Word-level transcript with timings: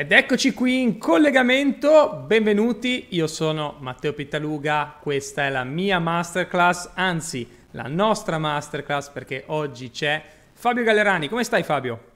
Ed 0.00 0.12
eccoci 0.12 0.54
qui 0.54 0.80
in 0.80 0.96
collegamento, 0.96 2.24
benvenuti, 2.26 3.08
io 3.10 3.26
sono 3.26 3.76
Matteo 3.80 4.14
Pittaluga, 4.14 4.96
questa 4.98 5.44
è 5.44 5.50
la 5.50 5.62
mia 5.62 5.98
masterclass, 5.98 6.92
anzi 6.94 7.46
la 7.72 7.86
nostra 7.86 8.38
masterclass 8.38 9.10
perché 9.10 9.44
oggi 9.48 9.90
c'è 9.90 10.24
Fabio 10.54 10.84
Gallerani. 10.84 11.28
Come 11.28 11.44
stai 11.44 11.64
Fabio? 11.64 12.12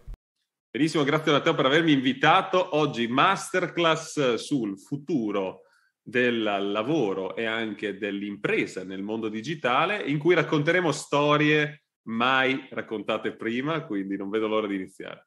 Benissimo, 0.71 1.05
grazie 1.05 1.31
Matteo 1.31 1.55
per 1.55 1.67
avermi 1.67 1.93
invitato. 1.93 2.75
Oggi 2.75 3.07
masterclass 3.07 4.37
sul 4.37 4.79
futuro 4.81 5.65
del 6.03 6.41
lavoro 6.41 7.37
e 7.37 7.45
anche 7.45 7.99
dell'impresa 7.99 8.83
nel 8.83 9.03
mondo 9.03 9.29
digitale 9.29 10.03
in 10.03 10.17
cui 10.17 10.35
racconteremo 10.35 10.91
storie 10.91 11.83
mai 12.05 12.67
raccontate 12.71 13.37
prima, 13.37 13.85
quindi 13.85 14.17
non 14.17 14.31
vedo 14.31 14.49
l'ora 14.49 14.67
di 14.67 14.77
iniziare. 14.77 15.27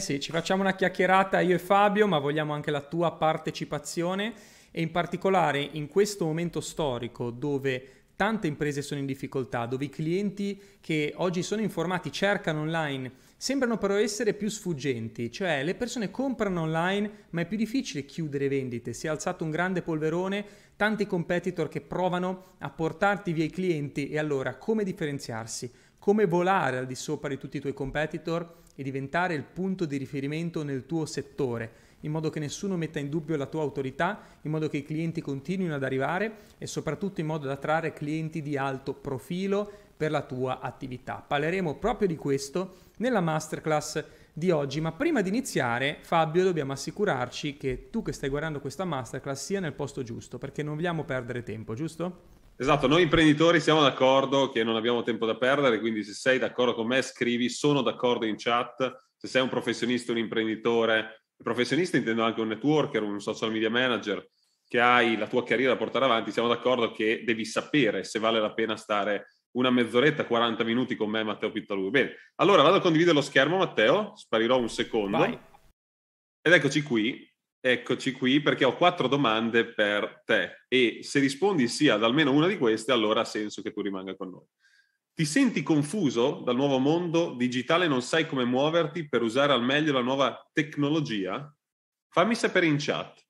Eh 0.00 0.02
sì, 0.02 0.18
ci 0.18 0.30
facciamo 0.30 0.62
una 0.62 0.74
chiacchierata 0.74 1.40
io 1.40 1.56
e 1.56 1.58
Fabio, 1.58 2.06
ma 2.06 2.18
vogliamo 2.18 2.54
anche 2.54 2.70
la 2.70 2.80
tua 2.80 3.12
partecipazione. 3.12 4.32
E 4.70 4.80
in 4.80 4.90
particolare 4.90 5.60
in 5.60 5.88
questo 5.88 6.24
momento 6.24 6.62
storico 6.62 7.28
dove 7.28 8.04
tante 8.16 8.46
imprese 8.46 8.80
sono 8.80 8.98
in 8.98 9.04
difficoltà, 9.04 9.66
dove 9.66 9.84
i 9.84 9.90
clienti 9.90 10.58
che 10.80 11.12
oggi 11.16 11.42
sono 11.42 11.60
informati 11.60 12.10
cercano 12.10 12.60
online, 12.60 13.12
sembrano 13.36 13.76
però 13.76 13.94
essere 13.94 14.32
più 14.32 14.48
sfuggenti, 14.48 15.30
cioè 15.30 15.62
le 15.62 15.74
persone 15.74 16.10
comprano 16.10 16.62
online 16.62 17.26
ma 17.30 17.42
è 17.42 17.46
più 17.46 17.58
difficile 17.58 18.06
chiudere 18.06 18.48
vendite, 18.48 18.94
si 18.94 19.06
è 19.06 19.10
alzato 19.10 19.44
un 19.44 19.50
grande 19.50 19.82
polverone, 19.82 20.46
tanti 20.76 21.06
competitor 21.06 21.68
che 21.68 21.82
provano 21.82 22.54
a 22.60 22.70
portarti 22.70 23.34
via 23.34 23.44
i 23.44 23.50
clienti. 23.50 24.08
E 24.08 24.18
allora 24.18 24.56
come 24.56 24.82
differenziarsi? 24.82 25.70
Come 25.98 26.24
volare 26.24 26.78
al 26.78 26.86
di 26.86 26.94
sopra 26.94 27.28
di 27.28 27.36
tutti 27.36 27.58
i 27.58 27.60
tuoi 27.60 27.74
competitor 27.74 28.60
e 28.80 28.82
diventare 28.82 29.34
il 29.34 29.42
punto 29.42 29.84
di 29.84 29.98
riferimento 29.98 30.62
nel 30.62 30.86
tuo 30.86 31.04
settore, 31.04 31.70
in 32.00 32.10
modo 32.10 32.30
che 32.30 32.40
nessuno 32.40 32.78
metta 32.78 32.98
in 32.98 33.10
dubbio 33.10 33.36
la 33.36 33.44
tua 33.44 33.60
autorità, 33.60 34.22
in 34.40 34.50
modo 34.50 34.70
che 34.70 34.78
i 34.78 34.82
clienti 34.82 35.20
continuino 35.20 35.74
ad 35.74 35.84
arrivare 35.84 36.36
e 36.56 36.66
soprattutto 36.66 37.20
in 37.20 37.26
modo 37.26 37.46
da 37.46 37.52
attrarre 37.52 37.92
clienti 37.92 38.40
di 38.40 38.56
alto 38.56 38.94
profilo 38.94 39.70
per 39.94 40.10
la 40.10 40.22
tua 40.22 40.60
attività. 40.60 41.16
Parleremo 41.16 41.74
proprio 41.74 42.08
di 42.08 42.16
questo 42.16 42.76
nella 42.96 43.20
masterclass 43.20 44.02
di 44.32 44.50
oggi, 44.50 44.80
ma 44.80 44.92
prima 44.92 45.20
di 45.20 45.28
iniziare 45.28 45.98
Fabio 46.00 46.42
dobbiamo 46.42 46.72
assicurarci 46.72 47.58
che 47.58 47.88
tu 47.90 48.00
che 48.00 48.12
stai 48.12 48.30
guardando 48.30 48.60
questa 48.60 48.86
masterclass 48.86 49.44
sia 49.44 49.60
nel 49.60 49.74
posto 49.74 50.02
giusto, 50.02 50.38
perché 50.38 50.62
non 50.62 50.76
vogliamo 50.76 51.04
perdere 51.04 51.42
tempo, 51.42 51.74
giusto? 51.74 52.29
Esatto, 52.60 52.86
noi 52.86 53.00
imprenditori 53.00 53.58
siamo 53.58 53.80
d'accordo 53.80 54.50
che 54.50 54.62
non 54.62 54.76
abbiamo 54.76 55.02
tempo 55.02 55.24
da 55.24 55.34
perdere, 55.34 55.80
quindi 55.80 56.04
se 56.04 56.12
sei 56.12 56.38
d'accordo 56.38 56.74
con 56.74 56.86
me 56.86 57.00
scrivi 57.00 57.48
sono 57.48 57.80
d'accordo 57.80 58.26
in 58.26 58.34
chat, 58.36 59.08
se 59.16 59.28
sei 59.28 59.40
un 59.40 59.48
professionista, 59.48 60.12
un 60.12 60.18
imprenditore, 60.18 61.24
professionista 61.42 61.96
intendo 61.96 62.22
anche 62.22 62.42
un 62.42 62.48
networker, 62.48 63.02
un 63.02 63.18
social 63.18 63.50
media 63.50 63.70
manager, 63.70 64.28
che 64.68 64.78
hai 64.78 65.16
la 65.16 65.26
tua 65.26 65.42
carriera 65.42 65.72
da 65.72 65.78
portare 65.78 66.04
avanti, 66.04 66.32
siamo 66.32 66.48
d'accordo 66.48 66.92
che 66.92 67.22
devi 67.24 67.46
sapere 67.46 68.04
se 68.04 68.18
vale 68.18 68.38
la 68.38 68.52
pena 68.52 68.76
stare 68.76 69.28
una 69.52 69.70
mezz'oretta, 69.70 70.26
40 70.26 70.62
minuti 70.62 70.96
con 70.96 71.08
me, 71.08 71.24
Matteo 71.24 71.50
Pittalù. 71.50 71.88
Bene, 71.88 72.14
allora 72.34 72.60
vado 72.60 72.76
a 72.76 72.80
condividere 72.80 73.16
lo 73.16 73.22
schermo, 73.22 73.56
Matteo, 73.56 74.14
sparirò 74.16 74.58
un 74.58 74.68
secondo. 74.68 75.16
Vai. 75.16 75.32
Ed 76.42 76.52
eccoci 76.52 76.82
qui, 76.82 77.26
Eccoci 77.62 78.12
qui 78.12 78.40
perché 78.40 78.64
ho 78.64 78.74
quattro 78.74 79.06
domande 79.06 79.66
per 79.66 80.22
te 80.24 80.64
e 80.66 81.00
se 81.02 81.20
rispondi 81.20 81.68
sì 81.68 81.90
ad 81.90 82.02
almeno 82.02 82.32
una 82.32 82.46
di 82.46 82.56
queste, 82.56 82.90
allora 82.90 83.20
ha 83.20 83.24
senso 83.24 83.60
che 83.60 83.70
tu 83.70 83.82
rimanga 83.82 84.16
con 84.16 84.30
noi. 84.30 84.46
Ti 85.12 85.26
senti 85.26 85.62
confuso 85.62 86.40
dal 86.42 86.56
nuovo 86.56 86.78
mondo 86.78 87.34
digitale, 87.34 87.86
non 87.86 88.00
sai 88.00 88.26
come 88.26 88.46
muoverti 88.46 89.08
per 89.10 89.20
usare 89.20 89.52
al 89.52 89.62
meglio 89.62 89.92
la 89.92 90.00
nuova 90.00 90.48
tecnologia? 90.54 91.54
Fammi 92.08 92.34
sapere 92.34 92.64
in 92.64 92.76
chat 92.78 93.22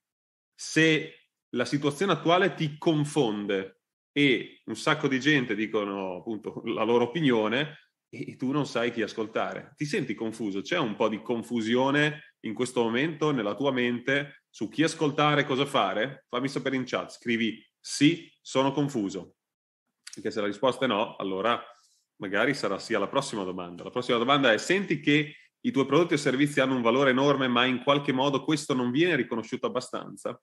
se 0.55 1.31
la 1.56 1.64
situazione 1.64 2.12
attuale 2.12 2.55
ti 2.55 2.78
confonde 2.78 3.81
e 4.12 4.62
un 4.67 4.77
sacco 4.77 5.08
di 5.08 5.19
gente 5.19 5.56
dicono 5.56 6.19
appunto 6.19 6.63
la 6.67 6.85
loro 6.85 7.05
opinione 7.05 7.90
e 8.08 8.36
tu 8.36 8.52
non 8.52 8.67
sai 8.67 8.92
chi 8.92 9.02
ascoltare. 9.02 9.73
Ti 9.74 9.85
senti 9.85 10.14
confuso? 10.14 10.61
C'è 10.61 10.79
un 10.79 10.95
po' 10.95 11.08
di 11.08 11.20
confusione 11.20 12.30
in 12.40 12.55
questo 12.55 12.83
momento 12.83 13.30
nella 13.30 13.55
tua 13.55 13.73
mente 13.73 14.45
su 14.48 14.68
chi 14.68 14.83
ascoltare, 14.83 15.45
cosa 15.45 15.67
fare? 15.67 16.27
Fammi 16.28 16.48
sapere 16.48 16.77
in 16.77 16.84
chat, 16.84 17.11
scrivi 17.11 17.62
sì, 17.78 18.30
sono 18.40 18.73
confuso. 18.73 19.36
Perché 20.12 20.30
se 20.30 20.40
la 20.40 20.46
risposta 20.46 20.84
è 20.84 20.89
no, 20.89 21.17
allora 21.17 21.62
magari 22.17 22.55
sarà 22.55 22.78
sì 22.78 22.95
alla 22.95 23.08
prossima 23.08 23.45
domanda. 23.45 23.84
La 23.84 23.90
prossima 23.90 24.18
domanda 24.18 24.52
è 24.52 24.58
senti 24.58 25.01
che 25.01 25.34
i 25.61 25.70
tuoi 25.70 25.86
prodotti 25.86 26.14
o 26.14 26.17
servizi 26.17 26.61
hanno 26.61 26.74
un 26.74 26.83
valore 26.83 27.11
enorme, 27.11 27.48
ma 27.48 27.64
in 27.64 27.83
qualche 27.83 28.12
modo 28.12 28.45
questo 28.45 28.74
non 28.74 28.90
viene 28.90 29.17
riconosciuto 29.17 29.67
abbastanza? 29.67 30.40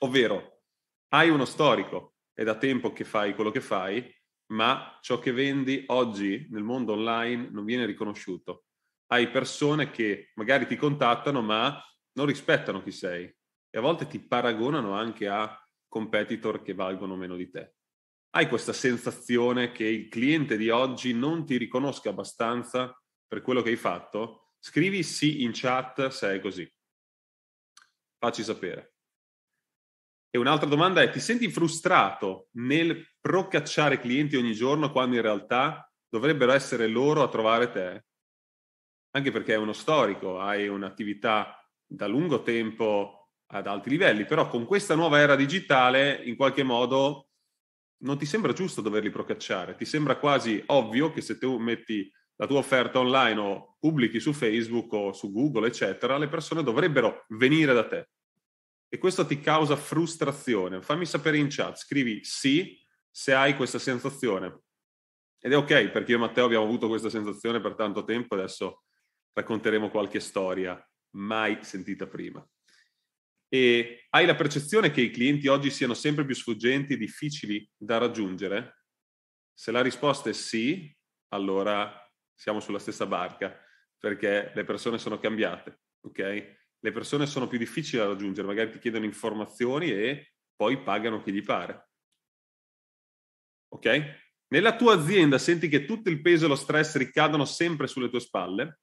Ovvero, 0.00 0.62
hai 1.08 1.30
uno 1.30 1.44
storico, 1.44 2.16
è 2.32 2.44
da 2.44 2.56
tempo 2.56 2.92
che 2.92 3.04
fai 3.04 3.34
quello 3.34 3.50
che 3.50 3.60
fai, 3.60 4.14
ma 4.52 4.98
ciò 5.00 5.18
che 5.18 5.32
vendi 5.32 5.84
oggi 5.88 6.46
nel 6.50 6.62
mondo 6.62 6.92
online 6.92 7.48
non 7.50 7.64
viene 7.64 7.84
riconosciuto. 7.84 8.64
Hai 9.10 9.30
persone 9.30 9.90
che 9.90 10.32
magari 10.34 10.66
ti 10.66 10.76
contattano 10.76 11.40
ma 11.40 11.82
non 12.12 12.26
rispettano 12.26 12.82
chi 12.82 12.92
sei 12.92 13.24
e 13.70 13.78
a 13.78 13.80
volte 13.80 14.06
ti 14.06 14.20
paragonano 14.20 14.92
anche 14.94 15.28
a 15.28 15.58
competitor 15.88 16.62
che 16.62 16.74
valgono 16.74 17.16
meno 17.16 17.36
di 17.36 17.48
te. 17.50 17.74
Hai 18.30 18.48
questa 18.48 18.72
sensazione 18.72 19.72
che 19.72 19.84
il 19.84 20.08
cliente 20.08 20.56
di 20.56 20.68
oggi 20.68 21.14
non 21.14 21.46
ti 21.46 21.56
riconosca 21.56 22.10
abbastanza 22.10 22.94
per 23.26 23.40
quello 23.40 23.62
che 23.62 23.70
hai 23.70 23.76
fatto? 23.76 24.52
Scrivi 24.58 25.02
sì 25.02 25.42
in 25.42 25.52
chat 25.54 26.08
se 26.08 26.34
è 26.34 26.40
così. 26.40 26.70
Facci 28.18 28.42
sapere. 28.42 28.94
E 30.30 30.38
un'altra 30.38 30.68
domanda 30.68 31.00
è, 31.00 31.08
ti 31.08 31.20
senti 31.20 31.50
frustrato 31.50 32.48
nel 32.52 33.06
procacciare 33.18 33.98
clienti 33.98 34.36
ogni 34.36 34.52
giorno 34.52 34.92
quando 34.92 35.16
in 35.16 35.22
realtà 35.22 35.90
dovrebbero 36.06 36.52
essere 36.52 36.86
loro 36.86 37.22
a 37.22 37.28
trovare 37.28 37.70
te? 37.70 38.07
Anche 39.10 39.30
perché 39.30 39.54
è 39.54 39.56
uno 39.56 39.72
storico, 39.72 40.38
hai 40.38 40.68
un'attività 40.68 41.58
da 41.86 42.06
lungo 42.06 42.42
tempo 42.42 43.30
ad 43.50 43.66
alti 43.66 43.88
livelli, 43.88 44.24
però 44.26 44.48
con 44.48 44.66
questa 44.66 44.94
nuova 44.94 45.18
era 45.18 45.34
digitale 45.34 46.20
in 46.24 46.36
qualche 46.36 46.62
modo 46.62 47.28
non 48.00 48.18
ti 48.18 48.26
sembra 48.26 48.52
giusto 48.52 48.80
doverli 48.80 49.10
procacciare, 49.10 49.74
ti 49.74 49.84
sembra 49.84 50.18
quasi 50.18 50.62
ovvio 50.66 51.10
che 51.10 51.20
se 51.20 51.38
tu 51.38 51.56
metti 51.58 52.10
la 52.36 52.46
tua 52.46 52.58
offerta 52.58 53.00
online 53.00 53.40
o 53.40 53.76
pubblichi 53.80 54.20
su 54.20 54.32
Facebook 54.32 54.92
o 54.92 55.12
su 55.12 55.32
Google, 55.32 55.66
eccetera, 55.66 56.18
le 56.18 56.28
persone 56.28 56.62
dovrebbero 56.62 57.24
venire 57.30 57.72
da 57.72 57.86
te. 57.86 58.08
E 58.88 58.98
questo 58.98 59.26
ti 59.26 59.40
causa 59.40 59.76
frustrazione, 59.76 60.80
fammi 60.80 61.04
sapere 61.04 61.38
in 61.38 61.48
chat, 61.50 61.76
scrivi 61.76 62.22
sì 62.22 62.78
se 63.10 63.34
hai 63.34 63.56
questa 63.56 63.78
sensazione. 63.78 64.60
Ed 65.40 65.52
è 65.52 65.56
ok 65.56 65.88
perché 65.88 66.12
io 66.12 66.16
e 66.16 66.20
Matteo 66.20 66.44
abbiamo 66.44 66.64
avuto 66.64 66.88
questa 66.88 67.10
sensazione 67.10 67.60
per 67.60 67.74
tanto 67.74 68.04
tempo, 68.04 68.34
adesso 68.34 68.84
racconteremo 69.32 69.90
qualche 69.90 70.20
storia 70.20 70.80
mai 71.16 71.58
sentita 71.62 72.06
prima. 72.06 72.46
E 73.48 74.06
hai 74.10 74.26
la 74.26 74.34
percezione 74.34 74.90
che 74.90 75.00
i 75.00 75.10
clienti 75.10 75.48
oggi 75.48 75.70
siano 75.70 75.94
sempre 75.94 76.24
più 76.24 76.34
sfuggenti 76.34 76.94
e 76.94 76.98
difficili 76.98 77.68
da 77.76 77.98
raggiungere? 77.98 78.84
Se 79.54 79.70
la 79.70 79.80
risposta 79.80 80.28
è 80.30 80.34
sì, 80.34 80.94
allora 81.28 81.92
siamo 82.34 82.60
sulla 82.60 82.78
stessa 82.78 83.06
barca, 83.06 83.58
perché 83.98 84.52
le 84.54 84.64
persone 84.64 84.98
sono 84.98 85.18
cambiate, 85.18 85.80
ok? 86.02 86.56
le 86.80 86.92
persone 86.92 87.26
sono 87.26 87.48
più 87.48 87.58
difficili 87.58 88.00
da 88.00 88.08
raggiungere, 88.08 88.46
magari 88.46 88.70
ti 88.70 88.78
chiedono 88.78 89.04
informazioni 89.04 89.90
e 89.90 90.32
poi 90.54 90.82
pagano 90.82 91.22
chi 91.22 91.32
gli 91.32 91.42
pare. 91.42 91.88
Ok? 93.68 94.26
Nella 94.48 94.76
tua 94.76 94.94
azienda 94.94 95.38
senti 95.38 95.68
che 95.68 95.84
tutto 95.84 96.08
il 96.08 96.22
peso 96.22 96.46
e 96.46 96.48
lo 96.48 96.56
stress 96.56 96.96
ricadono 96.96 97.44
sempre 97.44 97.86
sulle 97.86 98.08
tue 98.08 98.20
spalle? 98.20 98.80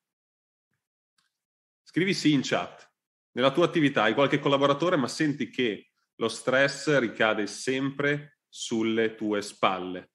Scrivi 1.95 2.13
sì 2.13 2.33
in 2.33 2.41
chat. 2.44 2.91
Nella 3.38 3.51
tua 3.51 3.63
attività 3.63 4.03
hai 4.03 4.13
qualche 4.13 4.38
collaboratore, 4.38 4.97
ma 4.97 5.07
senti 5.07 5.50
che 5.50 5.92
lo 6.15 6.27
stress 6.27 7.00
ricade 7.00 7.47
sempre 7.47 8.39
sulle 8.50 9.15
tue 9.15 9.42
spalle. 9.42 10.12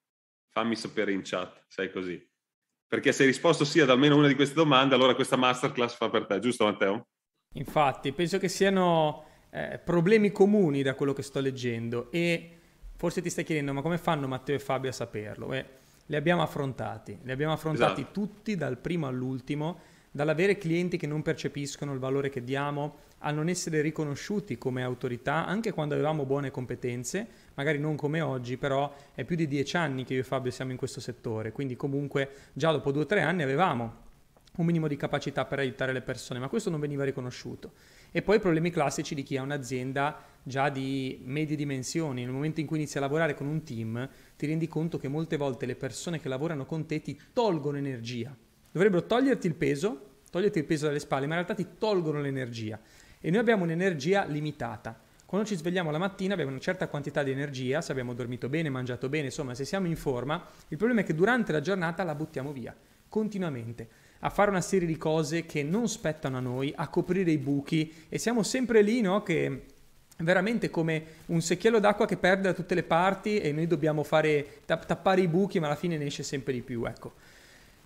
Fammi 0.51 0.77
sapere 0.77 1.13
in 1.13 1.23
chat 1.25 1.65
se 1.69 1.85
è 1.85 1.91
così. 1.91 2.23
Perché 2.87 3.13
se 3.13 3.23
hai 3.23 3.29
risposto 3.29 3.65
sì 3.65 3.81
ad 3.81 3.89
almeno 3.89 4.17
una 4.17 4.27
di 4.27 4.35
queste 4.35 4.57
domande, 4.57 4.95
allora 4.95 5.15
questa 5.15 5.37
masterclass 5.37 5.97
fa 5.97 6.11
per 6.11 6.27
te, 6.27 6.39
giusto 6.39 6.67
Matteo? 6.67 7.09
Infatti, 7.55 8.13
penso 8.13 8.37
che 8.37 8.49
siano 8.49 9.25
eh, 9.49 9.81
problemi 9.83 10.31
comuni 10.33 10.83
da 10.83 10.95
quello 10.95 11.15
che 11.15 11.23
sto 11.23 11.41
leggendo 11.41 12.11
e 12.11 12.59
forse 12.95 13.23
ti 13.23 13.31
stai 13.31 13.45
chiedendo 13.45 13.73
ma 13.73 13.81
come 13.81 13.97
fanno 13.97 14.29
Matteo 14.29 14.57
e 14.57 14.59
Fabio 14.59 14.91
a 14.91 14.93
saperlo? 14.93 15.47
Beh, 15.47 15.67
li 16.05 16.17
abbiamo 16.17 16.43
affrontati, 16.43 17.21
li 17.23 17.33
abbiamo 17.33 17.55
affrontati 17.55 18.03
esatto. 18.03 18.21
tutti 18.21 18.55
dal 18.55 18.77
primo 18.77 19.07
all'ultimo, 19.07 19.81
dall'avere 20.11 20.59
clienti 20.59 20.97
che 20.97 21.07
non 21.07 21.23
percepiscono 21.23 21.93
il 21.93 21.99
valore 21.99 22.29
che 22.31 22.43
diamo, 22.43 23.09
a 23.19 23.31
non 23.31 23.49
essere 23.49 23.81
riconosciuti 23.81 24.57
come 24.59 24.83
autorità, 24.83 25.47
anche 25.47 25.73
quando 25.73 25.95
avevamo 25.95 26.25
buone 26.25 26.51
competenze, 26.51 27.27
magari 27.55 27.79
non 27.79 27.97
come 27.97 28.21
oggi, 28.21 28.57
però 28.57 28.93
è 29.15 29.25
più 29.25 29.37
di 29.37 29.47
dieci 29.47 29.77
anni 29.77 30.05
che 30.05 30.15
io 30.15 30.21
e 30.21 30.25
Fabio 30.25 30.51
siamo 30.51 30.71
in 30.71 30.77
questo 30.77 31.01
settore, 31.01 31.53
quindi 31.53 31.77
comunque 31.77 32.31
già 32.53 32.73
dopo 32.73 32.93
due 32.93 33.03
o 33.03 33.07
tre 33.07 33.21
anni 33.21 33.43
avevamo 33.43 34.09
un 34.57 34.67
minimo 34.67 34.89
di 34.89 34.97
capacità 34.97 35.45
per 35.45 35.59
aiutare 35.59 35.93
le 35.93 36.03
persone, 36.03 36.41
ma 36.41 36.49
questo 36.49 36.71
non 36.71 36.81
veniva 36.81 37.05
riconosciuto. 37.05 37.73
E 38.11 38.23
poi 38.23 38.41
problemi 38.41 38.71
classici 38.71 39.15
di 39.15 39.23
chi 39.23 39.37
ha 39.37 39.43
un'azienda 39.43 40.23
già 40.43 40.69
di 40.69 41.21
medie 41.25 41.57
dimensioni. 41.57 42.25
Nel 42.25 42.33
momento 42.33 42.61
in 42.61 42.67
cui 42.67 42.79
inizi 42.79 42.99
a 42.99 43.01
lavorare 43.01 43.35
con 43.35 43.47
un 43.47 43.63
team, 43.63 44.09
ti 44.37 44.47
rendi 44.47 44.67
conto 44.67 44.99
che 44.99 45.09
molte 45.09 45.37
volte 45.37 45.67
le 45.67 45.77
persone 45.77 46.21
che 46.21 46.29
lavorano 46.29 46.67
con 46.67 46.85
te 46.87 47.01
ti 47.01 47.19
tolgono 47.33 47.77
energia. 47.77 48.37
Dovrebbero 48.71 49.07
toglierti 49.07 49.47
il 49.47 49.55
peso, 49.55 50.09
toglierti 50.31 50.59
il 50.59 50.65
peso 50.65 50.87
dalle 50.87 51.01
spalle, 51.01 51.27
ma 51.27 51.37
in 51.37 51.45
realtà 51.45 51.55
ti 51.55 51.77
tolgono 51.79 52.21
l'energia. 52.21 52.79
E 53.21 53.31
noi 53.31 53.41
abbiamo 53.41 53.65
un'energia 53.65 54.25
limitata. 54.25 54.99
Quando 55.27 55.47
ci 55.47 55.55
svegliamo 55.55 55.91
la 55.91 55.99
mattina 55.99 56.33
abbiamo 56.33 56.51
una 56.51 56.61
certa 56.61 56.89
quantità 56.89 57.23
di 57.23 57.31
energia, 57.31 57.81
se 57.81 57.93
abbiamo 57.93 58.15
dormito 58.15 58.49
bene, 58.49 58.69
mangiato 58.69 59.09
bene, 59.09 59.27
insomma 59.27 59.55
se 59.55 59.65
siamo 59.65 59.87
in 59.87 59.97
forma, 59.97 60.45
il 60.69 60.77
problema 60.77 61.03
è 61.03 61.05
che 61.05 61.15
durante 61.15 61.53
la 61.53 61.61
giornata 61.61 62.03
la 62.03 62.17
buttiamo 62.17 62.53
via, 62.53 62.75
continuamente, 63.09 63.89
a 64.21 64.31
fare 64.31 64.51
una 64.51 64.61
serie 64.61 64.89
di 64.89 64.97
cose 64.97 65.47
che 65.47 65.63
non 65.63 65.89
spettano 65.89 66.37
a 66.37 66.41
noi, 66.41 66.73
a 66.75 66.89
coprire 66.89 67.31
i 67.31 67.39
buchi 67.39 68.07
e 68.09 68.19
siamo 68.19 68.43
sempre 68.43 68.83
lì, 68.83 69.01
no? 69.01 69.23
Che 69.23 69.67
veramente 70.17 70.69
come 70.69 71.05
un 71.27 71.41
secchiello 71.41 71.79
d'acqua 71.79 72.07
che 72.07 72.17
perde 72.17 72.49
da 72.49 72.53
tutte 72.53 72.75
le 72.75 72.83
parti 72.83 73.39
e 73.39 73.53
noi 73.53 73.67
dobbiamo 73.67 74.03
fare, 74.03 74.63
tappare 74.67 75.21
i 75.21 75.29
buchi 75.29 75.61
ma 75.61 75.67
alla 75.67 75.77
fine 75.77 75.97
ne 75.97 76.07
esce 76.07 76.25
sempre 76.25 76.53
di 76.53 76.63
più, 76.63 76.85
ecco. 76.87 77.15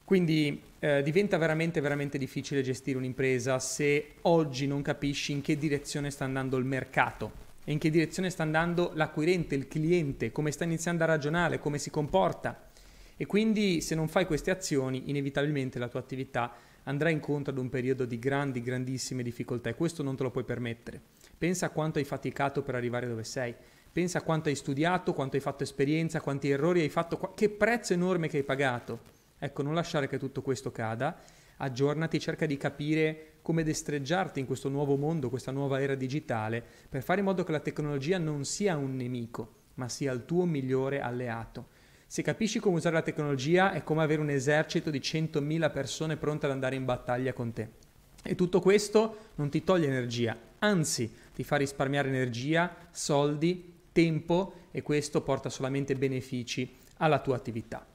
Quindi 0.04 0.60
eh, 0.80 1.02
diventa 1.02 1.38
veramente, 1.38 1.80
veramente 1.80 2.18
difficile 2.18 2.60
gestire 2.60 2.98
un'impresa 2.98 3.58
se 3.58 4.16
oggi 4.22 4.66
non 4.66 4.82
capisci 4.82 5.32
in 5.32 5.40
che 5.40 5.56
direzione 5.56 6.10
sta 6.10 6.24
andando 6.24 6.58
il 6.58 6.66
mercato 6.66 7.42
e 7.64 7.72
in 7.72 7.78
che 7.78 7.88
direzione 7.88 8.28
sta 8.28 8.42
andando 8.42 8.92
l'acquirente, 8.94 9.54
il 9.54 9.66
cliente, 9.66 10.30
come 10.30 10.50
sta 10.50 10.64
iniziando 10.64 11.04
a 11.04 11.06
ragionare, 11.06 11.58
come 11.58 11.78
si 11.78 11.88
comporta. 11.88 12.68
E 13.16 13.24
quindi 13.24 13.80
se 13.80 13.94
non 13.94 14.08
fai 14.08 14.26
queste 14.26 14.50
azioni, 14.50 15.04
inevitabilmente 15.06 15.78
la 15.78 15.88
tua 15.88 16.00
attività 16.00 16.52
andrà 16.82 17.08
incontro 17.08 17.50
ad 17.50 17.58
un 17.58 17.70
periodo 17.70 18.04
di 18.04 18.18
grandi, 18.18 18.60
grandissime 18.60 19.22
difficoltà 19.22 19.70
e 19.70 19.74
questo 19.74 20.02
non 20.02 20.16
te 20.16 20.24
lo 20.24 20.30
puoi 20.30 20.44
permettere. 20.44 21.00
Pensa 21.38 21.66
a 21.66 21.70
quanto 21.70 21.98
hai 21.98 22.04
faticato 22.04 22.62
per 22.62 22.74
arrivare 22.74 23.08
dove 23.08 23.24
sei. 23.24 23.54
Pensa 23.90 24.18
a 24.18 24.22
quanto 24.22 24.50
hai 24.50 24.54
studiato, 24.54 25.14
quanto 25.14 25.36
hai 25.36 25.42
fatto 25.42 25.62
esperienza, 25.62 26.20
quanti 26.20 26.50
errori 26.50 26.80
hai 26.80 26.90
fatto, 26.90 27.32
che 27.34 27.48
prezzo 27.48 27.94
enorme 27.94 28.28
che 28.28 28.38
hai 28.38 28.42
pagato. 28.42 29.22
Ecco, 29.44 29.60
non 29.60 29.74
lasciare 29.74 30.08
che 30.08 30.16
tutto 30.16 30.40
questo 30.40 30.70
cada, 30.70 31.14
aggiornati, 31.58 32.18
cerca 32.18 32.46
di 32.46 32.56
capire 32.56 33.32
come 33.42 33.62
destreggiarti 33.62 34.40
in 34.40 34.46
questo 34.46 34.70
nuovo 34.70 34.96
mondo, 34.96 35.28
questa 35.28 35.52
nuova 35.52 35.82
era 35.82 35.94
digitale, 35.94 36.64
per 36.88 37.02
fare 37.02 37.18
in 37.18 37.26
modo 37.26 37.44
che 37.44 37.52
la 37.52 37.60
tecnologia 37.60 38.16
non 38.16 38.46
sia 38.46 38.74
un 38.78 38.96
nemico, 38.96 39.52
ma 39.74 39.86
sia 39.90 40.12
il 40.12 40.24
tuo 40.24 40.46
migliore 40.46 41.02
alleato. 41.02 41.66
Se 42.06 42.22
capisci 42.22 42.58
come 42.58 42.76
usare 42.76 42.94
la 42.94 43.02
tecnologia 43.02 43.72
è 43.72 43.82
come 43.82 44.02
avere 44.02 44.22
un 44.22 44.30
esercito 44.30 44.88
di 44.88 45.00
100.000 45.00 45.70
persone 45.70 46.16
pronte 46.16 46.46
ad 46.46 46.52
andare 46.52 46.76
in 46.76 46.86
battaglia 46.86 47.34
con 47.34 47.52
te. 47.52 47.68
E 48.22 48.34
tutto 48.36 48.60
questo 48.60 49.32
non 49.34 49.50
ti 49.50 49.62
toglie 49.62 49.88
energia, 49.88 50.34
anzi 50.60 51.12
ti 51.34 51.44
fa 51.44 51.56
risparmiare 51.56 52.08
energia, 52.08 52.74
soldi, 52.90 53.74
tempo 53.92 54.68
e 54.70 54.80
questo 54.80 55.20
porta 55.20 55.50
solamente 55.50 55.94
benefici 55.96 56.76
alla 56.96 57.18
tua 57.18 57.36
attività. 57.36 57.86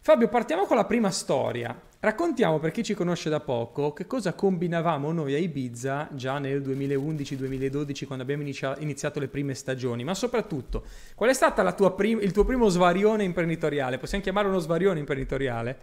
Fabio, 0.00 0.28
partiamo 0.28 0.64
con 0.64 0.76
la 0.76 0.84
prima 0.84 1.10
storia. 1.10 1.78
Raccontiamo 2.00 2.60
per 2.60 2.70
chi 2.70 2.84
ci 2.84 2.94
conosce 2.94 3.28
da 3.28 3.40
poco 3.40 3.92
che 3.92 4.06
cosa 4.06 4.32
combinavamo 4.32 5.10
noi 5.12 5.34
a 5.34 5.38
Ibiza 5.38 6.08
già 6.12 6.38
nel 6.38 6.62
2011-2012 6.62 8.06
quando 8.06 8.22
abbiamo 8.22 8.44
iniziato 8.44 9.18
le 9.18 9.28
prime 9.28 9.54
stagioni, 9.54 10.04
ma 10.04 10.14
soprattutto 10.14 10.84
qual 11.16 11.28
è 11.28 11.34
stato 11.34 11.94
prim- 11.94 12.22
il 12.22 12.32
tuo 12.32 12.44
primo 12.44 12.68
svarione 12.68 13.24
imprenditoriale? 13.24 13.98
Possiamo 13.98 14.22
chiamarlo 14.22 14.50
uno 14.50 14.60
svarione 14.60 15.00
imprenditoriale? 15.00 15.78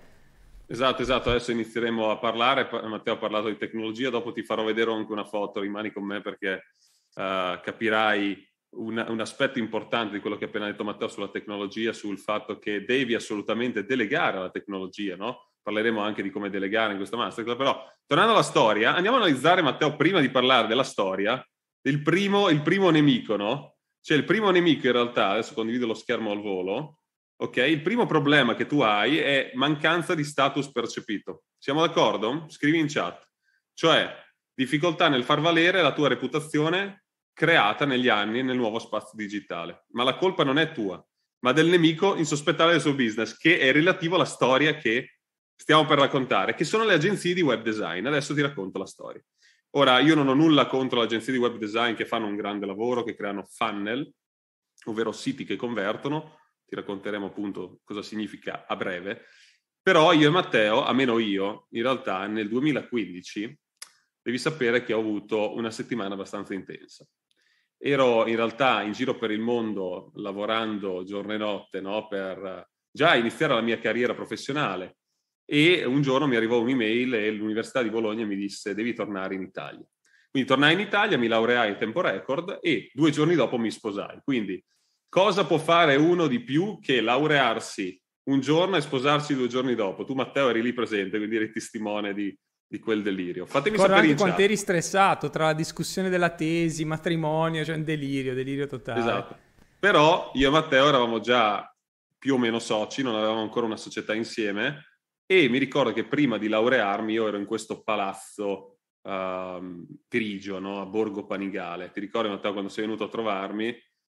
Esatto, 0.68 1.02
esatto, 1.04 1.30
adesso 1.30 1.52
inizieremo 1.52 2.10
a 2.10 2.18
parlare, 2.18 2.68
Matteo 2.88 3.14
ha 3.14 3.18
parlato 3.18 3.50
di 3.50 3.58
tecnologia, 3.58 4.10
dopo 4.10 4.32
ti 4.32 4.42
farò 4.42 4.64
vedere 4.64 4.92
anche 4.92 5.12
una 5.12 5.26
foto, 5.26 5.60
rimani 5.60 5.92
con 5.92 6.04
me 6.04 6.22
perché 6.22 6.64
uh, 7.16 7.60
capirai 7.62 8.48
un, 8.76 9.06
un, 9.08 9.20
aspetto 9.20 9.60
importante 9.60 10.14
di 10.14 10.20
quello 10.20 10.38
che 10.38 10.46
ha 10.46 10.48
appena 10.48 10.66
detto 10.66 10.84
Matteo 10.84 11.08
sulla 11.08 11.30
tecnologia, 11.30 11.94
sul 11.94 12.20
fatto 12.20 12.60
che 12.60 12.84
devi 12.86 13.14
assolutamente 13.14 13.86
delegare 13.86 14.40
la 14.40 14.50
tecnologia, 14.50 15.16
no? 15.16 15.52
Parleremo 15.62 16.02
anche 16.02 16.22
di 16.22 16.30
come 16.30 16.50
delegare 16.50 16.92
in 16.92 16.98
questa 16.98 17.18
masterclass, 17.18 17.58
però 17.58 17.92
tornando 18.06 18.34
alla 18.34 18.44
storia, 18.44 18.94
andiamo 18.96 19.18
a 19.18 19.22
analizzare, 19.22 19.62
Matteo, 19.62 19.96
prima 19.96 20.20
di 20.20 20.30
parlare 20.30 20.68
della 20.68 20.84
storia, 20.84 21.44
il 21.88 22.02
primo, 22.02 22.50
il 22.50 22.62
primo 22.62 22.90
nemico, 22.90 23.36
no? 23.36 23.76
Cioè 24.02 24.18
il 24.18 24.24
primo 24.24 24.52
nemico 24.52 24.86
in 24.88 24.94
realtà, 24.94 25.30
adesso 25.30 25.54
condivido 25.54 25.88
lo 25.88 25.94
schermo 25.94 26.32
al 26.32 26.42
volo, 26.42 27.00
ok? 27.38 27.58
Il 27.58 27.82
primo 27.82 28.06
problema 28.06 28.56
che 28.56 28.66
tu 28.66 28.82
hai 28.82 29.18
è 29.18 29.52
mancanza 29.56 30.14
di 30.14 30.24
status 30.24 30.72
percepito. 30.72 31.46
Siamo 31.58 31.82
d'accordo? 31.82 32.46
Scrivi 32.50 32.78
in 32.78 32.88
chat. 32.88 33.28
Cioè, 33.74 34.14
difficoltà 34.54 35.10
nel 35.10 35.24
far 35.24 35.42
valere 35.42 35.82
la 35.82 35.94
tua 35.94 36.08
reputazione 36.08 37.05
creata 37.36 37.86
negli 37.86 38.08
anni 38.08 38.42
nel 38.42 38.56
nuovo 38.56 38.80
spazio 38.80 39.18
digitale. 39.18 39.84
Ma 39.90 40.04
la 40.04 40.16
colpa 40.16 40.46
non 40.46 40.58
è 40.58 40.72
tua, 40.72 41.06
ma 41.40 41.52
del 41.52 41.68
nemico 41.68 42.16
insospettare 42.16 42.72
del 42.72 42.82
suo 42.82 42.96
business, 42.96 43.38
che 43.38 43.60
è 43.60 43.74
relativo 43.74 44.16
alla 44.16 44.26
storia 44.26 44.76
che 44.78 45.18
stiamo 45.54 45.86
per 45.86 46.00
raccontare, 46.00 46.56
che 46.56 46.64
sono 46.64 46.86
le 46.86 46.94
agenzie 46.94 47.34
di 47.34 47.42
web 47.42 47.62
design. 47.62 48.06
Adesso 48.06 48.34
ti 48.34 48.42
racconto 48.42 48.80
la 48.80 48.88
storia. 48.88 49.22
Ora, 49.72 50.00
io 50.00 50.16
non 50.16 50.30
ho 50.30 50.34
nulla 50.34 50.66
contro 50.68 51.00
le 51.00 51.06
agenzie 51.06 51.34
di 51.34 51.40
web 51.40 51.58
design 51.58 51.94
che 51.94 52.06
fanno 52.06 52.26
un 52.26 52.38
grande 52.38 52.66
lavoro, 52.66 53.04
che 53.04 53.16
creano 53.16 53.44
funnel, 53.44 54.10
ovvero 54.86 55.12
siti 55.12 55.44
che 55.44 55.58
convertono. 55.58 56.40
Ti 56.66 56.76
racconteremo 56.76 57.26
appunto 57.26 57.82
cosa 57.84 58.02
significa 58.02 58.66
a 58.66 58.78
breve. 58.78 59.26
Però 59.82 60.14
io 60.14 60.30
e 60.30 60.32
Matteo, 60.32 60.86
almeno 60.86 61.20
io, 61.20 61.68
in 61.72 61.82
realtà 61.82 62.26
nel 62.28 62.48
2015, 62.48 63.60
devi 64.22 64.38
sapere 64.38 64.84
che 64.86 64.94
ho 64.94 65.00
avuto 65.00 65.54
una 65.54 65.70
settimana 65.70 66.14
abbastanza 66.14 66.54
intensa 66.54 67.06
ero 67.88 68.26
in 68.26 68.36
realtà 68.36 68.82
in 68.82 68.94
giro 68.94 69.16
per 69.16 69.30
il 69.30 69.40
mondo 69.40 70.12
lavorando 70.16 71.04
giorno 71.04 71.34
e 71.34 71.38
notte 71.38 71.82
no? 71.82 72.08
per 72.08 72.68
già 72.90 73.14
iniziare 73.14 73.54
la 73.54 73.62
mia 73.62 73.78
carriera 73.78 74.16
professionale 74.16 74.98
e 75.46 75.86
un 75.86 76.02
giorno 76.02 76.26
mi 76.26 76.36
arrivò 76.36 76.60
un'email 76.60 77.14
e 77.14 77.30
l'Università 77.30 77.84
di 77.84 77.92
Bologna 77.92 78.26
mi 78.26 78.36
disse 78.36 78.74
devi 78.74 78.96
tornare 78.96 79.36
in 79.36 79.44
Italia. 79.44 79.86
Quindi 80.32 80.50
tornai 80.50 80.74
in 80.74 80.80
Italia, 80.80 81.18
mi 81.20 81.28
laureai 81.28 81.70
in 81.70 81.78
tempo 81.78 82.02
record 82.02 82.58
e 82.60 82.90
due 82.92 83.12
giorni 83.12 83.36
dopo 83.36 83.60
mi 83.60 83.70
sposai. 83.70 84.20
Quindi 84.24 84.62
cosa 85.08 85.46
può 85.46 85.60
fare 85.60 85.96
uno 85.96 86.26
di 86.26 86.42
più 86.42 86.80
che 86.82 87.02
laurearsi 87.02 88.02
un 88.30 88.40
giorno 88.40 88.78
e 88.78 88.82
sposarsi 88.82 89.36
due 89.36 89.48
giorni 89.48 89.76
dopo? 89.76 90.04
Tu 90.04 90.16
Matteo 90.16 90.50
eri 90.50 90.64
lì 90.64 90.74
presente, 90.74 91.18
quindi 91.18 91.36
eri 91.36 91.52
testimone 91.52 92.16
di, 92.16 92.36
di 92.76 92.80
quel 92.80 93.02
delirio. 93.02 93.46
Fatemi 93.46 93.76
Ricordo 93.76 93.94
sapere 93.94 94.12
anche 94.12 94.22
quanto 94.22 94.42
eri 94.42 94.58
stressato 94.58 95.30
tra 95.30 95.46
la 95.46 95.54
discussione 95.54 96.10
della 96.10 96.30
tesi, 96.30 96.84
matrimonio, 96.84 97.64
cioè 97.64 97.76
un 97.76 97.84
delirio, 97.84 98.34
delirio 98.34 98.68
totale. 98.68 99.00
Esatto. 99.00 99.38
Però 99.80 100.32
io 100.34 100.48
e 100.48 100.52
Matteo 100.52 100.88
eravamo 100.88 101.20
già 101.20 101.70
più 102.18 102.34
o 102.34 102.38
meno 102.38 102.60
soci, 102.60 103.04
non 103.04 103.16
avevamo 103.16 103.42
ancora 103.42 103.66
una 103.66 103.78
società 103.78 104.14
insieme 104.14 104.84
e 105.26 105.48
mi 105.48 105.58
ricordo 105.58 105.94
che 105.94 106.06
prima 106.06 106.38
di 106.38 106.48
laurearmi 106.48 107.14
io 107.14 107.28
ero 107.28 107.38
in 107.38 107.46
questo 107.46 107.82
palazzo 107.82 108.80
uh, 109.02 109.86
grigio 110.08 110.60
no? 110.60 110.82
a 110.82 110.86
Borgo 110.86 111.26
Panigale. 111.26 111.92
Ti 111.92 112.00
ricordi 112.00 112.30
Matteo 112.30 112.52
quando 112.52 112.70
sei 112.70 112.86
venuto 112.86 113.06
a 113.06 113.10
trovarmi 113.10 113.68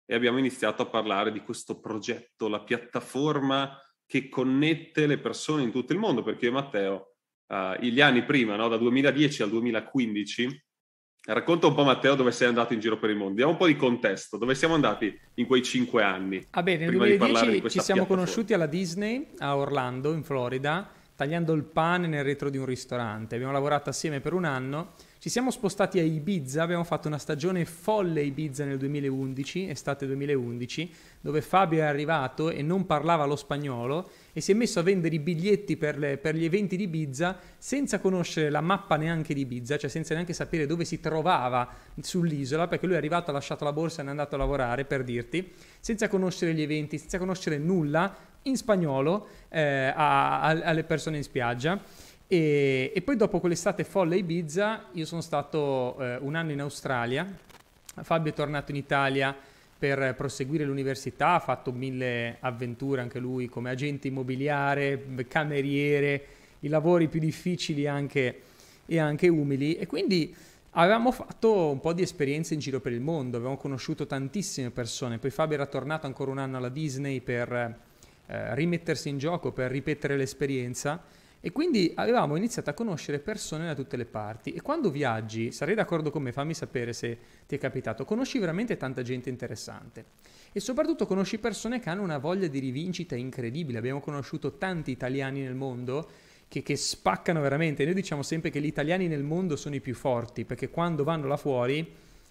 e 0.05 0.15
abbiamo 0.15 0.37
iniziato 0.37 0.81
a 0.81 0.87
parlare 0.87 1.31
di 1.31 1.41
questo 1.41 1.79
progetto, 1.79 2.47
la 2.47 2.63
piattaforma 2.63 3.77
che 4.05 4.29
connette 4.29 5.05
le 5.05 5.19
persone 5.19 5.63
in 5.63 5.71
tutto 5.71 5.91
il 5.91 5.99
mondo, 5.99 6.23
perché 6.23 6.45
io 6.45 6.51
e 6.51 6.53
Matteo 6.53 7.16
uh, 7.47 7.81
gli 7.81 8.01
anni 8.01 8.23
prima, 8.23 8.55
no? 8.55 8.67
da 8.67 8.77
2010 8.77 9.43
al 9.43 9.49
2015. 9.49 10.65
Racconta 11.27 11.67
un 11.67 11.75
po' 11.75 11.83
Matteo 11.83 12.15
dove 12.15 12.31
sei 12.31 12.47
andato 12.47 12.73
in 12.73 12.79
giro 12.79 12.97
per 12.97 13.09
il 13.09 13.17
mondo, 13.17 13.35
diamo 13.35 13.51
un 13.51 13.57
po' 13.57 13.67
di 13.67 13.75
contesto, 13.75 14.37
dove 14.37 14.55
siamo 14.55 14.75
andati 14.75 15.13
in 15.35 15.45
quei 15.45 15.61
cinque 15.61 16.01
anni. 16.01 16.45
Ah 16.51 16.63
bene, 16.63 16.85
nel 16.85 16.95
2010 16.95 17.69
ci 17.69 17.79
siamo 17.81 18.05
conosciuti 18.05 18.53
alla 18.53 18.65
Disney 18.65 19.27
a 19.39 19.57
Orlando, 19.57 20.13
in 20.13 20.23
Florida, 20.23 20.89
tagliando 21.15 21.51
il 21.51 21.65
pane 21.65 22.07
nel 22.07 22.23
retro 22.23 22.49
di 22.49 22.57
un 22.57 22.65
ristorante. 22.65 23.35
Abbiamo 23.35 23.51
lavorato 23.51 23.89
assieme 23.89 24.21
per 24.21 24.31
un 24.31 24.45
anno 24.45 24.93
ci 25.19 25.29
siamo 25.29 25.49
spostati 25.49 25.97
a 25.97 26.03
Ibiza, 26.03 26.61
abbiamo 26.61 26.83
fatto 26.83 27.07
una 27.07 27.17
stagione 27.17 27.65
folle 27.65 28.21
a 28.21 28.23
Ibiza 28.23 28.65
nel 28.65 28.77
2011, 28.77 29.67
estate 29.67 30.05
2011, 30.05 30.93
dove 31.21 31.41
Fabio 31.41 31.79
è 31.79 31.85
arrivato 31.85 32.51
e 32.51 32.61
non 32.61 32.85
parlava 32.85 33.25
lo 33.25 33.35
spagnolo 33.35 34.11
e 34.31 34.41
si 34.41 34.51
è 34.51 34.53
messo 34.53 34.79
a 34.79 34.83
vendere 34.83 35.15
i 35.15 35.19
biglietti 35.19 35.75
per, 35.75 35.97
le, 35.97 36.17
per 36.17 36.35
gli 36.35 36.45
eventi 36.45 36.77
di 36.77 36.83
Ibiza 36.83 37.35
senza 37.57 37.99
conoscere 37.99 38.51
la 38.51 38.61
mappa 38.61 38.95
neanche 38.95 39.33
di 39.33 39.41
Ibiza, 39.41 39.77
cioè 39.77 39.89
senza 39.89 40.13
neanche 40.13 40.33
sapere 40.33 40.67
dove 40.67 40.85
si 40.85 40.99
trovava 40.99 41.67
sull'isola, 41.99 42.67
perché 42.67 42.85
lui 42.85 42.93
è 42.93 42.99
arrivato, 42.99 43.31
ha 43.31 43.33
lasciato 43.33 43.63
la 43.63 43.73
borsa 43.73 44.03
e 44.03 44.05
è 44.05 44.09
andato 44.09 44.35
a 44.35 44.37
lavorare, 44.37 44.85
per 44.85 45.03
dirti, 45.03 45.51
senza 45.79 46.07
conoscere 46.09 46.53
gli 46.53 46.61
eventi, 46.61 46.99
senza 46.99 47.17
conoscere 47.17 47.57
nulla 47.57 48.15
in 48.43 48.55
spagnolo 48.55 49.27
eh, 49.49 49.91
a, 49.95 50.41
a, 50.41 50.49
alle 50.49 50.83
persone 50.83 51.17
in 51.17 51.23
spiaggia 51.23 51.81
e, 52.27 52.91
e, 52.93 53.01
poi 53.01 53.15
dopo 53.15 53.39
quell'estate 53.39 53.83
folle 53.83 54.15
a 54.15 54.17
Ibiza, 54.17 54.85
io 54.91 55.05
sono 55.05 55.21
stato 55.21 55.97
eh, 55.99 56.17
un 56.17 56.35
anno 56.35 56.51
in 56.51 56.61
Australia, 56.61 57.25
Fabio 58.01 58.31
è 58.31 58.35
tornato 58.35 58.71
in 58.71 58.77
Italia 58.77 59.35
per 59.79 60.13
proseguire 60.15 60.65
l'università, 60.65 61.35
ha 61.35 61.39
fatto 61.39 61.71
mille 61.71 62.37
avventure 62.39 63.01
anche 63.01 63.19
lui 63.19 63.47
come 63.47 63.69
agente 63.69 64.07
immobiliare, 64.07 65.03
cameriere, 65.27 66.25
i 66.61 66.67
lavori 66.67 67.07
più 67.07 67.19
difficili 67.19 67.87
anche, 67.87 68.41
e 68.85 68.99
anche 68.99 69.27
umili. 69.27 69.75
E 69.75 69.85
quindi 69.85 70.35
Avevamo 70.79 71.11
fatto 71.11 71.71
un 71.71 71.79
po' 71.79 71.91
di 71.91 72.03
esperienze 72.03 72.53
in 72.53 72.59
giro 72.59 72.79
per 72.79 72.91
il 72.91 73.01
mondo, 73.01 73.37
avevamo 73.37 73.57
conosciuto 73.57 74.05
tantissime 74.05 74.69
persone, 74.69 75.17
poi 75.17 75.31
Fabio 75.31 75.55
era 75.55 75.65
tornato 75.65 76.05
ancora 76.05 76.29
un 76.29 76.37
anno 76.37 76.57
alla 76.57 76.69
Disney 76.69 77.19
per 77.19 77.51
eh, 77.51 78.53
rimettersi 78.53 79.09
in 79.09 79.17
gioco, 79.17 79.51
per 79.51 79.71
ripetere 79.71 80.15
l'esperienza 80.15 81.01
e 81.39 81.51
quindi 81.51 81.91
avevamo 81.95 82.35
iniziato 82.35 82.69
a 82.69 82.73
conoscere 82.73 83.19
persone 83.19 83.65
da 83.65 83.75
tutte 83.75 83.97
le 83.97 84.05
parti 84.05 84.53
e 84.53 84.61
quando 84.61 84.89
viaggi, 84.89 85.51
sarei 85.51 85.75
d'accordo 85.75 86.09
con 86.09 86.23
me, 86.23 86.31
fammi 86.31 86.53
sapere 86.53 86.93
se 86.93 87.17
ti 87.47 87.55
è 87.55 87.57
capitato, 87.57 88.05
conosci 88.05 88.39
veramente 88.39 88.77
tanta 88.77 89.01
gente 89.01 89.29
interessante 89.29 90.05
e 90.51 90.59
soprattutto 90.59 91.05
conosci 91.05 91.37
persone 91.37 91.79
che 91.79 91.89
hanno 91.89 92.01
una 92.01 92.17
voglia 92.17 92.47
di 92.47 92.59
rivincita 92.59 93.15
incredibile, 93.15 93.77
abbiamo 93.77 93.99
conosciuto 93.99 94.57
tanti 94.57 94.91
italiani 94.91 95.41
nel 95.41 95.55
mondo 95.55 96.09
che, 96.47 96.63
che, 96.63 96.75
spaccano 96.75 97.41
veramente. 97.41 97.83
Noi 97.85 97.93
diciamo 97.93 98.23
sempre 98.23 98.49
che 98.49 98.61
gli 98.61 98.65
italiani 98.65 99.07
nel 99.07 99.23
mondo 99.23 99.55
sono 99.55 99.75
i 99.75 99.81
più 99.81 99.93
forti, 99.93 100.45
perché 100.45 100.69
quando 100.69 101.03
vanno 101.03 101.27
là 101.27 101.37
fuori 101.37 101.85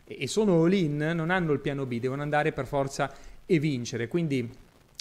e, 0.04 0.26
sono 0.26 0.62
all-in, 0.62 0.96
non 1.14 1.30
hanno 1.30 1.52
il 1.52 1.60
piano 1.60 1.86
B, 1.86 1.98
devono 2.00 2.22
andare 2.22 2.52
per 2.52 2.66
forza 2.66 3.12
e 3.44 3.58
vincere. 3.58 4.08
Quindi 4.08 4.50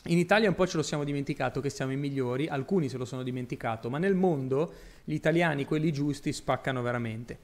in 0.08 0.18
Italia 0.18 0.50
un 0.50 0.56
po' 0.56 0.68
ce 0.68 0.78
lo 0.78 0.84
siamo 0.84 1.04
dimenticato 1.04 1.62
che 1.62 1.70
siamo 1.70 1.92
i 1.92 1.98
migliori, 1.98 2.48
alcuni 2.48 2.90
se 2.90 2.98
lo 2.98 3.06
sono 3.06 3.24
dimenticato, 3.24 3.90
ma 3.90 3.98
nel 3.98 4.16
mondo 4.16 4.74
gli 5.04 5.14
italiani, 5.14 5.66
quelli 5.66 5.92
giusti, 5.92 6.32
spaccano 6.32 6.82
veramente. 6.82 7.40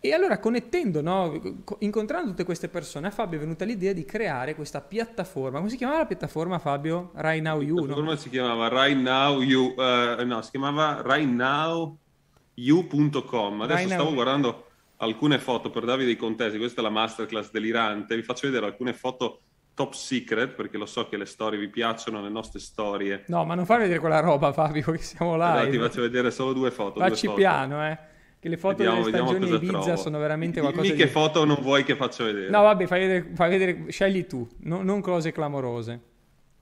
E 0.00 0.12
allora 0.12 0.38
connettendo, 0.38 1.02
no, 1.02 1.64
incontrando 1.80 2.30
tutte 2.30 2.44
queste 2.44 2.68
persone, 2.68 3.08
a 3.08 3.10
Fabio 3.10 3.38
è 3.38 3.40
venuta 3.40 3.64
l'idea 3.64 3.92
di 3.92 4.04
creare 4.04 4.54
questa 4.54 4.80
piattaforma. 4.80 5.58
Come 5.58 5.70
si 5.70 5.76
chiamava 5.76 5.98
la 5.98 6.06
piattaforma, 6.06 6.60
Fabio? 6.60 7.10
Right 7.16 7.42
Now 7.42 7.60
You? 7.60 7.74
La 7.74 7.80
piattaforma 7.82 8.12
no? 8.12 8.16
si 8.16 8.30
chiamava 8.30 8.68
Right 8.68 8.96
Now 8.96 9.40
You, 9.40 9.74
uh, 9.76 10.24
no, 10.24 10.40
si 10.42 10.50
chiamava 10.50 11.02
rightnowyou.com. 11.04 13.60
Adesso 13.60 13.76
right 13.76 13.92
stavo 13.92 14.04
now. 14.04 14.14
guardando 14.14 14.66
alcune 14.98 15.40
foto 15.40 15.70
per 15.70 15.84
darvi 15.84 16.04
dei 16.04 16.16
contesti, 16.16 16.58
questa 16.58 16.80
è 16.80 16.84
la 16.84 16.90
masterclass 16.90 17.50
delirante, 17.50 18.14
vi 18.14 18.22
faccio 18.22 18.46
vedere 18.46 18.66
alcune 18.66 18.94
foto 18.94 19.40
top 19.78 19.92
secret 19.92 20.54
perché 20.54 20.76
lo 20.76 20.86
so 20.86 21.08
che 21.08 21.16
le 21.16 21.24
storie 21.24 21.56
vi 21.56 21.68
piacciono, 21.68 22.20
le 22.20 22.28
nostre 22.28 22.58
storie. 22.58 23.22
No, 23.28 23.44
ma 23.44 23.54
non 23.54 23.64
fai 23.64 23.78
vedere 23.78 24.00
quella 24.00 24.18
roba 24.18 24.52
Fabio 24.52 24.90
che 24.90 24.98
siamo 24.98 25.36
là. 25.36 25.52
Allora, 25.52 25.70
ti 25.70 25.78
faccio 25.78 26.00
vedere 26.00 26.32
solo 26.32 26.52
due 26.52 26.72
foto. 26.72 26.98
Facci 26.98 27.26
due 27.26 27.36
piano, 27.36 27.86
eh. 27.86 27.96
Che 28.40 28.48
le 28.48 28.56
foto 28.56 28.78
vediamo, 28.78 29.04
delle 29.04 29.16
stagioni 29.16 29.54
Ibiza 29.54 29.80
trovo. 29.80 29.96
sono 29.96 30.18
veramente 30.18 30.58
qualcosa 30.58 30.82
Dimmi 30.82 30.96
di... 30.96 31.02
che 31.02 31.08
foto 31.08 31.44
non 31.44 31.58
vuoi 31.60 31.84
che 31.84 31.94
faccio 31.94 32.24
vedere. 32.24 32.50
No, 32.50 32.62
vabbè, 32.62 32.86
fai 32.86 33.00
vedere, 33.00 33.30
fai 33.34 33.50
vedere 33.50 33.84
scegli 33.90 34.26
tu, 34.26 34.48
no, 34.62 34.82
non 34.82 35.00
cose 35.00 35.30
clamorose. 35.30 36.00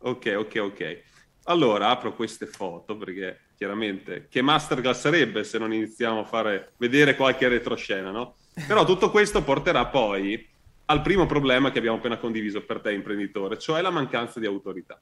Ok, 0.01 0.35
ok, 0.37 0.61
ok. 0.61 1.03
Allora, 1.45 1.89
apro 1.89 2.15
queste 2.15 2.45
foto 2.45 2.99
perché 2.99 3.41
chiaramente 3.57 4.27
che 4.29 4.43
masterclass 4.43 5.01
sarebbe 5.01 5.43
se 5.43 5.57
non 5.57 5.73
iniziamo 5.73 6.21
a 6.21 6.25
fare 6.25 6.73
vedere 6.77 7.17
qualche 7.17 7.49
retroscena, 7.49 8.11
no? 8.11 8.35
Però 8.67 8.85
tutto 8.85 9.11
questo 9.11 9.43
porterà 9.43 9.87
poi 9.87 10.55
al 10.87 11.03
primo 11.03 11.27
problema 11.27 11.71
che 11.71 11.79
abbiamo 11.79 11.99
appena 11.99 12.19
condiviso 12.19 12.65
per 12.65 12.81
te 12.81 12.93
imprenditore, 12.93 13.59
cioè 13.59 13.81
la 13.81 13.91
mancanza 13.91 14.41
di 14.41 14.47
autorità. 14.47 15.01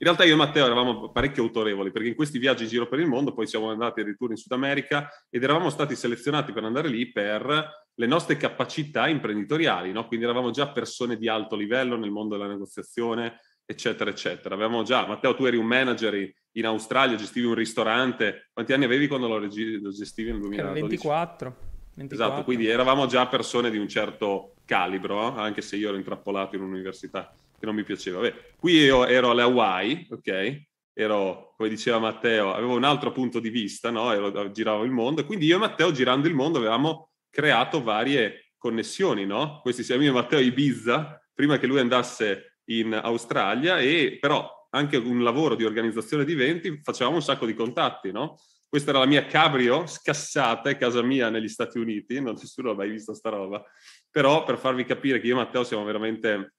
In 0.00 0.06
realtà 0.06 0.24
io 0.24 0.34
e 0.34 0.36
Matteo 0.36 0.64
eravamo 0.64 1.10
parecchio 1.10 1.42
autorevoli 1.42 1.90
perché 1.90 2.08
in 2.08 2.14
questi 2.14 2.38
viaggi 2.38 2.62
in 2.62 2.68
giro 2.68 2.86
per 2.86 3.00
il 3.00 3.08
mondo 3.08 3.32
poi 3.32 3.48
siamo 3.48 3.70
andati 3.70 4.00
addirittura 4.00 4.30
in 4.30 4.38
Sud 4.38 4.52
America 4.52 5.08
ed 5.28 5.42
eravamo 5.42 5.70
stati 5.70 5.96
selezionati 5.96 6.52
per 6.52 6.62
andare 6.62 6.88
lì 6.88 7.10
per 7.10 7.86
le 7.92 8.06
nostre 8.06 8.36
capacità 8.36 9.08
imprenditoriali, 9.08 9.90
no? 9.90 10.06
quindi 10.06 10.24
eravamo 10.24 10.50
già 10.50 10.68
persone 10.68 11.16
di 11.16 11.28
alto 11.28 11.56
livello 11.56 11.96
nel 11.96 12.12
mondo 12.12 12.36
della 12.36 12.48
negoziazione, 12.48 13.40
eccetera, 13.64 14.08
eccetera. 14.08 14.54
Avevamo 14.54 14.84
già, 14.84 15.04
Matteo, 15.04 15.34
tu 15.34 15.46
eri 15.46 15.56
un 15.56 15.66
manager 15.66 16.32
in 16.52 16.66
Australia, 16.66 17.16
gestivi 17.16 17.46
un 17.46 17.54
ristorante. 17.54 18.50
Quanti 18.52 18.72
anni 18.72 18.84
avevi 18.84 19.08
quando 19.08 19.26
lo, 19.26 19.48
gestivi 19.48 20.30
nel 20.30 20.40
2012? 20.40 20.80
24. 20.80 21.56
24. 21.98 22.26
Esatto, 22.26 22.44
quindi 22.44 22.68
eravamo 22.68 23.06
già 23.06 23.26
persone 23.26 23.70
di 23.70 23.78
un 23.78 23.88
certo 23.88 24.54
calibro, 24.64 25.34
anche 25.34 25.60
se 25.60 25.76
io 25.76 25.88
ero 25.88 25.96
intrappolato 25.96 26.54
in 26.54 26.62
un'università 26.62 27.34
che 27.58 27.66
non 27.66 27.74
mi 27.74 27.82
piaceva. 27.82 28.20
Beh, 28.20 28.54
qui 28.56 28.74
io 28.74 29.04
ero 29.04 29.30
alle 29.30 29.42
Hawaii, 29.42 30.06
ok? 30.10 30.62
Ero, 30.92 31.54
come 31.56 31.68
diceva 31.68 31.98
Matteo, 31.98 32.54
avevo 32.54 32.76
un 32.76 32.84
altro 32.84 33.10
punto 33.10 33.40
di 33.40 33.50
vista, 33.50 33.90
no? 33.90 34.12
Ero, 34.12 34.50
giravo 34.50 34.84
il 34.84 34.90
mondo, 34.90 35.24
quindi 35.24 35.46
io 35.46 35.56
e 35.56 35.58
Matteo 35.58 35.90
girando 35.90 36.28
il 36.28 36.34
mondo 36.34 36.58
avevamo 36.58 37.10
creato 37.30 37.82
varie 37.82 38.52
connessioni, 38.56 39.26
no? 39.26 39.60
Questi 39.60 39.82
siamo 39.82 40.02
io 40.02 40.10
e 40.10 40.14
Matteo 40.14 40.38
Ibiza, 40.38 41.20
prima 41.34 41.58
che 41.58 41.66
lui 41.66 41.80
andasse 41.80 42.60
in 42.66 42.94
Australia, 42.94 43.78
e 43.80 44.18
però 44.20 44.68
anche 44.70 44.96
un 44.96 45.22
lavoro 45.22 45.54
di 45.54 45.64
organizzazione 45.64 46.24
di 46.24 46.32
eventi 46.32 46.80
facevamo 46.82 47.16
un 47.16 47.22
sacco 47.22 47.46
di 47.46 47.54
contatti, 47.54 48.12
no? 48.12 48.38
Questa 48.68 48.90
era 48.90 48.98
la 48.98 49.06
mia 49.06 49.24
cabrio 49.24 49.86
scassata, 49.86 50.76
casa 50.76 51.00
mia 51.00 51.30
negli 51.30 51.48
Stati 51.48 51.78
Uniti, 51.78 52.20
non 52.20 52.34
nessuno 52.34 52.72
ha 52.72 52.74
mai 52.74 52.90
visto 52.90 53.14
sta 53.14 53.30
roba, 53.30 53.64
però 54.10 54.44
per 54.44 54.58
farvi 54.58 54.84
capire 54.84 55.20
che 55.20 55.26
io 55.26 55.32
e 55.32 55.36
Matteo 55.36 55.64
siamo 55.64 55.84
veramente 55.84 56.56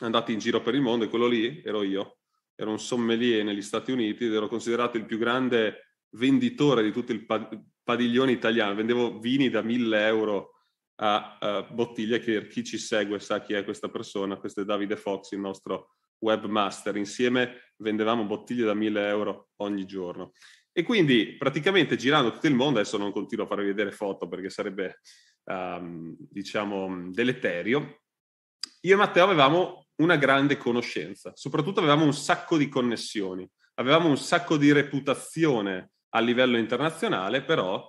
andati 0.00 0.32
in 0.32 0.38
giro 0.38 0.62
per 0.62 0.74
il 0.74 0.80
mondo 0.80 1.04
e 1.04 1.08
quello 1.08 1.26
lì 1.26 1.60
ero 1.62 1.82
io. 1.82 2.16
Ero 2.54 2.70
un 2.70 2.78
sommelier 2.78 3.44
negli 3.44 3.60
Stati 3.60 3.92
Uniti 3.92 4.24
ed 4.24 4.32
ero 4.32 4.48
considerato 4.48 4.96
il 4.96 5.04
più 5.04 5.18
grande 5.18 5.96
venditore 6.12 6.82
di 6.82 6.90
tutto 6.90 7.12
il 7.12 7.26
padiglione 7.82 8.32
italiano. 8.32 8.74
Vendevo 8.74 9.18
vini 9.18 9.50
da 9.50 9.60
1000 9.60 10.06
euro 10.06 10.52
a, 10.96 11.36
a 11.38 11.62
bottiglia, 11.64 12.16
che 12.16 12.46
chi 12.46 12.64
ci 12.64 12.78
segue 12.78 13.18
sa 13.18 13.42
chi 13.42 13.52
è 13.52 13.64
questa 13.64 13.88
persona. 13.90 14.36
Questo 14.36 14.62
è 14.62 14.64
Davide 14.64 14.96
Fox, 14.96 15.32
il 15.32 15.40
nostro 15.40 15.96
webmaster. 16.18 16.96
Insieme 16.96 17.72
vendevamo 17.76 18.24
bottiglie 18.24 18.64
da 18.64 18.74
1000 18.74 19.06
euro 19.06 19.48
ogni 19.56 19.84
giorno. 19.84 20.32
E 20.72 20.82
quindi 20.82 21.36
praticamente 21.36 21.96
girando 21.96 22.32
tutto 22.32 22.46
il 22.46 22.54
mondo, 22.54 22.78
adesso 22.78 22.96
non 22.96 23.12
continuo 23.12 23.44
a 23.44 23.48
farvi 23.48 23.66
vedere 23.66 23.92
foto 23.92 24.26
perché 24.26 24.48
sarebbe, 24.48 25.00
um, 25.44 26.16
diciamo, 26.18 27.10
deleterio, 27.10 28.02
io 28.80 28.94
e 28.94 28.96
Matteo 28.96 29.24
avevamo 29.24 29.86
una 29.96 30.16
grande 30.16 30.56
conoscenza, 30.56 31.32
soprattutto 31.34 31.80
avevamo 31.80 32.04
un 32.04 32.14
sacco 32.14 32.56
di 32.56 32.68
connessioni, 32.68 33.48
avevamo 33.74 34.08
un 34.08 34.16
sacco 34.16 34.56
di 34.56 34.72
reputazione 34.72 35.92
a 36.14 36.20
livello 36.20 36.56
internazionale, 36.56 37.42
però 37.42 37.88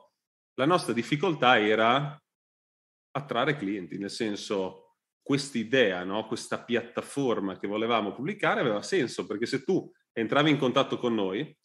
la 0.56 0.66
nostra 0.66 0.94
difficoltà 0.94 1.60
era 1.60 2.22
attrarre 3.16 3.56
clienti, 3.56 3.98
nel 3.98 4.12
senso 4.12 4.98
quest'idea, 5.22 6.04
no? 6.04 6.28
questa 6.28 6.62
piattaforma 6.64 7.58
che 7.58 7.68
volevamo 7.68 8.14
pubblicare 8.14 8.60
aveva 8.60 8.82
senso, 8.82 9.26
perché 9.26 9.46
se 9.46 9.64
tu 9.64 9.90
entravi 10.12 10.50
in 10.50 10.58
contatto 10.58 10.98
con 10.98 11.16
noi, 11.16 11.56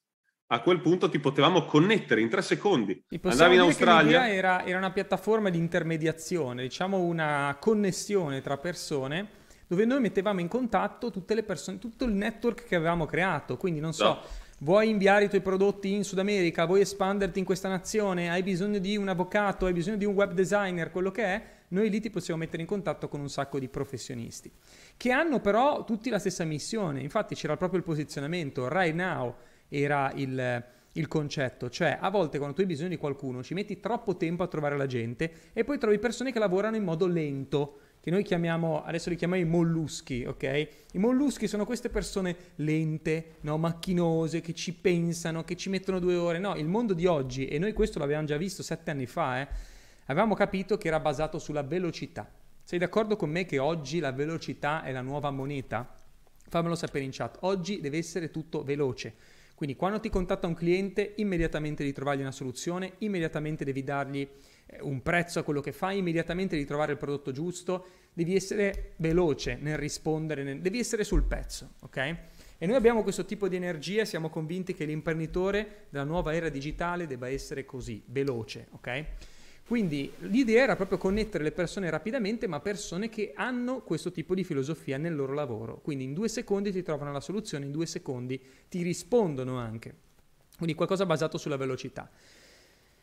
a 0.51 0.61
quel 0.61 0.81
punto 0.81 1.09
ti 1.09 1.19
potevamo 1.19 1.65
connettere 1.65 2.21
in 2.21 2.29
tre 2.29 2.43
secondi. 2.43 3.03
Andavi 3.23 3.55
in 3.55 3.61
Australia. 3.61 4.29
Era, 4.29 4.65
era 4.65 4.79
una 4.79 4.91
piattaforma 4.91 5.51
di 5.51 5.59
intermediazione, 5.59 6.63
diciamo 6.63 6.99
una 6.99 7.57
connessione 7.61 8.41
tra 8.41 8.57
persone 8.57 9.37
dove 9.67 9.85
noi 9.85 10.01
mettevamo 10.01 10.41
in 10.41 10.49
contatto 10.49 11.11
tutte 11.11 11.35
le 11.35 11.43
persone, 11.43 11.79
tutto 11.79 12.07
il 12.07 12.13
network 12.13 12.65
che 12.65 12.75
avevamo 12.75 13.05
creato. 13.05 13.59
Quindi 13.59 13.81
non 13.81 13.93
so, 13.93 14.05
no. 14.05 14.21
vuoi 14.61 14.89
inviare 14.89 15.25
i 15.25 15.29
tuoi 15.29 15.43
prodotti 15.43 15.93
in 15.93 16.05
Sud 16.05 16.19
America, 16.19 16.65
vuoi 16.65 16.81
espanderti 16.81 17.39
in 17.39 17.45
questa 17.45 17.69
nazione, 17.69 18.31
hai 18.31 18.43
bisogno 18.43 18.79
di 18.79 18.97
un 18.97 19.09
avvocato, 19.09 19.67
hai 19.67 19.75
bisogno 19.75 19.99
di 19.99 20.07
un 20.07 20.15
web 20.15 20.33
designer, 20.33 20.91
quello 20.91 21.11
che 21.11 21.25
è, 21.25 21.43
noi 21.69 21.91
lì 21.91 22.01
ti 22.01 22.09
possiamo 22.09 22.41
mettere 22.41 22.63
in 22.63 22.69
contatto 22.69 23.09
con 23.09 23.21
un 23.21 23.29
sacco 23.29 23.59
di 23.59 23.69
professionisti 23.69 24.51
che 24.97 25.11
hanno 25.13 25.41
però 25.41 25.85
tutti 25.85 26.09
la 26.09 26.19
stessa 26.19 26.45
missione. 26.45 27.03
Infatti 27.03 27.35
c'era 27.35 27.59
proprio 27.59 27.79
il 27.79 27.85
posizionamento 27.85 28.69
right 28.69 28.95
now 28.95 29.35
era 29.69 30.13
il, 30.15 30.65
il 30.93 31.09
concetto, 31.09 31.71
cioè 31.71 31.99
a 32.01 32.11
volte 32.11 32.39
quando 32.39 32.55
tu 32.55 32.63
hai 32.63 32.67
bisogno 32.67 32.89
di 32.89 32.97
qualcuno 32.97 33.43
ci 33.43 33.55
metti 33.55 33.81
troppo 33.81 34.17
tempo 34.17 34.43
a 34.43 34.49
trovare 34.49 34.77
la 34.77 34.87
gente 34.87 35.31
e 35.53 35.65
poi 35.65 35.79
trovi 35.79 35.99
persone 35.99 36.33
che 36.33 36.39
lavorano 36.39 36.77
in 36.77 36.85
modo 36.85 37.07
lento, 37.07 37.79
che 38.01 38.11
noi 38.11 38.23
chiamiamo, 38.23 38.85
adesso 38.85 39.11
li 39.11 39.17
chiamiamo 39.17 39.45
i 39.45 39.47
molluschi, 39.47 40.25
ok? 40.25 40.69
I 40.93 40.99
molluschi 40.99 41.47
sono 41.47 41.65
queste 41.65 41.89
persone 41.91 42.37
lente, 42.57 43.37
no? 43.41 43.59
macchinose, 43.59 44.41
che 44.41 44.55
ci 44.55 44.73
pensano, 44.73 45.45
che 45.45 45.57
ci 45.57 45.69
mettono 45.69 45.99
due 45.99 46.15
ore. 46.15 46.39
No, 46.39 46.55
il 46.55 46.69
mondo 46.69 46.95
di 46.95 47.07
oggi, 47.07 47.47
e 47.47 47.59
noi 47.59 47.73
questo 47.73 47.99
l'abbiamo 47.99 48.25
già 48.25 48.37
visto 48.37 48.63
sette 48.63 48.93
anni 48.93 49.07
fa, 49.07 49.41
eh, 49.41 49.49
avevamo 50.07 50.35
capito 50.35 50.79
che 50.79 50.89
era 50.89 51.01
basato 51.01 51.39
sulla 51.39 51.63
velocità. 51.63 52.31
Sei 52.63 52.79
d'accordo 52.79 53.17
con 53.17 53.31
me 53.31 53.45
che 53.45 53.59
oggi 53.59 53.99
la 53.99 54.13
velocità 54.13 54.83
è 54.83 54.93
la 54.93 55.01
nuova 55.01 55.31
moneta? 55.31 55.93
Fammelo 56.49 56.75
sapere 56.77 57.05
in 57.05 57.11
chat. 57.13 57.39
Oggi 57.41 57.81
deve 57.81 57.99
essere 57.99 58.31
tutto 58.31 58.63
veloce. 58.63 59.15
Quindi 59.59 59.75
quando 59.75 59.99
ti 59.99 60.09
contatta 60.09 60.47
un 60.47 60.55
cliente, 60.55 61.15
immediatamente 61.17 61.83
devi 61.83 61.93
trovargli 61.93 62.21
una 62.21 62.31
soluzione, 62.31 62.93
immediatamente 62.99 63.65
devi 63.65 63.83
dargli 63.83 64.21
eh, 64.21 64.79
un 64.83 65.03
prezzo 65.03 65.41
a 65.41 65.43
quello 65.43 65.61
che 65.61 65.73
fai, 65.73 65.99
immediatamente 65.99 66.55
devi 66.55 66.65
trovare 66.65 66.93
il 66.93 66.99
prodotto 66.99 67.33
giusto, 67.33 67.87
devi 68.13 68.37
essere 68.37 68.93
veloce 68.99 69.59
nel 69.61 69.77
rispondere, 69.77 70.45
nel... 70.45 70.61
devi 70.61 70.79
essere 70.79 71.03
sul 71.03 71.25
pezzo, 71.25 71.73
ok? 71.81 71.97
E 72.57 72.67
noi 72.67 72.77
abbiamo 72.77 73.03
questo 73.03 73.25
tipo 73.25 73.49
di 73.49 73.57
energia 73.57 74.05
siamo 74.05 74.31
convinti 74.31 74.75
che 74.75 74.85
l'imprenditore 74.85 75.87
della 75.89 76.05
nuova 76.05 76.33
era 76.33 76.51
digitale 76.51 77.09
debba 77.09 77.29
essere 77.29 77.65
così, 77.65 78.01
veloce, 78.07 78.69
ok? 78.71 79.07
Quindi 79.69 80.11
l'idea 80.21 80.63
era 80.63 80.77
proprio 80.77 80.97
connettere 80.97 81.45
le 81.45 81.53
persone 81.53 81.91
rapidamente, 81.91 82.47
ma 82.47 82.59
persone 82.59 83.11
che 83.11 83.35
hanno 83.37 83.83
questo 83.83 84.11
tipo 84.11 84.35
di 84.35 84.43
filosofia 84.43 84.97
nel 84.97 85.15
loro 85.15 85.35
lavoro. 85.35 85.83
Quindi 85.83 86.05
in 86.05 86.15
due 86.15 86.29
secondi 86.29 86.73
ti 86.73 86.83
trovano 86.83 87.13
la 87.13 87.21
soluzione, 87.21 87.67
in 87.67 87.71
due 87.71 87.85
secondi 87.85 88.41
ti 88.71 88.81
rispondono 88.81 89.59
anche. 89.59 89.95
Quindi 90.57 90.75
qualcosa 90.75 91.05
basato 91.05 91.37
sulla 91.37 91.59
velocità. 91.59 92.11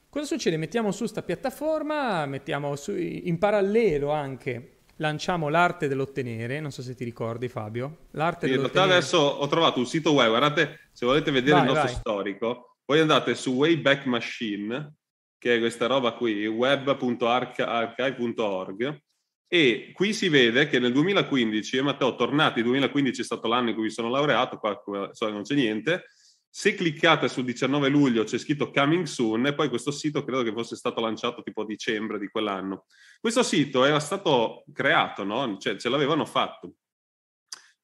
Cosa 0.10 0.26
succede? 0.26 0.58
Mettiamo 0.58 0.92
su 0.92 1.06
sta 1.06 1.22
piattaforma, 1.22 2.26
mettiamo 2.26 2.76
su, 2.76 2.96
in 2.96 3.38
parallelo 3.38 4.10
anche 4.10 4.78
lanciamo 4.96 5.50
l'arte 5.50 5.88
dell'ottenere, 5.88 6.60
non 6.60 6.72
so 6.72 6.82
se 6.82 6.96
ti 6.96 7.04
ricordi 7.04 7.48
Fabio. 7.48 8.08
L'arte 8.12 8.48
sì, 8.48 8.54
dell'ottenere. 8.54 8.94
adesso 8.94 9.20
ho 9.20 9.48
trovato 9.48 9.78
un 9.78 9.86
sito 9.86 10.14
web, 10.14 10.30
guardate, 10.30 10.90
se 10.94 11.06
volete 11.06 11.30
vedere 11.30 11.60
vai, 11.60 11.68
il 11.68 11.68
nostro 11.68 11.92
vai. 11.92 11.96
storico, 12.00 12.78
voi 12.86 13.00
andate 13.02 13.36
su 13.36 13.52
Wayback 13.52 14.06
Machine, 14.06 14.94
che 15.46 15.58
è 15.58 15.60
questa 15.60 15.86
roba 15.86 16.14
qui, 16.14 16.48
web.archive.org, 16.48 19.02
e 19.48 19.92
qui 19.94 20.12
si 20.12 20.28
vede 20.28 20.68
che 20.68 20.80
nel 20.80 20.92
2015, 20.92 21.76
io 21.76 21.82
e 21.82 21.84
Matteo 21.84 22.16
tornati, 22.16 22.64
2015 22.64 23.22
è 23.22 23.24
stato 23.24 23.48
l'anno 23.48 23.70
in 23.70 23.76
cui 23.76 23.84
mi 23.84 23.92
sono 23.92 24.10
laureato, 24.10 24.58
qua 24.58 24.82
so, 25.12 25.30
non 25.30 25.44
c'è 25.44 25.54
niente, 25.54 26.06
se 26.50 26.74
cliccate 26.74 27.28
sul 27.28 27.44
19 27.44 27.90
luglio 27.90 28.24
c'è 28.24 28.40
scritto 28.40 28.72
coming 28.72 29.06
soon 29.06 29.46
e 29.46 29.54
poi 29.54 29.70
questo 29.70 29.92
sito 29.92 30.24
credo 30.24 30.42
che 30.42 30.52
fosse 30.52 30.76
stato 30.76 31.00
lanciato 31.00 31.44
tipo 31.44 31.62
a 31.62 31.66
dicembre 31.66 32.18
di 32.18 32.28
quell'anno. 32.28 32.88
Questo 33.20 33.44
sito 33.44 33.86
era 33.86 34.00
stato 34.00 34.64
creato, 34.74 35.24
no? 35.24 35.58
Cioè 35.60 35.76
ce 35.76 35.90
l'avevano 35.90 36.26
fatto. 36.26 36.78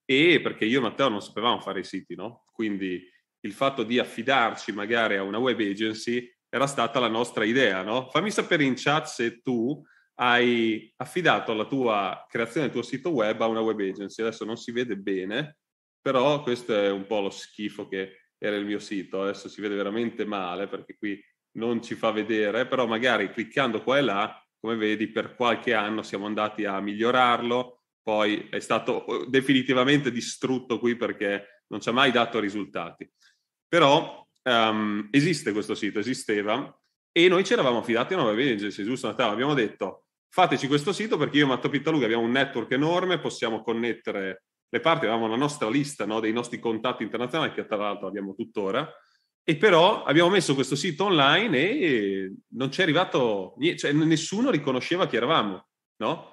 E 0.03 0.41
perché 0.41 0.65
io 0.65 0.79
e 0.79 0.81
Matteo 0.81 1.09
non 1.09 1.21
sapevamo 1.21 1.59
fare 1.59 1.81
i 1.81 1.83
siti, 1.83 2.15
no? 2.15 2.45
Quindi 2.51 3.07
il 3.41 3.53
fatto 3.53 3.83
di 3.83 3.99
affidarci 3.99 4.71
magari 4.71 5.17
a 5.17 5.21
una 5.21 5.37
web 5.37 5.59
agency 5.59 6.27
era 6.53 6.67
stata 6.67 6.99
la 6.99 7.07
nostra 7.07 7.45
idea, 7.45 7.81
no? 7.81 8.09
Fammi 8.09 8.29
sapere 8.29 8.65
in 8.65 8.73
chat 8.75 9.05
se 9.05 9.41
tu 9.41 9.81
hai 10.15 10.93
affidato 10.97 11.53
la 11.53 11.65
tua 11.65 12.25
creazione 12.27 12.65
del 12.65 12.75
tuo 12.75 12.83
sito 12.83 13.09
web 13.09 13.41
a 13.41 13.47
una 13.47 13.61
web 13.61 13.79
agency. 13.79 14.21
Adesso 14.21 14.43
non 14.43 14.57
si 14.57 14.73
vede 14.73 14.97
bene, 14.97 15.59
però 16.01 16.43
questo 16.43 16.75
è 16.75 16.91
un 16.91 17.05
po' 17.05 17.21
lo 17.21 17.29
schifo 17.29 17.87
che 17.87 18.17
era 18.37 18.57
il 18.57 18.65
mio 18.65 18.79
sito. 18.79 19.21
Adesso 19.21 19.47
si 19.47 19.61
vede 19.61 19.75
veramente 19.75 20.25
male 20.25 20.67
perché 20.67 20.97
qui 20.97 21.23
non 21.53 21.81
ci 21.81 21.95
fa 21.95 22.11
vedere, 22.11 22.67
però 22.67 22.85
magari 22.85 23.31
cliccando 23.31 23.81
qua 23.81 23.97
e 23.97 24.01
là, 24.01 24.45
come 24.59 24.75
vedi, 24.75 25.07
per 25.07 25.35
qualche 25.35 25.73
anno 25.73 26.03
siamo 26.03 26.25
andati 26.25 26.65
a 26.65 26.81
migliorarlo, 26.81 27.83
poi 28.03 28.49
è 28.49 28.59
stato 28.59 28.91
oh, 28.91 29.25
definitivamente 29.25 30.11
distrutto 30.11 30.79
qui 30.79 30.97
perché 30.97 31.63
non 31.67 31.79
ci 31.79 31.87
ha 31.87 31.93
mai 31.93 32.11
dato 32.11 32.39
risultati. 32.39 33.09
Però 33.69 34.27
um, 34.43 35.07
esiste 35.11 35.51
questo 35.51 35.75
sito, 35.75 35.99
esisteva, 35.99 36.75
e 37.11 37.27
noi 37.27 37.43
ci 37.43 37.53
eravamo 37.53 37.79
affidati 37.79 38.13
a 38.13 38.17
una 38.17 38.31
web 38.31 38.39
agency, 38.39 38.83
giusto 38.83 39.07
Natale? 39.07 39.33
Abbiamo 39.33 39.53
detto 39.53 40.05
fateci 40.29 40.67
questo 40.67 40.93
sito 40.93 41.17
perché 41.17 41.37
io 41.37 41.43
e 41.43 41.47
Matto 41.47 41.69
Pittaluga 41.69 42.05
abbiamo 42.05 42.23
un 42.23 42.31
network 42.31 42.71
enorme, 42.71 43.19
possiamo 43.19 43.61
connettere 43.61 44.43
le 44.69 44.79
parti, 44.79 45.05
avevamo 45.05 45.27
la 45.27 45.35
nostra 45.35 45.69
lista 45.69 46.05
no, 46.05 46.21
dei 46.21 46.31
nostri 46.31 46.59
contatti 46.59 47.03
internazionali, 47.03 47.51
che 47.51 47.65
tra 47.65 47.75
l'altro 47.75 48.07
abbiamo 48.07 48.33
tuttora, 48.33 48.89
e 49.43 49.57
però 49.57 50.03
abbiamo 50.03 50.29
messo 50.29 50.55
questo 50.55 50.75
sito 50.75 51.05
online 51.05 51.57
e 51.57 52.33
non 52.53 52.69
c'è 52.69 52.83
arrivato, 52.83 53.55
cioè 53.75 53.91
nessuno 53.91 54.49
riconosceva 54.49 55.07
chi 55.07 55.17
eravamo, 55.17 55.67
no? 55.97 56.30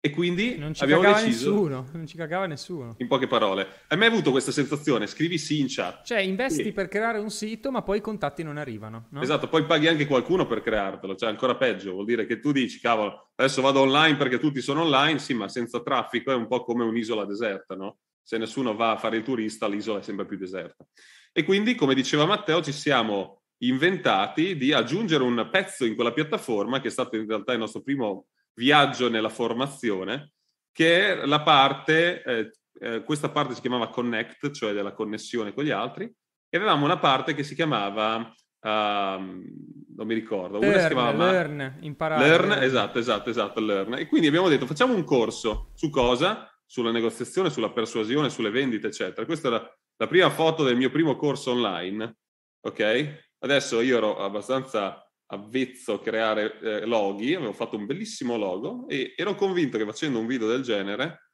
E 0.00 0.10
quindi 0.10 0.56
non 0.56 0.74
ci 0.74 0.84
abbiamo 0.84 1.02
cagava 1.02 1.24
deciso... 1.24 1.50
nessuno, 1.50 1.88
non 1.92 2.06
ci 2.06 2.16
cagava 2.16 2.46
nessuno. 2.46 2.94
In 2.98 3.08
poche 3.08 3.26
parole. 3.26 3.66
Hai 3.88 3.98
mai 3.98 4.06
avuto 4.06 4.30
questa 4.30 4.52
sensazione? 4.52 5.08
Scrivi 5.08 5.38
sì 5.38 5.58
in 5.58 5.66
chat. 5.68 6.04
Cioè, 6.04 6.20
investi 6.20 6.62
sì. 6.62 6.72
per 6.72 6.86
creare 6.86 7.18
un 7.18 7.30
sito, 7.30 7.72
ma 7.72 7.82
poi 7.82 7.98
i 7.98 8.00
contatti 8.00 8.44
non 8.44 8.58
arrivano. 8.58 9.08
No? 9.10 9.20
Esatto, 9.20 9.48
poi 9.48 9.64
paghi 9.64 9.88
anche 9.88 10.06
qualcuno 10.06 10.46
per 10.46 10.62
creartelo. 10.62 11.16
Cioè, 11.16 11.28
ancora 11.28 11.56
peggio. 11.56 11.94
Vuol 11.94 12.04
dire 12.04 12.26
che 12.26 12.38
tu 12.38 12.52
dici, 12.52 12.78
cavolo, 12.78 13.30
adesso 13.34 13.60
vado 13.60 13.80
online 13.80 14.16
perché 14.16 14.38
tutti 14.38 14.60
sono 14.60 14.82
online. 14.82 15.18
Sì, 15.18 15.34
ma 15.34 15.48
senza 15.48 15.82
traffico 15.82 16.30
è 16.30 16.36
un 16.36 16.46
po' 16.46 16.62
come 16.62 16.84
un'isola 16.84 17.24
deserta, 17.24 17.74
no? 17.74 17.98
Se 18.22 18.38
nessuno 18.38 18.76
va 18.76 18.92
a 18.92 18.98
fare 18.98 19.16
il 19.16 19.24
turista, 19.24 19.66
l'isola 19.66 19.98
è 19.98 20.02
sempre 20.02 20.26
più 20.26 20.36
deserta. 20.36 20.86
E 21.32 21.42
quindi, 21.42 21.74
come 21.74 21.94
diceva 21.94 22.24
Matteo, 22.24 22.62
ci 22.62 22.72
siamo 22.72 23.42
inventati 23.62 24.56
di 24.56 24.72
aggiungere 24.72 25.24
un 25.24 25.48
pezzo 25.50 25.84
in 25.84 25.96
quella 25.96 26.12
piattaforma, 26.12 26.80
che 26.80 26.86
è 26.86 26.92
stato 26.92 27.16
in 27.16 27.26
realtà 27.26 27.52
il 27.52 27.58
nostro 27.58 27.82
primo 27.82 28.28
viaggio 28.58 29.08
nella 29.08 29.28
formazione, 29.28 30.32
che 30.72 31.12
è 31.12 31.26
la 31.26 31.42
parte, 31.42 32.22
eh, 32.22 32.50
eh, 32.80 33.04
questa 33.04 33.30
parte 33.30 33.54
si 33.54 33.60
chiamava 33.60 33.88
Connect, 33.88 34.50
cioè 34.50 34.72
della 34.72 34.92
connessione 34.92 35.54
con 35.54 35.62
gli 35.62 35.70
altri, 35.70 36.04
e 36.04 36.56
avevamo 36.56 36.84
una 36.84 36.98
parte 36.98 37.34
che 37.34 37.44
si 37.44 37.54
chiamava, 37.54 38.16
uh, 38.16 38.68
non 38.68 40.06
mi 40.06 40.14
ricordo, 40.14 40.58
learn, 40.58 40.72
una 40.72 40.80
si 40.80 40.86
chiamava 40.88 41.30
Learn, 41.30 41.78
imparare. 41.82 42.26
Learn, 42.26 42.62
esatto, 42.62 42.98
esatto, 42.98 43.30
esatto, 43.30 43.60
Learn. 43.60 43.94
E 43.94 44.06
quindi 44.06 44.26
abbiamo 44.26 44.48
detto 44.48 44.66
facciamo 44.66 44.94
un 44.94 45.04
corso 45.04 45.70
su 45.74 45.88
cosa? 45.90 46.50
Sulla 46.66 46.90
negoziazione, 46.90 47.50
sulla 47.50 47.70
persuasione, 47.70 48.28
sulle 48.28 48.50
vendite, 48.50 48.88
eccetera. 48.88 49.24
Questa 49.24 49.48
la, 49.48 49.78
la 49.96 50.06
prima 50.06 50.30
foto 50.30 50.64
del 50.64 50.76
mio 50.76 50.90
primo 50.90 51.16
corso 51.16 51.52
online, 51.52 52.16
ok? 52.60 53.26
Adesso 53.38 53.80
io 53.80 53.96
ero 53.96 54.18
abbastanza 54.18 55.07
avvezzo 55.30 55.94
a 55.94 56.00
creare 56.00 56.58
eh, 56.60 56.86
loghi, 56.86 57.34
avevo 57.34 57.52
fatto 57.52 57.76
un 57.76 57.86
bellissimo 57.86 58.36
logo 58.36 58.86
e 58.88 59.14
ero 59.16 59.34
convinto 59.34 59.76
che 59.76 59.84
facendo 59.84 60.18
un 60.18 60.26
video 60.26 60.48
del 60.48 60.62
genere 60.62 61.28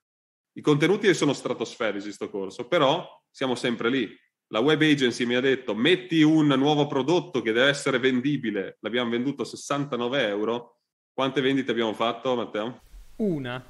i 0.57 0.61
contenuti 0.61 1.13
sono 1.15 1.33
stratosferici 1.33 2.13
sto 2.13 2.31
corso, 2.31 2.69
però 2.69 3.05
siamo 3.29 3.57
sempre 3.57 3.91
lì. 3.91 4.09
La 4.49 4.61
web 4.61 4.81
agency 4.83 5.25
mi 5.25 5.35
ha 5.35 5.41
detto 5.41 5.75
metti 5.75 6.23
un 6.23 6.47
nuovo 6.47 6.87
prodotto 6.87 7.43
che 7.43 7.51
deve 7.51 7.69
essere 7.69 7.99
vendibile, 7.99 8.77
l'abbiamo 8.81 9.11
venduto 9.11 9.43
a 9.43 9.47
69 9.47 10.29
euro. 10.29 10.79
Quante 11.13 11.41
vendite 11.41 11.73
abbiamo 11.73 11.93
fatto, 11.93 12.37
Matteo? 12.37 12.81
Una. 13.17 13.65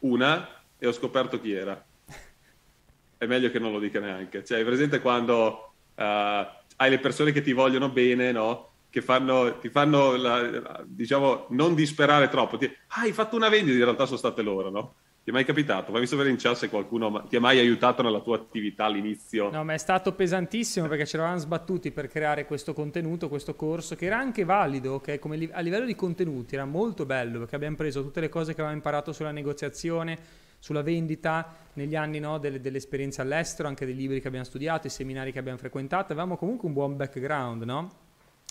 Una 0.00 0.62
e 0.78 0.86
ho 0.86 0.92
scoperto 0.92 1.40
chi 1.40 1.52
era. 1.52 1.82
È 3.16 3.24
meglio 3.24 3.50
che 3.50 3.58
non 3.58 3.72
lo 3.72 3.78
dica 3.78 4.00
neanche. 4.00 4.44
Cioè, 4.44 4.58
hai 4.58 4.64
presente 4.64 5.00
quando 5.00 5.72
uh, 5.94 6.02
hai 6.02 6.90
le 6.90 6.98
persone 6.98 7.32
che 7.32 7.40
ti 7.40 7.52
vogliono 7.52 7.88
bene, 7.88 8.30
no? 8.30 8.73
Che 8.94 9.02
fanno, 9.02 9.58
ti 9.58 9.70
fanno, 9.70 10.14
la, 10.14 10.84
diciamo, 10.86 11.46
non 11.48 11.74
disperare 11.74 12.28
troppo. 12.28 12.56
Ti, 12.56 12.66
ah, 12.66 13.00
hai 13.00 13.10
fatto 13.10 13.34
una 13.34 13.48
vendita, 13.48 13.76
in 13.76 13.82
realtà 13.82 14.06
sono 14.06 14.18
state 14.18 14.40
loro, 14.40 14.70
no? 14.70 14.94
Ti 15.24 15.30
è 15.30 15.32
mai 15.32 15.44
capitato? 15.44 15.90
Fammi 15.90 16.06
sapere 16.06 16.30
in 16.30 16.36
chat 16.36 16.54
se 16.54 16.68
qualcuno 16.68 17.24
ti 17.28 17.34
ha 17.34 17.40
mai 17.40 17.58
aiutato 17.58 18.02
nella 18.02 18.20
tua 18.20 18.36
attività 18.36 18.84
all'inizio. 18.84 19.50
No, 19.50 19.64
ma 19.64 19.72
è 19.72 19.78
stato 19.78 20.12
pesantissimo 20.12 20.86
perché 20.86 21.06
ci 21.06 21.16
eravamo 21.16 21.38
sbattuti 21.38 21.90
per 21.90 22.06
creare 22.06 22.46
questo 22.46 22.72
contenuto, 22.72 23.28
questo 23.28 23.56
corso, 23.56 23.96
che 23.96 24.06
era 24.06 24.16
anche 24.16 24.44
valido, 24.44 24.94
okay? 24.94 25.18
Come 25.18 25.48
a 25.50 25.58
livello 25.58 25.86
di 25.86 25.96
contenuti 25.96 26.54
era 26.54 26.64
molto 26.64 27.04
bello 27.04 27.40
perché 27.40 27.56
abbiamo 27.56 27.74
preso 27.74 28.00
tutte 28.00 28.20
le 28.20 28.28
cose 28.28 28.52
che 28.52 28.60
avevamo 28.60 28.76
imparato 28.76 29.12
sulla 29.12 29.32
negoziazione, 29.32 30.16
sulla 30.60 30.82
vendita, 30.82 31.52
negli 31.72 31.96
anni 31.96 32.20
no, 32.20 32.38
delle, 32.38 32.60
delle, 32.60 32.76
esperienze 32.76 33.22
all'estero, 33.22 33.66
anche 33.66 33.86
dei 33.86 33.96
libri 33.96 34.20
che 34.20 34.28
abbiamo 34.28 34.46
studiato, 34.46 34.86
i 34.86 34.90
seminari 34.90 35.32
che 35.32 35.40
abbiamo 35.40 35.58
frequentato, 35.58 36.12
avevamo 36.12 36.36
comunque 36.36 36.68
un 36.68 36.74
buon 36.74 36.96
background, 36.96 37.64
no? 37.64 38.03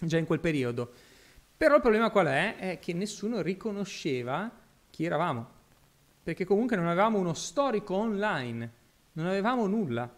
Già 0.08 0.18
in 0.18 0.26
quel 0.26 0.39
periodo. 0.39 0.92
Però 1.56 1.76
il 1.76 1.82
problema 1.82 2.10
qual 2.10 2.28
è? 2.28 2.58
È 2.58 2.80
che 2.80 2.94
nessuno 2.94 3.42
riconosceva 3.42 4.52
chi 4.89 5.06
eravamo, 5.06 5.48
perché 6.22 6.46
comunque 6.46 6.76
non 6.76 6.88
avevamo 6.88 7.20
uno 7.20 7.34
storico 7.34 7.96
online, 7.96 8.72
non 9.13 9.28
avevamo 9.28 9.66
nulla. 9.68 10.12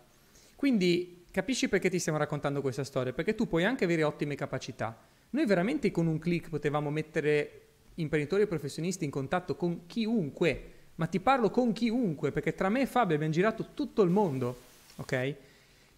Quindi 0.55 1.25
capisci 1.31 1.69
perché 1.69 1.89
ti 1.89 1.99
stiamo 1.99 2.17
raccontando 2.17 2.61
questa 2.61 2.83
storia? 2.83 3.13
Perché 3.13 3.35
tu 3.35 3.47
puoi 3.47 3.63
anche 3.63 3.83
avere 3.83 4.03
ottime 4.03 4.35
capacità. 4.35 4.97
Noi 5.31 5.45
veramente 5.45 5.91
con 5.91 6.07
un 6.07 6.17
click 6.17 6.49
potevamo 6.49 6.89
mettere 6.89 7.61
imprenditori 7.95 8.43
e 8.43 8.47
professionisti 8.47 9.05
in 9.05 9.11
contatto 9.11 9.55
con 9.55 9.85
chiunque, 9.85 10.71
ma 10.95 11.07
ti 11.07 11.19
parlo 11.19 11.49
con 11.49 11.73
chiunque, 11.73 12.31
perché 12.31 12.53
tra 12.55 12.69
me 12.69 12.81
e 12.81 12.85
Fabio 12.85 13.15
abbiamo 13.15 13.33
girato 13.33 13.71
tutto 13.73 14.01
il 14.01 14.09
mondo, 14.09 14.57
ok? 14.95 15.35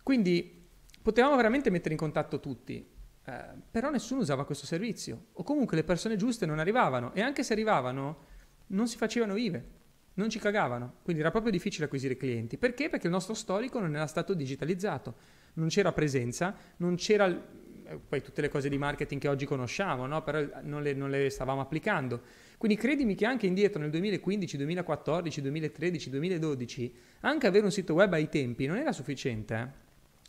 Quindi 0.04 0.66
potevamo 1.02 1.36
veramente 1.36 1.70
mettere 1.70 1.94
in 1.94 2.00
contatto 2.00 2.40
tutti. 2.40 2.96
Eh, 3.28 3.44
però 3.70 3.90
nessuno 3.90 4.22
usava 4.22 4.46
questo 4.46 4.66
servizio 4.66 5.26
o 5.34 5.44
comunque 5.44 5.76
le 5.76 5.84
persone 5.84 6.16
giuste 6.16 6.46
non 6.46 6.60
arrivavano 6.60 7.14
e 7.14 7.22
anche 7.22 7.44
se 7.44 7.52
arrivavano 7.52 8.26
non 8.68 8.88
si 8.88 8.96
facevano 8.96 9.34
vive, 9.34 9.66
non 10.14 10.30
ci 10.30 10.40
cagavano, 10.40 10.96
quindi 11.04 11.22
era 11.22 11.30
proprio 11.30 11.52
difficile 11.52 11.86
acquisire 11.86 12.16
clienti. 12.16 12.58
Perché? 12.58 12.90
Perché 12.90 13.08
il 13.08 13.12
nostro 13.12 13.34
storico 13.34 13.80
non 13.82 13.94
era 13.94 14.08
stato 14.08 14.34
digitalizzato, 14.34 15.16
non 15.56 15.68
c'era 15.68 15.92
presenza, 15.92 16.56
non 16.78 16.96
c'era 16.96 17.28
eh, 17.28 17.98
poi 17.98 18.22
tutte 18.22 18.40
le 18.40 18.48
cose 18.48 18.70
di 18.70 18.78
marketing 18.78 19.20
che 19.20 19.28
oggi 19.28 19.46
conosciamo, 19.46 20.06
no? 20.06 20.24
però 20.24 20.46
non 20.62 20.82
le, 20.82 20.94
non 20.94 21.10
le, 21.10 21.30
stavamo 21.30 21.60
applicando. 21.60 22.22
Quindi 22.58 22.78
credimi 22.78 23.14
che 23.14 23.26
anche 23.26 23.46
indietro 23.46 23.82
nel 23.82 23.90
2015, 23.90 24.56
2014, 24.56 25.42
2013, 25.42 26.10
2012, 26.10 26.96
anche 27.22 27.46
avere 27.46 27.66
un 27.66 27.72
sito 27.72 27.94
web 27.94 28.14
ai 28.14 28.30
tempi 28.30 28.68
non 28.68 28.78
era 28.78 28.94
sufficiente, 28.94 29.56
eh? 29.56 29.68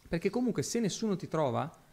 perché 0.09 0.31
comunque 0.31 0.65
se 0.65 0.81
nessuno 0.81 1.15
ti 1.15 1.29
trova, 1.29 1.87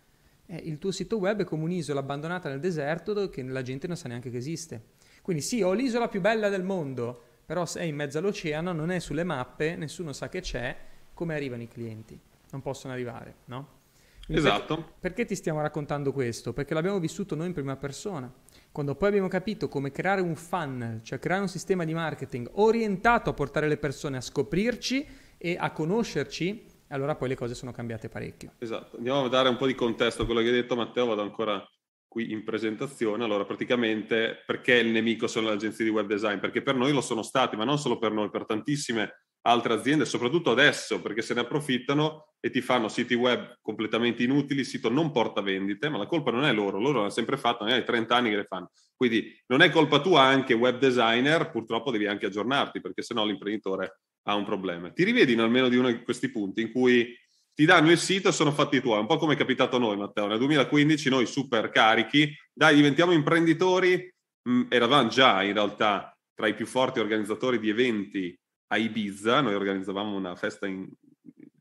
eh, 0.48 0.58
il 0.64 0.78
tuo 0.78 0.92
sito 0.92 1.18
web 1.18 1.42
è 1.42 1.44
come 1.44 1.64
un'isola 1.64 2.00
abbandonata 2.00 2.50
nel 2.50 2.60
deserto 2.60 3.14
dove 3.14 3.44
la 3.44 3.62
gente 3.62 3.88
non 3.88 3.98
sa 3.98 4.08
neanche 4.08 4.30
che 4.30 4.38
esiste. 4.38 4.82
Quindi 5.22 5.42
sì, 5.42 5.62
ho 5.62 5.74
l'isola 5.74 6.08
più 6.08 6.22
bella 6.22 6.50
del 6.50 6.64
mondo, 6.64 7.22
però 7.46 7.66
sei 7.66 7.90
in 7.90 7.96
mezzo 7.96 8.18
all'oceano, 8.20 8.72
non 8.72 8.92
è 8.92 9.00
sulle 9.00 9.24
mappe, 9.24 9.76
nessuno 9.76 10.14
sa 10.14 10.30
che 10.30 10.42
c'è, 10.42 10.76
come 11.14 11.34
arrivano 11.34 11.64
i 11.64 11.68
clienti? 11.68 12.20
Non 12.52 12.62
possono 12.62 12.94
arrivare, 12.94 13.36
no? 13.46 13.84
Quindi 14.26 14.44
esatto. 14.44 14.76
Perché, 14.76 14.94
perché 15.00 15.26
ti 15.26 15.36
stiamo 15.36 15.62
raccontando 15.62 16.12
questo? 16.12 16.54
Perché 16.54 16.74
l'abbiamo 16.74 17.00
vissuto 17.00 17.36
noi 17.36 17.48
in 17.48 17.54
prima 17.54 17.76
persona. 17.76 18.32
Quando 18.72 18.96
poi 18.96 19.10
abbiamo 19.10 19.28
capito 19.28 19.68
come 19.68 19.92
creare 19.92 20.22
un 20.22 20.36
funnel, 20.36 21.02
cioè 21.04 21.20
creare 21.20 21.42
un 21.42 21.48
sistema 21.48 21.86
di 21.86 21.94
marketing 21.94 22.50
orientato 22.54 23.30
a 23.30 23.34
portare 23.34 23.68
le 23.68 23.78
persone 23.78 24.18
a 24.18 24.22
scoprirci 24.22 25.08
e 25.38 25.56
a 25.60 25.72
conoscerci, 25.72 26.66
allora 26.90 27.16
poi 27.16 27.30
le 27.30 27.36
cose 27.36 27.56
sono 27.56 27.72
cambiate 27.72 28.10
parecchio. 28.10 28.54
Esatto, 28.60 28.98
andiamo 28.98 29.26
a 29.26 29.30
dare 29.30 29.50
un 29.50 29.58
po' 29.58 29.68
di 29.68 29.76
contesto 29.76 30.24
a 30.24 30.26
quello 30.26 30.42
che 30.42 30.48
hai 30.48 30.54
detto 30.54 30.76
Matteo, 30.76 31.06
vado 31.06 31.22
ancora 31.22 31.66
qui 32.08 32.32
in 32.32 32.44
presentazione. 32.44 33.24
Allora, 33.24 33.44
praticamente, 33.44 34.44
perché 34.46 34.76
il 34.76 34.88
nemico 34.88 35.28
sono 35.28 35.48
le 35.48 35.56
agenzie 35.56 35.84
di 35.84 35.92
web 35.92 36.08
design? 36.08 36.40
Perché 36.40 36.62
per 36.62 36.76
noi 36.76 36.94
lo 36.94 37.02
sono 37.02 37.24
stati, 37.24 37.58
ma 37.58 37.66
non 37.66 37.78
solo 37.78 37.98
per 37.98 38.12
noi, 38.12 38.30
per 38.30 38.46
tantissime 38.46 39.26
altre 39.48 39.74
aziende, 39.74 40.06
soprattutto 40.06 40.50
adesso, 40.50 41.02
perché 41.02 41.22
se 41.22 41.34
ne 41.34 41.42
approfittano 41.42 42.36
e 42.40 42.50
ti 42.50 42.62
fanno 42.62 42.88
siti 42.88 43.14
web 43.14 43.58
completamente 43.62 44.24
inutili, 44.24 44.62
il 44.62 44.66
sito 44.66 44.90
non 44.90 45.12
porta 45.12 45.42
vendite, 45.42 45.90
ma 45.90 45.98
la 45.98 46.08
colpa 46.08 46.32
non 46.32 46.46
è 46.46 46.54
loro, 46.54 46.80
loro 46.80 47.00
l'hanno 47.00 47.10
sempre 47.10 47.38
fatto, 47.38 47.64
magari 47.64 47.84
30 47.84 48.16
anni 48.16 48.30
che 48.30 48.38
le 48.38 48.46
fanno. 48.46 48.72
Quindi 48.96 49.38
non 49.48 49.62
è 49.62 49.70
colpa 49.70 50.00
tua 50.00 50.22
anche 50.22 50.54
web 50.54 50.80
designer, 50.80 51.52
purtroppo 51.52 51.92
devi 51.92 52.08
anche 52.08 52.26
aggiornarti, 52.26 52.82
perché 52.82 53.02
sennò 53.02 53.26
l'imprenditore 53.26 54.00
ha 54.28 54.36
un 54.36 54.46
problema. 54.46 54.92
Ti 54.92 55.04
rivedi 55.04 55.34
in 55.34 55.40
almeno 55.40 55.70
di 55.70 55.78
uno 55.78 55.92
di 55.92 56.04
questi 56.04 56.30
punti 56.30 56.62
in 56.62 56.72
cui 56.72 57.18
ti 57.54 57.66
danno 57.66 57.92
il 57.92 57.98
sito 57.98 58.30
e 58.30 58.34
sono 58.34 58.52
fatti 58.52 58.82
tuoi, 58.82 59.00
un 59.00 59.08
po' 59.08 59.18
come 59.18 59.34
è 59.34 59.38
capitato 59.38 59.78
a 59.78 59.80
noi, 59.80 59.96
Matteo. 59.96 60.28
Nel 60.28 60.38
2015 60.40 61.10
noi 61.10 61.26
super 61.26 61.70
carichi, 61.70 62.36
dai, 62.54 62.76
diventiamo 62.76 63.14
imprenditori, 63.14 64.14
mh, 64.42 64.64
eravamo 64.70 65.08
già 65.08 65.42
in 65.44 65.54
realtà 65.54 66.16
tra 66.34 66.48
i 66.48 66.54
più 66.54 66.66
forti 66.66 67.00
organizzatori 67.00 67.60
di 67.60 67.70
eventi 67.70 68.38
a 68.68 68.78
Ibiza, 68.78 69.40
noi 69.42 69.54
organizzavamo 69.54 70.16
una 70.16 70.36
festa, 70.36 70.68
in, 70.68 70.90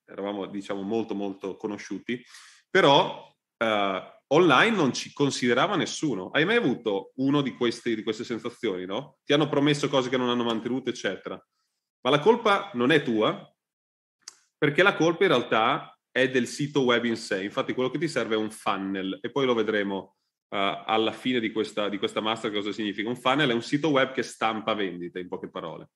eravamo 0.05 0.47
diciamo 0.47 0.83
molto 0.83 1.15
molto 1.15 1.57
conosciuti, 1.57 2.25
però 2.69 3.33
eh, 3.57 4.21
online 4.29 4.77
non 4.77 4.93
ci 4.93 5.13
considerava 5.13 5.77
nessuno. 5.77 6.31
Hai 6.31 6.45
mai 6.45 6.57
avuto 6.57 7.13
uno 7.17 7.41
di, 7.41 7.55
questi, 7.55 7.95
di 7.95 8.03
queste 8.03 8.25
sensazioni, 8.25 8.85
no? 8.85 9.19
Ti 9.25 9.33
hanno 9.33 9.49
promesso 9.49 9.89
cose 9.89 10.09
che 10.09 10.17
non 10.17 10.29
hanno 10.29 10.45
mantenuto, 10.45 10.91
eccetera. 10.91 11.41
Ma 12.05 12.11
la 12.11 12.19
colpa 12.19 12.71
non 12.75 12.91
è 12.91 13.03
tua, 13.03 13.51
perché 14.59 14.83
la 14.83 14.95
colpa 14.95 15.25
in 15.25 15.31
realtà 15.31 15.99
è 16.11 16.29
del 16.29 16.47
sito 16.47 16.83
web 16.83 17.05
in 17.07 17.17
sé. 17.17 17.43
Infatti 17.43 17.73
quello 17.73 17.89
che 17.89 17.99
ti 17.99 18.09
serve 18.09 18.35
è 18.35 18.39
un 18.39 18.51
funnel 18.51 19.19
e 19.23 19.31
poi 19.31 19.47
lo 19.47 19.55
vedremo 19.55 20.17
uh, 20.51 20.85
alla 20.85 21.13
fine 21.13 21.41
di 21.41 21.51
questa, 21.51 21.89
di 21.89 21.97
questa 21.97 22.21
master 22.21 22.53
cosa 22.53 22.73
significa. 22.73 23.09
Un 23.09 23.17
funnel 23.17 23.49
è 23.49 23.55
un 23.55 23.63
sito 23.63 23.89
web 23.89 24.13
che 24.13 24.23
stampa 24.23 24.75
vendite, 24.75 25.19
in 25.19 25.29
poche 25.29 25.49
parole. 25.49 25.93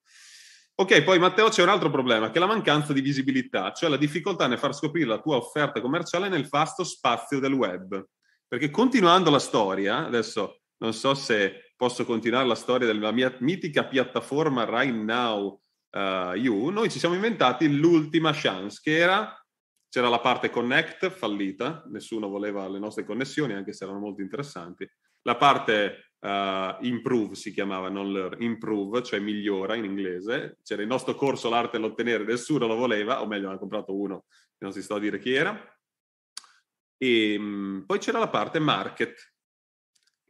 Ok, 0.76 1.02
poi 1.02 1.18
Matteo 1.18 1.50
c'è 1.50 1.62
un 1.62 1.68
altro 1.68 1.90
problema, 1.90 2.30
che 2.30 2.38
è 2.38 2.40
la 2.40 2.46
mancanza 2.46 2.94
di 2.94 3.02
visibilità, 3.02 3.72
cioè 3.72 3.90
la 3.90 3.96
difficoltà 3.98 4.46
nel 4.46 4.58
far 4.58 4.74
scoprire 4.74 5.08
la 5.08 5.20
tua 5.20 5.36
offerta 5.36 5.82
commerciale 5.82 6.30
nel 6.30 6.48
vasto 6.48 6.84
spazio 6.84 7.38
del 7.38 7.52
web. 7.52 8.02
Perché 8.46 8.70
continuando 8.70 9.28
la 9.28 9.40
storia, 9.40 10.06
adesso 10.06 10.62
non 10.78 10.94
so 10.94 11.12
se 11.12 11.74
posso 11.76 12.06
continuare 12.06 12.46
la 12.46 12.54
storia 12.54 12.86
della 12.86 13.12
mia 13.12 13.36
mitica 13.40 13.84
piattaforma 13.84 14.64
Right 14.64 14.94
Now 14.94 15.60
uh, 15.90 16.34
You, 16.34 16.70
noi 16.70 16.90
ci 16.90 16.98
siamo 16.98 17.14
inventati 17.14 17.68
l'ultima 17.74 18.32
chance, 18.32 18.80
che 18.82 18.96
era, 18.96 19.34
c'era 19.88 20.08
la 20.08 20.20
parte 20.20 20.50
connect 20.50 21.10
fallita, 21.10 21.84
nessuno 21.88 22.28
voleva 22.28 22.68
le 22.68 22.78
nostre 22.78 23.04
connessioni, 23.04 23.54
anche 23.54 23.72
se 23.72 23.84
erano 23.84 24.00
molto 24.00 24.22
interessanti, 24.22 24.88
la 25.22 25.36
parte 25.36 26.12
uh, 26.20 26.84
improve 26.84 27.34
si 27.34 27.52
chiamava, 27.52 27.88
non 27.88 28.12
learn, 28.12 28.42
improve, 28.42 29.02
cioè 29.02 29.18
migliora 29.20 29.74
in 29.74 29.84
inglese, 29.84 30.58
c'era 30.62 30.82
il 30.82 30.88
nostro 30.88 31.14
corso 31.14 31.48
l'arte 31.48 31.78
dell'ottenere, 31.78 32.24
nessuno 32.24 32.66
lo 32.66 32.76
voleva, 32.76 33.22
o 33.22 33.26
meglio, 33.26 33.50
ne 33.50 33.58
comprato 33.58 33.94
uno, 33.94 34.26
non 34.58 34.72
si 34.72 34.82
sta 34.82 34.96
a 34.96 34.98
dire 34.98 35.18
chi 35.18 35.32
era, 35.32 35.60
e 36.98 37.36
um, 37.38 37.84
poi 37.86 37.98
c'era 37.98 38.18
la 38.18 38.28
parte 38.28 38.58
market. 38.58 39.34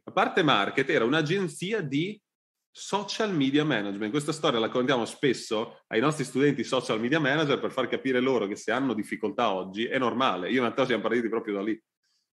La 0.03 0.11
parte 0.11 0.43
market 0.43 0.89
era 0.89 1.05
un'agenzia 1.05 1.81
di 1.81 2.19
social 2.71 3.33
media 3.33 3.63
management. 3.63 4.11
Questa 4.11 4.31
storia 4.31 4.59
la 4.59 4.67
raccontiamo 4.67 5.05
spesso 5.05 5.83
ai 5.87 5.99
nostri 5.99 6.23
studenti 6.23 6.63
social 6.63 6.99
media 6.99 7.19
manager 7.19 7.59
per 7.59 7.71
far 7.71 7.87
capire 7.87 8.19
loro 8.19 8.47
che 8.47 8.55
se 8.55 8.71
hanno 8.71 8.93
difficoltà 8.93 9.51
oggi 9.53 9.85
è 9.85 9.97
normale. 9.97 10.49
Io 10.49 10.59
e 10.59 10.67
Matteo 10.67 10.85
siamo 10.85 11.01
partiti 11.01 11.29
proprio 11.29 11.55
da 11.55 11.61
lì. 11.61 11.81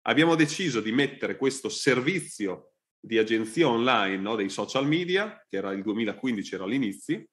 Abbiamo 0.05 0.35
deciso 0.35 0.81
di 0.81 0.91
mettere 0.91 1.37
questo 1.37 1.69
servizio 1.69 2.73
di 2.99 3.17
agenzia 3.17 3.67
online 3.67 4.17
no, 4.17 4.35
dei 4.35 4.49
social 4.49 4.87
media, 4.87 5.45
che 5.49 5.57
era 5.57 5.71
il 5.71 5.81
2015, 5.81 6.55
era 6.55 6.63
all'inizio, 6.63 7.25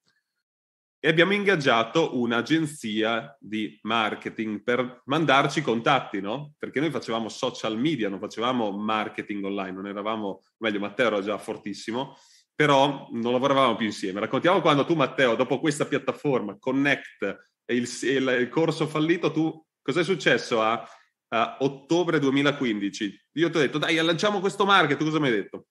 e 1.02 1.08
abbiamo 1.08 1.32
ingaggiato 1.32 2.18
un'agenzia 2.18 3.34
di 3.40 3.78
marketing 3.82 4.62
per 4.62 5.02
mandarci 5.06 5.62
contatti, 5.62 6.20
no? 6.20 6.52
Perché 6.58 6.78
noi 6.78 6.90
facevamo 6.90 7.30
social 7.30 7.78
media, 7.78 8.10
non 8.10 8.18
facevamo 8.18 8.70
marketing 8.70 9.44
online, 9.44 9.72
non 9.72 9.86
eravamo, 9.86 10.42
meglio 10.58 10.78
Matteo 10.78 11.06
era 11.06 11.22
già 11.22 11.38
fortissimo, 11.38 12.18
però 12.61 13.09
non 13.12 13.33
lavoravamo 13.33 13.75
più 13.75 13.87
insieme. 13.87 14.20
Raccontiamo 14.20 14.61
quando 14.61 14.85
tu, 14.85 14.94
Matteo, 14.94 15.35
dopo 15.35 15.61
questa 15.61 15.87
piattaforma, 15.87 16.59
Connect 16.59 17.23
e 17.64 17.75
il, 17.75 17.88
il, 18.03 18.37
il 18.38 18.49
corso 18.51 18.87
fallito, 18.87 19.33
tu 19.33 19.64
cosa 19.81 20.01
è 20.01 20.05
successo 20.05 20.61
a, 20.61 20.87
a, 21.29 21.57
ottobre 21.61 22.18
2015? 22.18 23.29
Io 23.33 23.49
ti 23.49 23.57
ho 23.57 23.61
detto, 23.61 23.79
dai, 23.79 23.94
lanciamo 23.94 24.40
questo 24.40 24.66
market, 24.66 24.99
tu 24.99 25.05
cosa 25.05 25.18
mi 25.18 25.29
hai 25.29 25.37
detto? 25.37 25.68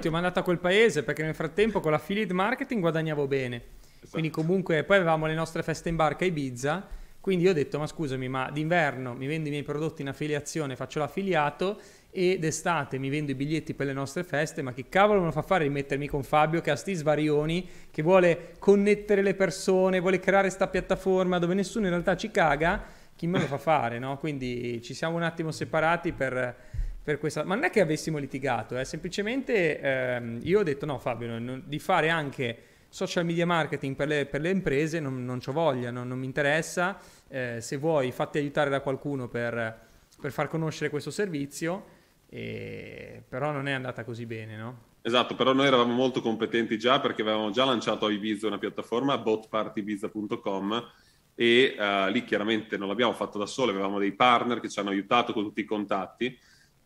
Ti 0.00 0.08
ho 0.08 0.10
mandato 0.10 0.40
a 0.40 0.42
quel 0.42 0.58
paese 0.58 1.04
perché 1.04 1.22
nel 1.22 1.36
frattempo 1.36 1.78
con 1.78 1.92
l'affiliate 1.92 2.32
marketing 2.32 2.80
guadagnavo 2.80 3.28
bene. 3.28 3.56
Esatto. 3.56 4.08
Quindi 4.10 4.30
comunque 4.30 4.82
poi 4.82 4.96
avevamo 4.96 5.26
le 5.26 5.34
nostre 5.34 5.62
feste 5.62 5.90
in 5.90 5.94
barca 5.94 6.24
a 6.24 6.26
Ibiza, 6.26 6.88
quindi 7.20 7.44
io 7.44 7.50
ho 7.50 7.54
detto, 7.54 7.78
ma 7.78 7.86
scusami, 7.86 8.28
ma 8.28 8.50
d'inverno 8.50 9.14
mi 9.14 9.28
vendo 9.28 9.46
i 9.46 9.52
miei 9.52 9.62
prodotti 9.62 10.02
in 10.02 10.08
affiliazione, 10.08 10.74
faccio 10.74 10.98
l'affiliato 10.98 11.80
e 12.16 12.38
d'estate 12.38 12.96
mi 12.96 13.10
vendo 13.10 13.32
i 13.32 13.34
biglietti 13.34 13.74
per 13.74 13.86
le 13.86 13.92
nostre 13.92 14.24
feste, 14.24 14.62
ma 14.62 14.72
che 14.72 14.88
cavolo 14.88 15.20
me 15.20 15.26
lo 15.26 15.32
fa 15.32 15.42
fare 15.42 15.64
di 15.64 15.70
mettermi 15.70 16.08
con 16.08 16.22
Fabio 16.22 16.62
che 16.62 16.70
ha 16.70 16.76
sti 16.76 16.94
svarioni, 16.94 17.68
che 17.90 18.02
vuole 18.02 18.54
connettere 18.58 19.20
le 19.20 19.34
persone, 19.34 20.00
vuole 20.00 20.18
creare 20.18 20.46
questa 20.46 20.66
piattaforma 20.66 21.38
dove 21.38 21.52
nessuno 21.52 21.84
in 21.84 21.90
realtà 21.90 22.16
ci 22.16 22.30
caga, 22.30 22.82
chi 23.14 23.26
me 23.26 23.38
lo 23.38 23.44
fa 23.44 23.58
fare, 23.58 23.98
no? 23.98 24.16
Quindi 24.16 24.80
ci 24.80 24.94
siamo 24.94 25.16
un 25.16 25.24
attimo 25.24 25.50
separati 25.50 26.12
per, 26.12 26.56
per 27.02 27.18
questa... 27.18 27.44
Ma 27.44 27.54
non 27.54 27.64
è 27.64 27.70
che 27.70 27.82
avessimo 27.82 28.16
litigato, 28.16 28.78
eh? 28.78 28.86
semplicemente 28.86 29.78
ehm, 29.78 30.38
io 30.42 30.60
ho 30.60 30.62
detto 30.62 30.86
no 30.86 30.98
Fabio, 30.98 31.38
non, 31.38 31.64
di 31.66 31.78
fare 31.78 32.08
anche 32.08 32.58
social 32.88 33.26
media 33.26 33.44
marketing 33.44 33.94
per 33.94 34.08
le, 34.08 34.24
per 34.24 34.40
le 34.40 34.48
imprese 34.48 35.00
non, 35.00 35.22
non 35.22 35.40
ho 35.44 35.52
voglia, 35.52 35.90
non, 35.90 36.08
non 36.08 36.18
mi 36.18 36.24
interessa, 36.24 36.98
eh, 37.28 37.58
se 37.60 37.76
vuoi 37.76 38.10
fatti 38.10 38.38
aiutare 38.38 38.70
da 38.70 38.80
qualcuno 38.80 39.28
per, 39.28 39.80
per 40.18 40.32
far 40.32 40.48
conoscere 40.48 40.88
questo 40.88 41.10
servizio 41.10 41.95
e... 42.28 43.22
però 43.28 43.52
non 43.52 43.68
è 43.68 43.72
andata 43.72 44.04
così 44.04 44.26
bene, 44.26 44.56
no? 44.56 44.94
Esatto, 45.02 45.36
però 45.36 45.52
noi 45.52 45.66
eravamo 45.66 45.92
molto 45.92 46.20
competenti 46.20 46.78
già 46.78 46.98
perché 46.98 47.22
avevamo 47.22 47.50
già 47.50 47.64
lanciato 47.64 48.06
a 48.06 48.10
Ibiza 48.10 48.48
una 48.48 48.58
piattaforma, 48.58 49.16
botpartibiza.com 49.18 50.84
e 51.36 51.76
uh, 51.78 52.10
lì 52.10 52.24
chiaramente 52.24 52.76
non 52.76 52.88
l'abbiamo 52.88 53.12
fatto 53.12 53.38
da 53.38 53.46
soli, 53.46 53.70
avevamo 53.70 54.00
dei 54.00 54.12
partner 54.12 54.58
che 54.58 54.68
ci 54.68 54.80
hanno 54.80 54.90
aiutato 54.90 55.32
con 55.32 55.44
tutti 55.44 55.60
i 55.60 55.64
contatti. 55.64 56.36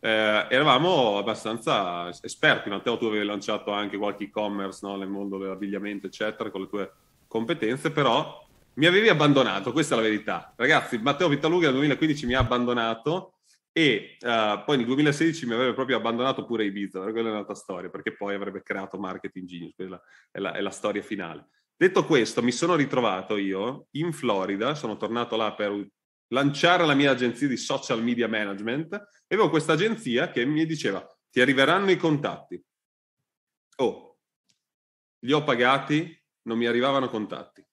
Eh, 0.03 0.45
eravamo 0.49 1.17
abbastanza 1.17 2.09
esperti, 2.21 2.69
Matteo 2.69 2.97
tu 2.97 3.05
avevi 3.05 3.25
lanciato 3.25 3.71
anche 3.71 3.97
qualche 3.97 4.25
e-commerce 4.25 4.79
no? 4.81 4.97
nel 4.97 5.07
mondo 5.07 5.37
dell'abbigliamento 5.37 6.07
eccetera 6.07 6.49
con 6.49 6.61
le 6.61 6.67
tue 6.67 6.91
competenze, 7.27 7.91
però 7.91 8.43
mi 8.73 8.85
avevi 8.85 9.09
abbandonato, 9.09 9.71
questa 9.71 9.95
è 9.95 9.97
la 9.97 10.03
verità. 10.03 10.53
Ragazzi, 10.55 10.97
Matteo 10.97 11.27
Vittaluga 11.27 11.67
nel 11.67 11.75
2015 11.75 12.25
mi 12.25 12.33
ha 12.33 12.39
abbandonato 12.39 13.33
e 13.73 14.17
uh, 14.19 14.63
poi 14.65 14.77
nel 14.77 14.85
2016 14.85 15.45
mi 15.45 15.53
avrebbe 15.53 15.73
proprio 15.73 15.97
abbandonato 15.97 16.45
pure 16.45 16.65
Ibiza, 16.65 16.99
quella 17.11 17.29
è 17.29 17.31
un'altra 17.31 17.55
storia, 17.55 17.89
perché 17.89 18.15
poi 18.15 18.35
avrebbe 18.35 18.61
creato 18.63 18.97
Marketing 18.97 19.47
Genius, 19.47 19.73
quella 19.73 20.01
è 20.29 20.39
la, 20.39 20.53
è 20.53 20.61
la 20.61 20.69
storia 20.69 21.01
finale. 21.01 21.47
Detto 21.75 22.05
questo, 22.05 22.43
mi 22.43 22.51
sono 22.51 22.75
ritrovato 22.75 23.37
io 23.37 23.87
in 23.91 24.11
Florida, 24.11 24.75
sono 24.75 24.97
tornato 24.97 25.35
là 25.35 25.53
per 25.53 25.87
lanciare 26.27 26.85
la 26.85 26.93
mia 26.93 27.11
agenzia 27.11 27.47
di 27.47 27.57
social 27.57 28.03
media 28.03 28.27
management 28.27 28.93
e 28.93 29.35
avevo 29.35 29.49
questa 29.49 29.73
agenzia 29.73 30.29
che 30.29 30.45
mi 30.45 30.65
diceva 30.65 31.05
ti 31.29 31.41
arriveranno 31.41 31.91
i 31.91 31.97
contatti. 31.97 32.61
Oh, 33.77 34.19
li 35.19 35.31
ho 35.31 35.43
pagati, 35.43 36.21
non 36.43 36.57
mi 36.57 36.65
arrivavano 36.65 37.09
contatti. 37.09 37.65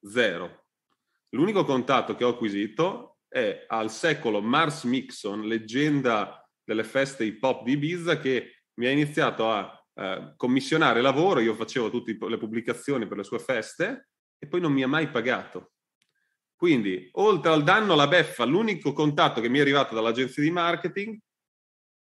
Zero. 0.00 0.66
L'unico 1.30 1.64
contatto 1.64 2.14
che 2.14 2.24
ho 2.24 2.28
acquisito 2.28 3.13
è 3.34 3.64
al 3.66 3.90
secolo 3.90 4.40
Mars 4.40 4.84
Mixon, 4.84 5.48
leggenda 5.48 6.48
delle 6.62 6.84
feste 6.84 7.24
hip 7.24 7.42
hop 7.42 7.64
di 7.64 7.72
Ibiza, 7.72 8.20
che 8.20 8.66
mi 8.74 8.86
ha 8.86 8.90
iniziato 8.90 9.50
a 9.50 9.76
eh, 9.92 10.34
commissionare 10.36 11.00
lavoro, 11.00 11.40
io 11.40 11.52
facevo 11.54 11.90
tutte 11.90 12.16
le 12.28 12.38
pubblicazioni 12.38 13.08
per 13.08 13.16
le 13.16 13.24
sue 13.24 13.40
feste 13.40 14.10
e 14.38 14.46
poi 14.46 14.60
non 14.60 14.72
mi 14.72 14.84
ha 14.84 14.86
mai 14.86 15.10
pagato. 15.10 15.72
Quindi, 16.54 17.08
oltre 17.14 17.50
al 17.50 17.64
danno 17.64 17.94
alla 17.94 18.06
beffa, 18.06 18.44
l'unico 18.44 18.92
contatto 18.92 19.40
che 19.40 19.48
mi 19.48 19.58
è 19.58 19.62
arrivato 19.62 19.96
dall'agenzia 19.96 20.40
di 20.40 20.52
marketing 20.52 21.18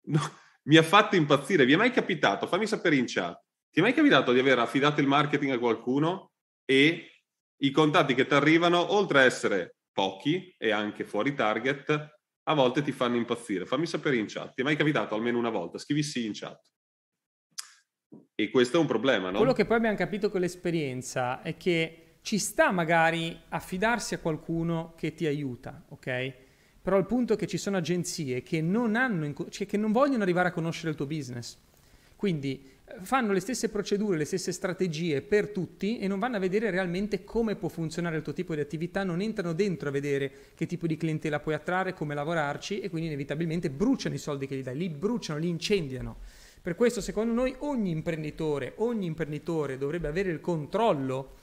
no, 0.05 0.21
mi 0.63 0.77
ha 0.77 0.83
fatto 0.83 1.17
impazzire. 1.17 1.65
Vi 1.65 1.73
è 1.73 1.77
mai 1.77 1.91
capitato? 1.91 2.47
Fammi 2.47 2.67
sapere 2.67 2.95
in 2.95 3.03
chat. 3.05 3.37
Ti 3.69 3.79
è 3.79 3.81
mai 3.81 3.93
capitato 3.93 4.31
di 4.31 4.39
aver 4.39 4.59
affidato 4.59 5.01
il 5.01 5.07
marketing 5.07 5.51
a 5.51 5.59
qualcuno 5.59 6.31
e 6.63 7.11
i 7.57 7.71
contatti 7.71 8.13
che 8.13 8.25
ti 8.25 8.33
arrivano, 8.33 8.93
oltre 8.93 9.19
a 9.19 9.23
essere 9.23 9.76
pochi 9.97 10.53
e 10.59 10.69
anche 10.69 11.03
fuori 11.03 11.33
target, 11.33 12.19
a 12.43 12.53
volte 12.53 12.83
ti 12.83 12.91
fanno 12.91 13.15
impazzire. 13.15 13.65
Fammi 13.65 13.87
sapere 13.87 14.17
in 14.17 14.27
chat. 14.27 14.53
Ti 14.53 14.61
è 14.61 14.63
mai 14.63 14.75
capitato 14.75 15.15
almeno 15.15 15.39
una 15.39 15.49
volta? 15.49 15.79
Scrivi 15.79 16.03
sì 16.03 16.27
in 16.27 16.33
chat. 16.35 16.61
E 18.35 18.51
questo 18.51 18.77
è 18.77 18.79
un 18.79 18.85
problema, 18.85 19.31
no? 19.31 19.37
Quello 19.37 19.53
che 19.53 19.65
poi 19.65 19.77
abbiamo 19.77 19.97
capito 19.97 20.29
con 20.29 20.41
l'esperienza 20.41 21.41
è 21.41 21.57
che 21.57 22.19
ci 22.21 22.37
sta 22.37 22.69
magari 22.71 23.41
affidarsi 23.49 24.13
a 24.13 24.19
qualcuno 24.19 24.93
che 24.95 25.15
ti 25.15 25.25
aiuta, 25.25 25.83
ok? 25.89 26.33
Però 26.79 26.95
il 26.99 27.07
punto 27.07 27.33
è 27.33 27.35
che 27.35 27.47
ci 27.47 27.57
sono 27.57 27.77
agenzie 27.77 28.43
che 28.43 28.61
non, 28.61 28.95
hanno, 28.95 29.49
cioè 29.49 29.65
che 29.65 29.77
non 29.77 29.91
vogliono 29.91 30.21
arrivare 30.21 30.49
a 30.49 30.51
conoscere 30.51 30.91
il 30.91 30.95
tuo 30.95 31.07
business. 31.07 31.57
Quindi 32.15 32.76
fanno 33.01 33.33
le 33.33 33.39
stesse 33.39 33.69
procedure, 33.69 34.17
le 34.17 34.25
stesse 34.25 34.51
strategie 34.51 35.21
per 35.21 35.49
tutti 35.49 35.99
e 35.99 36.07
non 36.07 36.19
vanno 36.19 36.37
a 36.37 36.39
vedere 36.39 36.69
realmente 36.69 37.23
come 37.23 37.55
può 37.55 37.67
funzionare 37.67 38.17
il 38.17 38.23
tuo 38.23 38.33
tipo 38.33 38.55
di 38.55 38.61
attività, 38.61 39.03
non 39.03 39.21
entrano 39.21 39.53
dentro 39.53 39.89
a 39.89 39.91
vedere 39.91 40.31
che 40.55 40.65
tipo 40.65 40.87
di 40.87 40.95
clientela 40.95 41.39
puoi 41.39 41.55
attrarre, 41.55 41.93
come 41.93 42.15
lavorarci 42.15 42.79
e 42.79 42.89
quindi 42.89 43.07
inevitabilmente 43.07 43.69
bruciano 43.69 44.15
i 44.15 44.19
soldi 44.19 44.47
che 44.47 44.55
gli 44.55 44.63
dai, 44.63 44.77
li 44.77 44.89
bruciano, 44.89 45.39
li 45.39 45.49
incendiano. 45.49 46.17
Per 46.61 46.75
questo 46.75 47.01
secondo 47.01 47.33
noi 47.33 47.55
ogni 47.59 47.91
imprenditore, 47.91 48.73
ogni 48.77 49.05
imprenditore 49.05 49.77
dovrebbe 49.77 50.07
avere 50.07 50.31
il 50.31 50.39
controllo 50.39 51.35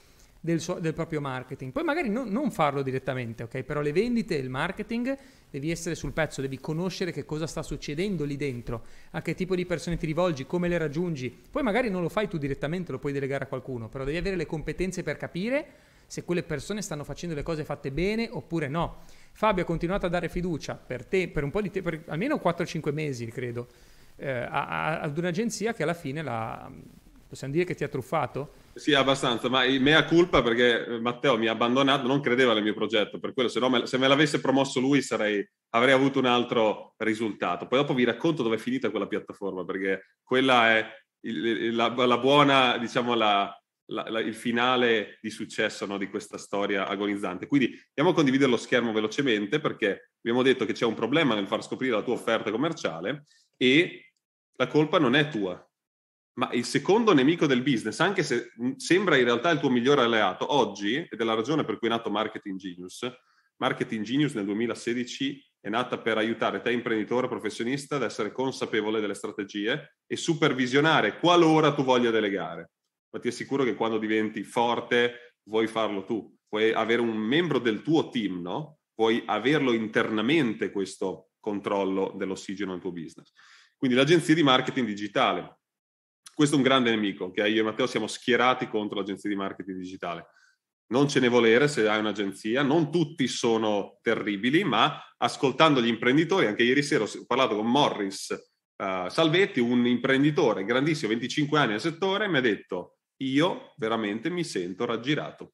del, 0.45 0.61
suo, 0.61 0.75
del 0.75 0.93
proprio 0.93 1.19
marketing. 1.19 1.71
Poi 1.71 1.83
magari 1.83 2.07
non, 2.07 2.29
non 2.29 2.51
farlo 2.51 2.83
direttamente, 2.83 3.43
ok? 3.43 3.63
Però 3.63 3.81
le 3.81 3.91
vendite 3.91 4.37
e 4.37 4.41
il 4.41 4.49
marketing 4.49 5.17
devi 5.49 5.71
essere 5.71 5.95
sul 5.95 6.11
pezzo, 6.11 6.39
devi 6.41 6.59
conoscere 6.59 7.11
che 7.11 7.25
cosa 7.25 7.47
sta 7.47 7.63
succedendo 7.63 8.23
lì 8.23 8.37
dentro, 8.37 8.85
a 9.11 9.21
che 9.23 9.33
tipo 9.33 9.55
di 9.55 9.65
persone 9.65 9.97
ti 9.97 10.05
rivolgi, 10.05 10.45
come 10.45 10.67
le 10.67 10.77
raggiungi. 10.77 11.35
Poi 11.49 11.63
magari 11.63 11.89
non 11.89 12.03
lo 12.03 12.09
fai 12.09 12.27
tu 12.27 12.37
direttamente, 12.37 12.91
lo 12.91 12.99
puoi 12.99 13.11
delegare 13.11 13.45
a 13.45 13.47
qualcuno, 13.47 13.89
però 13.89 14.03
devi 14.03 14.17
avere 14.17 14.35
le 14.35 14.45
competenze 14.45 15.01
per 15.01 15.17
capire 15.17 15.65
se 16.05 16.23
quelle 16.23 16.43
persone 16.43 16.83
stanno 16.83 17.03
facendo 17.03 17.33
le 17.33 17.41
cose 17.41 17.65
fatte 17.65 17.91
bene 17.91 18.29
oppure 18.31 18.67
no. 18.67 18.97
Fabio 19.31 19.63
ha 19.63 19.65
continuato 19.65 20.05
a 20.05 20.09
dare 20.09 20.29
fiducia 20.29 20.75
per 20.75 21.05
te, 21.05 21.27
per 21.27 21.43
un 21.43 21.49
po' 21.49 21.61
di 21.61 21.71
tempo, 21.71 21.89
almeno 22.05 22.35
4-5 22.35 22.93
mesi, 22.93 23.25
credo, 23.25 23.67
eh, 24.17 24.29
ad 24.47 25.17
un'agenzia 25.17 25.73
che 25.73 25.81
alla 25.81 25.95
fine 25.95 26.21
la, 26.21 26.71
possiamo 27.35 27.53
dire 27.53 27.65
che 27.65 27.75
ti 27.75 27.83
ha 27.83 27.89
truffato? 27.89 28.53
Sì, 28.73 28.93
abbastanza, 28.93 29.49
ma 29.49 29.65
mea 29.79 30.05
culpa 30.05 30.41
perché 30.41 30.85
eh, 30.85 30.99
Matteo 30.99 31.37
mi 31.37 31.47
ha 31.47 31.51
abbandonato, 31.51 32.07
non 32.07 32.21
credeva 32.21 32.53
nel 32.53 32.63
mio 32.63 32.73
progetto, 32.73 33.19
per 33.19 33.33
quello 33.33 33.49
se, 33.49 33.59
no 33.59 33.69
me, 33.69 33.85
se 33.85 33.97
me 33.97 34.07
l'avesse 34.07 34.39
promosso 34.39 34.79
lui 34.79 35.01
sarei, 35.01 35.45
avrei 35.71 35.93
avuto 35.93 36.19
un 36.19 36.25
altro 36.25 36.93
risultato. 36.97 37.67
Poi 37.67 37.79
dopo 37.79 37.93
vi 37.93 38.05
racconto 38.05 38.41
dove 38.41 38.55
è 38.55 38.59
finita 38.59 38.89
quella 38.89 39.07
piattaforma, 39.07 39.65
perché 39.65 40.13
quella 40.23 40.77
è 40.77 40.89
il, 41.25 41.75
la, 41.75 41.89
la, 41.89 42.17
buona, 42.17 42.77
diciamo, 42.77 43.13
la, 43.15 43.53
la, 43.87 44.19
il 44.19 44.35
finale 44.35 45.19
di 45.21 45.29
successo 45.29 45.85
no, 45.85 45.97
di 45.97 46.07
questa 46.07 46.37
storia 46.37 46.87
agonizzante. 46.87 47.47
Quindi 47.47 47.77
andiamo 47.89 48.11
a 48.11 48.13
condividere 48.13 48.49
lo 48.49 48.57
schermo 48.57 48.93
velocemente 48.93 49.59
perché 49.59 50.11
abbiamo 50.19 50.41
detto 50.41 50.65
che 50.65 50.73
c'è 50.73 50.85
un 50.85 50.95
problema 50.95 51.35
nel 51.35 51.47
far 51.47 51.63
scoprire 51.63 51.95
la 51.95 52.03
tua 52.03 52.13
offerta 52.13 52.51
commerciale 52.51 53.23
e 53.57 54.11
la 54.57 54.67
colpa 54.67 54.99
non 54.99 55.15
è 55.15 55.27
tua, 55.29 55.64
ma 56.37 56.49
il 56.51 56.65
secondo 56.65 57.13
nemico 57.13 57.45
del 57.45 57.61
business, 57.61 57.99
anche 57.99 58.23
se 58.23 58.51
sembra 58.77 59.17
in 59.17 59.23
realtà 59.23 59.49
il 59.51 59.59
tuo 59.59 59.69
migliore 59.69 60.01
alleato, 60.01 60.53
oggi, 60.53 60.95
ed 60.95 61.19
è 61.19 61.23
la 61.23 61.33
ragione 61.33 61.63
per 61.63 61.77
cui 61.77 61.87
è 61.87 61.91
nato 61.91 62.09
Marketing 62.09 62.57
Genius, 62.57 63.09
Marketing 63.57 64.03
Genius 64.03 64.33
nel 64.33 64.45
2016 64.45 65.53
è 65.61 65.69
nata 65.69 65.97
per 65.97 66.17
aiutare 66.17 66.61
te 66.61 66.71
imprenditore 66.71 67.27
professionista 67.27 67.95
ad 67.95 68.03
essere 68.03 68.31
consapevole 68.31 68.99
delle 68.99 69.13
strategie 69.13 69.95
e 70.05 70.15
supervisionare 70.15 71.17
qualora 71.17 71.73
tu 71.73 71.83
voglia 71.83 72.11
delegare. 72.11 72.71
Ma 73.09 73.19
ti 73.19 73.29
assicuro 73.29 73.63
che 73.63 73.75
quando 73.75 73.97
diventi 73.97 74.43
forte 74.43 75.37
vuoi 75.43 75.67
farlo 75.67 76.03
tu, 76.03 76.35
puoi 76.47 76.71
avere 76.73 77.01
un 77.01 77.15
membro 77.15 77.59
del 77.59 77.81
tuo 77.81 78.09
team, 78.09 78.41
no? 78.41 78.79
Puoi 78.93 79.23
averlo 79.25 79.73
internamente 79.73 80.69
questo 80.69 81.29
controllo 81.39 82.13
dell'ossigeno 82.15 82.71
nel 82.71 82.81
tuo 82.81 82.91
business. 82.91 83.31
Quindi 83.75 83.95
l'agenzia 83.97 84.35
di 84.35 84.43
marketing 84.43 84.85
digitale, 84.85 85.59
questo 86.35 86.55
è 86.55 86.57
un 86.57 86.63
grande 86.63 86.89
nemico, 86.89 87.31
che 87.31 87.47
io 87.47 87.61
e 87.61 87.63
Matteo 87.63 87.87
siamo 87.87 88.07
schierati 88.07 88.67
contro 88.67 88.99
l'agenzia 88.99 89.29
di 89.29 89.37
marketing 89.37 89.79
digitale. 89.79 90.27
Non 90.87 91.07
ce 91.07 91.21
ne 91.21 91.29
volere 91.29 91.67
se 91.67 91.87
hai 91.87 91.99
un'agenzia, 91.99 92.61
non 92.61 92.91
tutti 92.91 93.27
sono 93.27 93.97
terribili, 94.01 94.63
ma 94.63 95.01
ascoltando 95.17 95.81
gli 95.81 95.87
imprenditori, 95.87 96.45
anche 96.45 96.63
ieri 96.63 96.83
sera 96.83 97.05
ho 97.05 97.09
parlato 97.25 97.55
con 97.55 97.65
Morris 97.65 98.29
uh, 98.75 99.09
Salvetti, 99.09 99.61
un 99.61 99.87
imprenditore 99.87 100.65
grandissimo, 100.65 101.09
25 101.09 101.57
anni 101.57 101.71
nel 101.71 101.79
settore, 101.81 102.27
mi 102.27 102.37
ha 102.37 102.41
detto 102.41 102.97
io 103.21 103.73
veramente 103.77 104.29
mi 104.29 104.43
sento 104.43 104.83
raggirato 104.83 105.53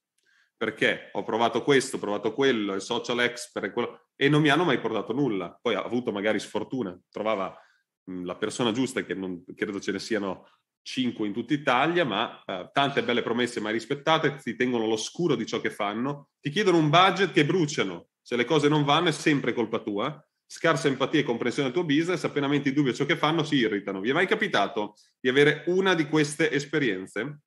perché 0.58 1.10
ho 1.14 1.24
provato 1.24 1.64
questo, 1.64 1.96
ho 1.96 2.00
provato 2.00 2.34
quello, 2.34 2.74
il 2.74 2.82
social 2.82 3.20
expert 3.20 3.72
quello, 3.72 4.10
e 4.16 4.30
non 4.30 4.42
mi 4.42 4.50
hanno 4.50 4.64
mai 4.64 4.80
portato 4.80 5.12
nulla. 5.12 5.58
Poi 5.60 5.74
ha 5.74 5.82
avuto 5.82 6.12
magari 6.12 6.40
sfortuna, 6.40 6.96
trovava 7.10 7.56
mh, 8.04 8.26
la 8.26 8.36
persona 8.36 8.72
giusta, 8.72 9.02
che 9.02 9.16
non 9.16 9.44
credo 9.56 9.80
ce 9.80 9.92
ne 9.92 9.98
siano 9.98 10.48
5 10.84 11.28
in 11.28 11.34
tutta 11.34 11.54
Italia, 11.54 12.04
ma 12.06 12.44
eh, 12.46 12.70
tante 12.74 13.04
belle 13.04 13.22
promesse 13.22 13.60
mai 13.60 13.74
rispettate, 13.74 14.36
ti 14.38 14.56
tengono 14.56 14.86
all'oscuro 14.86 15.36
di 15.36 15.46
ciò 15.46 15.60
che 15.60 15.70
fanno, 15.70 16.30
ti 16.40 16.50
chiedono 16.50 16.78
un 16.78 16.90
budget 16.90 17.32
che 17.32 17.46
bruciano, 17.46 18.08
se 18.22 18.36
le 18.36 18.46
cose 18.46 18.68
non 18.68 18.84
vanno 18.84 19.10
è 19.10 19.12
sempre 19.12 19.54
colpa 19.54 19.80
tua, 19.80 20.24
scarsa 20.46 20.88
empatia 20.88 21.22
e 21.22 21.24
comprensione 21.24 21.72
del 21.72 21.78
tuo 21.78 21.88
business, 21.88 22.24
appena 22.24 22.48
metti 22.48 22.74
dubbio 22.74 22.92
a 22.92 22.96
ciò 22.96 23.06
che 23.06 23.16
fanno 23.16 23.44
si 23.44 23.56
irritano. 23.56 24.00
Vi 24.00 24.10
è 24.10 24.14
mai 24.14 24.28
capitato 24.28 24.96
di 25.20 25.30
avere 25.30 25.64
una 25.68 25.94
di 25.94 26.08
queste 26.08 26.52
esperienze? 26.52 27.40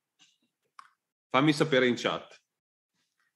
Fammi 1.29 1.53
sapere 1.53 1.87
in 1.87 1.95
chat 1.95 2.43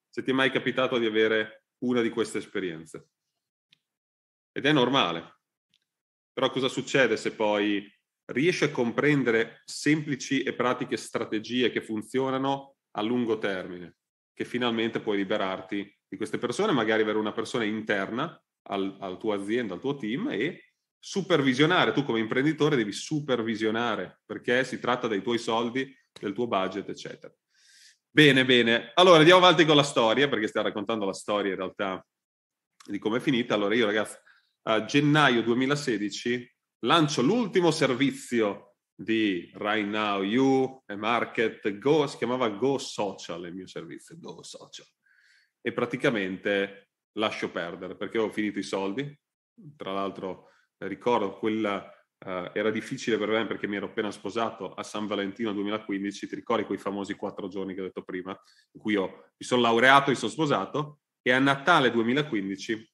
se 0.10 0.24
ti 0.24 0.32
è 0.32 0.34
mai 0.34 0.52
capitato 0.52 0.98
di 0.98 1.06
avere 1.06 1.66
una 1.80 2.02
di 2.02 2.10
queste 2.10 2.40
esperienze. 2.40 3.10
Ed 4.52 4.66
è 4.66 4.72
normale. 4.72 5.38
Però 6.34 6.50
cosa 6.50 6.68
succede 6.68 7.16
se 7.16 7.34
poi 7.34 7.88
riesci 8.30 8.64
a 8.64 8.72
comprendere 8.72 9.62
semplici 9.66 10.44
e 10.44 10.54
pratiche 10.54 10.98
strategie 10.98 11.72
che 11.72 11.82
funzionano 11.82 12.76
a 12.92 13.02
lungo 13.02 13.38
termine, 13.38 13.98
che 14.34 14.46
finalmente 14.46 15.00
puoi 15.00 15.18
liberarti 15.18 15.98
di 16.08 16.18
queste 16.18 16.38
persone, 16.38 16.72
magari 16.72 17.02
avere 17.02 17.18
una 17.18 17.32
persona 17.32 17.64
interna 17.64 18.42
al, 18.70 18.98
al 19.00 19.18
tuo 19.18 19.34
azienda, 19.34 19.74
al 19.74 19.80
tuo 19.80 19.96
team 19.96 20.30
e 20.32 20.74
supervisionare. 21.00 21.92
Tu 21.92 22.04
come 22.04 22.20
imprenditore 22.20 22.76
devi 22.76 22.92
supervisionare 22.92 24.22
perché 24.26 24.64
si 24.64 24.80
tratta 24.80 25.08
dei 25.08 25.22
tuoi 25.22 25.38
soldi, 25.38 25.96
del 26.20 26.34
tuo 26.34 26.48
budget, 26.48 26.90
eccetera. 26.90 27.34
Bene, 28.12 28.44
bene. 28.44 28.92
Allora 28.96 29.20
andiamo 29.20 29.46
avanti 29.46 29.66
con 29.66 29.76
la 29.76 29.84
storia 29.84 30.28
perché 30.28 30.48
stiamo 30.48 30.68
raccontando 30.68 31.06
la 31.06 31.14
storia 31.14 31.52
in 31.52 31.58
realtà 31.58 32.06
di 32.86 32.98
come 32.98 33.18
è 33.18 33.22
finita. 33.22 33.54
Allora 33.54 33.76
io 33.76 33.86
ragazzi, 33.86 34.18
a 34.64 34.84
gennaio 34.86 35.44
2016 35.44 36.58
lancio 36.80 37.22
l'ultimo 37.22 37.72
servizio 37.72 38.76
di 38.94 39.50
Right 39.56 39.88
Now 39.88 40.22
You 40.24 40.84
e 40.86 40.96
Market 40.96 41.78
Go, 41.78 42.06
si 42.08 42.18
chiamava 42.18 42.50
Go 42.50 42.78
Social 42.78 43.46
il 43.46 43.54
mio 43.54 43.68
servizio, 43.68 44.18
Go 44.20 44.44
Social. 44.44 44.86
E 45.62 45.72
praticamente 45.74 46.92
lascio 47.14 47.50
perdere 47.50 47.96
perché 47.96 48.18
ho 48.18 48.30
finito 48.30 48.60
i 48.60 48.64
soldi. 48.64 49.18
Tra 49.76 49.94
l'altro 49.94 50.50
ricordo 50.78 51.38
quella 51.38 51.94
Uh, 52.22 52.52
era 52.52 52.70
difficile 52.70 53.18
per 53.18 53.30
me 53.30 53.48
perché 53.48 53.66
mi 53.66 53.78
ero 53.78 53.86
appena 53.86 54.12
sposato 54.12 54.74
a 54.74 54.84
San 54.84 55.08
Valentino 55.08 55.54
2015, 55.54 56.28
ti 56.28 56.36
ricordi 56.36 56.66
quei 56.66 56.78
famosi 56.78 57.14
quattro 57.14 57.48
giorni 57.48 57.74
che 57.74 57.80
ho 57.80 57.86
detto 57.86 58.04
prima, 58.04 58.38
in 58.74 58.82
cui 58.82 58.92
io 58.92 59.32
mi 59.38 59.46
sono 59.46 59.62
laureato 59.62 60.12
e 60.12 60.16
sono 60.16 60.30
sposato, 60.30 61.00
e 61.22 61.32
a 61.32 61.40
Natale 61.40 61.92
2015 61.92 62.94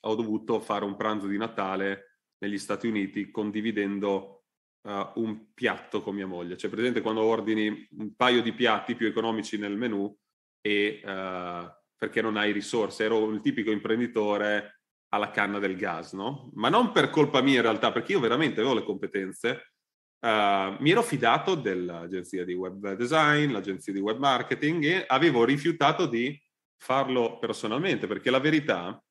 ho 0.00 0.14
dovuto 0.14 0.58
fare 0.60 0.86
un 0.86 0.96
pranzo 0.96 1.26
di 1.26 1.36
Natale 1.36 2.09
negli 2.40 2.58
Stati 2.58 2.86
Uniti 2.86 3.30
condividendo 3.30 4.44
uh, 4.82 5.10
un 5.14 5.52
piatto 5.54 6.02
con 6.02 6.14
mia 6.14 6.26
moglie. 6.26 6.56
Cioè, 6.56 6.70
presente 6.70 7.00
quando 7.00 7.22
ordini 7.22 7.88
un 7.98 8.14
paio 8.14 8.42
di 8.42 8.52
piatti 8.52 8.94
più 8.94 9.06
economici 9.06 9.58
nel 9.58 9.76
menù 9.76 10.14
e 10.60 11.00
uh, 11.04 11.68
perché 11.96 12.22
non 12.22 12.36
hai 12.36 12.52
risorse. 12.52 13.04
Ero 13.04 13.30
il 13.30 13.40
tipico 13.40 13.70
imprenditore 13.70 14.80
alla 15.12 15.30
canna 15.30 15.58
del 15.58 15.76
gas, 15.76 16.12
no? 16.12 16.50
Ma 16.54 16.68
non 16.68 16.92
per 16.92 17.10
colpa 17.10 17.42
mia 17.42 17.56
in 17.56 17.62
realtà, 17.62 17.92
perché 17.92 18.12
io 18.12 18.20
veramente 18.20 18.60
avevo 18.60 18.74
le 18.74 18.84
competenze. 18.84 19.72
Uh, 20.20 20.76
mi 20.80 20.90
ero 20.90 21.02
fidato 21.02 21.54
dell'agenzia 21.54 22.44
di 22.44 22.52
web 22.52 22.92
design, 22.94 23.52
l'agenzia 23.52 23.92
di 23.92 24.00
web 24.00 24.18
marketing 24.18 24.84
e 24.84 25.04
avevo 25.06 25.44
rifiutato 25.44 26.06
di 26.06 26.38
farlo 26.76 27.38
personalmente, 27.38 28.06
perché 28.06 28.30
la 28.30 28.38
verità 28.38 29.02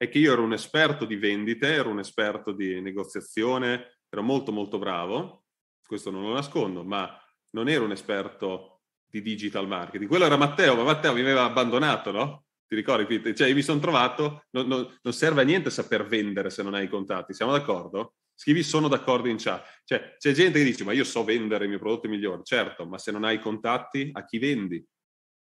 è 0.00 0.08
che 0.08 0.18
io 0.18 0.32
ero 0.32 0.42
un 0.42 0.54
esperto 0.54 1.04
di 1.04 1.16
vendite, 1.16 1.74
ero 1.74 1.90
un 1.90 1.98
esperto 1.98 2.52
di 2.52 2.80
negoziazione, 2.80 3.98
ero 4.08 4.22
molto 4.22 4.50
molto 4.50 4.78
bravo, 4.78 5.44
questo 5.86 6.10
non 6.10 6.22
lo 6.22 6.32
nascondo, 6.32 6.82
ma 6.82 7.22
non 7.50 7.68
ero 7.68 7.84
un 7.84 7.90
esperto 7.90 8.80
di 9.04 9.20
digital 9.20 9.68
marketing. 9.68 10.08
Quello 10.08 10.24
era 10.24 10.38
Matteo, 10.38 10.74
ma 10.74 10.84
Matteo 10.84 11.12
mi 11.12 11.20
aveva 11.20 11.44
abbandonato, 11.44 12.12
no? 12.12 12.44
Ti 12.66 12.76
ricordi? 12.76 13.34
Cioè, 13.36 13.52
mi 13.52 13.60
sono 13.60 13.78
trovato, 13.78 14.46
non, 14.52 14.66
non, 14.68 14.98
non, 15.02 15.12
serve 15.12 15.42
a 15.42 15.44
niente 15.44 15.68
saper 15.68 16.06
vendere 16.06 16.48
se 16.48 16.62
non 16.62 16.72
hai 16.72 16.84
i 16.84 16.88
contatti, 16.88 17.34
siamo 17.34 17.52
d'accordo? 17.52 18.14
Scrivi 18.34 18.62
sono 18.62 18.88
d'accordo 18.88 19.28
in 19.28 19.36
chat. 19.36 19.82
Cioè, 19.84 20.16
c'è 20.16 20.32
gente 20.32 20.60
che 20.60 20.64
dice, 20.64 20.82
ma 20.82 20.92
io 20.92 21.04
so 21.04 21.24
vendere 21.24 21.66
i 21.66 21.68
miei 21.68 21.78
prodotti 21.78 22.08
migliori. 22.08 22.40
Certo, 22.42 22.86
ma 22.86 22.96
se 22.96 23.12
non 23.12 23.24
hai 23.24 23.34
i 23.34 23.40
contatti, 23.40 24.08
a 24.14 24.24
chi 24.24 24.38
vendi? 24.38 24.82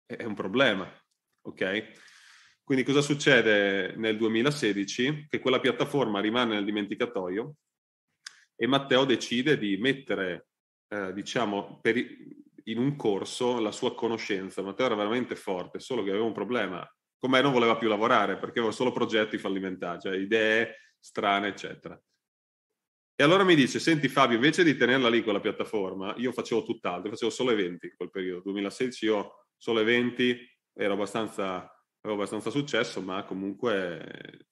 È 0.05 0.25
un 0.25 0.35
problema, 0.35 0.93
ok? 1.43 2.09
Quindi 2.71 2.87
cosa 2.87 3.01
succede 3.01 3.95
nel 3.97 4.17
2016? 4.17 5.27
Che 5.29 5.41
quella 5.41 5.59
piattaforma 5.59 6.21
rimane 6.21 6.55
nel 6.55 6.65
dimenticatoio 6.65 7.57
e 8.55 8.69
Matteo 8.69 9.05
decide 9.05 9.59
di 9.59 9.77
mettere, 9.79 10.51
eh, 10.87 11.13
diciamo, 11.13 11.81
per, 11.83 11.97
in 11.97 12.79
un 12.79 12.95
corso 12.95 13.59
la 13.59 13.73
sua 13.73 13.97
conoscenza. 13.97 14.63
Matteo 14.63 14.87
era 14.87 14.95
veramente 14.95 15.35
forte, 15.35 15.81
solo 15.81 16.05
che 16.05 16.11
aveva 16.11 16.25
un 16.25 16.33
problema. 16.33 16.89
con 17.19 17.31
me 17.31 17.41
non 17.41 17.51
voleva 17.51 17.77
più 17.77 17.89
lavorare 17.89 18.39
perché 18.39 18.61
avevo 18.61 18.73
solo 18.73 18.93
progetti 18.93 19.37
fallimentari, 19.37 20.03
cioè 20.03 20.17
idee 20.17 20.93
strane, 21.01 21.49
eccetera. 21.49 22.01
E 23.17 23.25
allora 23.25 23.43
mi 23.43 23.57
dice, 23.57 23.81
senti 23.81 24.07
Fabio, 24.07 24.37
invece 24.37 24.63
di 24.63 24.77
tenerla 24.77 25.09
lì 25.09 25.25
quella 25.25 25.41
piattaforma, 25.41 26.15
io 26.19 26.31
facevo 26.31 26.63
tutt'altro, 26.63 27.11
facevo 27.11 27.33
solo 27.33 27.51
eventi 27.51 27.87
in 27.87 27.97
quel 27.97 28.13
periodo. 28.13 28.43
2016 28.43 29.05
io 29.07 29.47
solo 29.57 29.81
eventi, 29.81 30.39
ero 30.73 30.93
abbastanza, 30.93 31.69
avevo 32.03 32.21
abbastanza 32.21 32.51
successo, 32.51 33.01
ma 33.01 33.23
comunque 33.25 34.47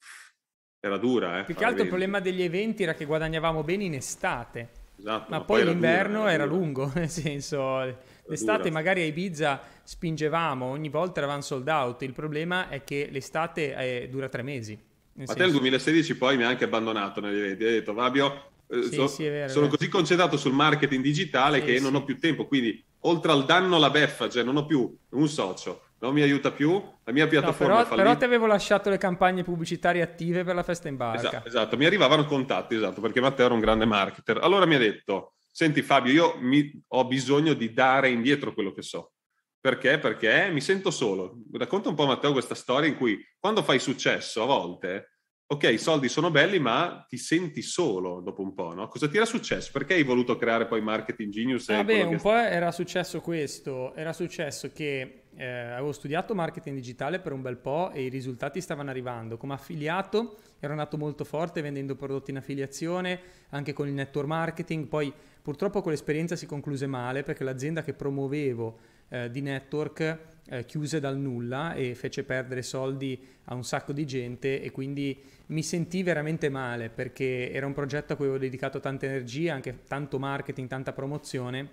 era 0.81 0.99
dura. 0.99 1.41
Eh, 1.41 1.45
Più 1.45 1.55
che 1.55 1.65
altro 1.65 1.83
il 1.83 1.89
problema 1.89 2.21
degli 2.21 2.43
eventi 2.43 2.83
era 2.83 2.95
che 2.95 3.05
guadagnavamo 3.05 3.63
bene 3.63 3.85
in 3.85 3.95
estate. 3.95 4.87
Esatto, 4.99 5.31
ma, 5.31 5.39
ma 5.39 5.45
poi, 5.45 5.63
poi 5.63 5.73
l'inverno 5.73 6.19
dura, 6.19 6.33
era, 6.33 6.43
era 6.43 6.53
lungo, 6.53 6.91
nel 6.95 7.09
senso, 7.09 7.79
l'estate 8.27 8.63
dura. 8.63 8.73
magari 8.73 9.03
a 9.03 9.05
Ibiza 9.05 9.61
spingevamo, 9.83 10.67
ogni 10.67 10.89
volta 10.89 11.21
eravamo 11.21 11.41
sold 11.41 11.69
out, 11.69 12.03
il 12.03 12.13
problema 12.13 12.69
è 12.69 12.83
che 12.83 13.09
l'estate 13.11 13.75
è, 13.75 14.09
dura 14.09 14.29
tre 14.29 14.43
mesi. 14.43 14.75
Ma 14.75 15.27
senso... 15.27 15.35
te 15.35 15.41
nel 15.41 15.53
2016 15.53 16.17
poi 16.17 16.37
mi 16.37 16.45
ha 16.45 16.49
anche 16.49 16.65
abbandonato 16.65 17.21
negli 17.21 17.39
eventi, 17.39 17.65
hai 17.65 17.73
detto 17.73 17.95
Fabio, 17.95 18.51
eh, 18.69 18.83
sì, 18.83 18.95
so, 18.95 19.07
sì, 19.07 19.23
vero, 19.25 19.49
sono 19.49 19.69
così 19.69 19.89
concentrato 19.89 20.37
sul 20.37 20.53
marketing 20.53 21.03
digitale 21.03 21.61
sì, 21.61 21.67
che 21.67 21.81
non 21.81 21.95
ho 21.95 22.05
più 22.05 22.19
tempo, 22.19 22.47
quindi 22.47 22.85
oltre 23.01 23.33
al 23.33 23.45
danno 23.45 23.77
alla 23.77 23.91
beffa, 23.91 24.29
cioè 24.29 24.43
non 24.43 24.57
ho 24.57 24.67
più 24.67 24.97
un 25.11 25.29
socio, 25.29 25.88
non 26.01 26.15
mi 26.15 26.23
aiuta 26.23 26.53
più, 26.53 26.81
la 27.05 27.13
mia 27.13 27.27
piattaforma 27.27 27.79
no, 27.79 27.83
però, 27.85 27.97
però 27.97 28.17
ti 28.17 28.25
avevo 28.25 28.47
lasciato 28.47 28.89
le 28.91 28.99
campagne 28.99 29.43
pubblicitarie 29.43 30.03
attive 30.03 30.45
per 30.45 30.55
la 30.55 30.63
festa 30.63 30.89
in 30.89 30.97
barca. 30.97 31.29
Esatto, 31.29 31.49
esatto, 31.49 31.77
mi 31.77 31.87
arrivavano 31.87 32.25
contatti, 32.25 32.77
esatto, 32.77 33.01
perché 33.01 33.21
Matteo 33.21 33.47
era 33.47 33.55
un 33.55 33.61
grande 33.61 33.85
marketer. 33.85 34.39
Allora 34.39 34.65
mi 34.67 34.77
ha 34.77 34.79
detto, 34.79 35.35
senti 35.51 35.83
Fabio, 35.83 36.13
io 36.13 36.37
mi, 36.41 36.71
ho 36.89 37.07
bisogno 37.07 37.55
di 37.55 37.73
dare 37.73 38.11
indietro 38.11 38.55
quello 38.55 38.73
che 38.73 38.83
so. 38.83 39.13
Perché? 39.61 39.99
Perché 39.99 40.51
mi 40.53 40.61
sento 40.61 40.93
solo. 40.93 41.43
Racconta 41.53 41.89
un 41.89 41.97
po' 41.97 42.07
Matteo 42.07 42.31
questa 42.33 42.55
storia 42.55 42.89
in 42.89 42.97
cui 42.97 43.19
quando 43.39 43.63
fai 43.63 43.81
successo 43.81 44.43
a 44.45 44.47
volte 44.47 45.19
ok, 45.51 45.65
i 45.65 45.79
soldi 45.79 46.09
sono 46.09 46.31
belli, 46.31 46.59
ma 46.59 47.07
ti 47.09 47.17
senti 47.17 47.63
solo 47.63 48.21
dopo 48.21 48.43
un 48.43 48.53
po', 48.53 48.75
no? 48.75 48.87
Cosa 48.89 49.09
ti 49.09 49.17
era 49.17 49.25
successo? 49.25 49.71
Perché 49.73 49.95
hai 49.95 50.03
voluto 50.03 50.37
creare 50.37 50.67
poi 50.67 50.83
Marketing 50.83 51.33
Genius? 51.33 51.69
Vabbè, 51.69 52.03
un 52.03 52.11
che... 52.11 52.17
po' 52.19 52.35
era 52.35 52.71
successo 52.71 53.23
questo, 53.23 53.95
era 53.95 54.13
successo 54.13 54.71
che 54.73 55.28
eh, 55.39 55.47
avevo 55.47 55.93
studiato 55.93 56.35
marketing 56.35 56.75
digitale 56.75 57.21
per 57.21 57.31
un 57.31 57.43
bel 57.43 57.57
po' 57.57 57.93
e 57.93 58.03
i 58.03 58.09
risultati 58.09 58.61
stavano 58.61 58.91
arrivando. 58.91 59.37
Come 59.37 59.55
affiliato 59.55 60.39
ero 60.59 60.73
andato 60.73 60.99
molto 60.99 61.23
forte 61.23 61.63
vendendo 61.63 61.95
prodotti 61.95 62.33
in 62.33 62.39
affiliazione, 62.39 63.21
anche 63.51 63.73
con 63.73 63.87
il 63.87 63.95
network 63.95 64.27
marketing, 64.27 64.89
poi 64.89 65.13
purtroppo 65.41 65.81
quell'esperienza 65.81 66.35
si 66.35 66.45
concluse 66.45 66.89
male 66.89 67.23
perché 67.23 67.45
l'azienda 67.45 67.85
che 67.85 67.95
promuovevo 67.95 68.79
eh, 69.11 69.31
di 69.31 69.41
network 69.41 70.19
eh, 70.49 70.67
chiuse 70.67 70.99
dal 70.99 71.17
nulla 71.17 71.75
e 71.75 71.95
fece 71.95 72.25
perdere 72.25 72.63
soldi 72.63 73.25
a 73.45 73.55
un 73.55 73.63
sacco 73.63 73.93
di 73.93 74.05
gente 74.05 74.61
e 74.61 74.73
quindi 74.73 75.23
mi 75.47 75.63
sentii 75.63 76.03
veramente 76.03 76.49
male 76.49 76.89
perché 76.89 77.53
era 77.53 77.65
un 77.65 77.75
progetto 77.75 78.15
a 78.15 78.17
cui 78.17 78.25
avevo 78.25 78.41
dedicato 78.41 78.81
tanta 78.81 79.07
energia, 79.07 79.55
anche 79.55 79.85
tanto 79.87 80.19
marketing, 80.19 80.67
tanta 80.67 80.93
promozione 80.93 81.69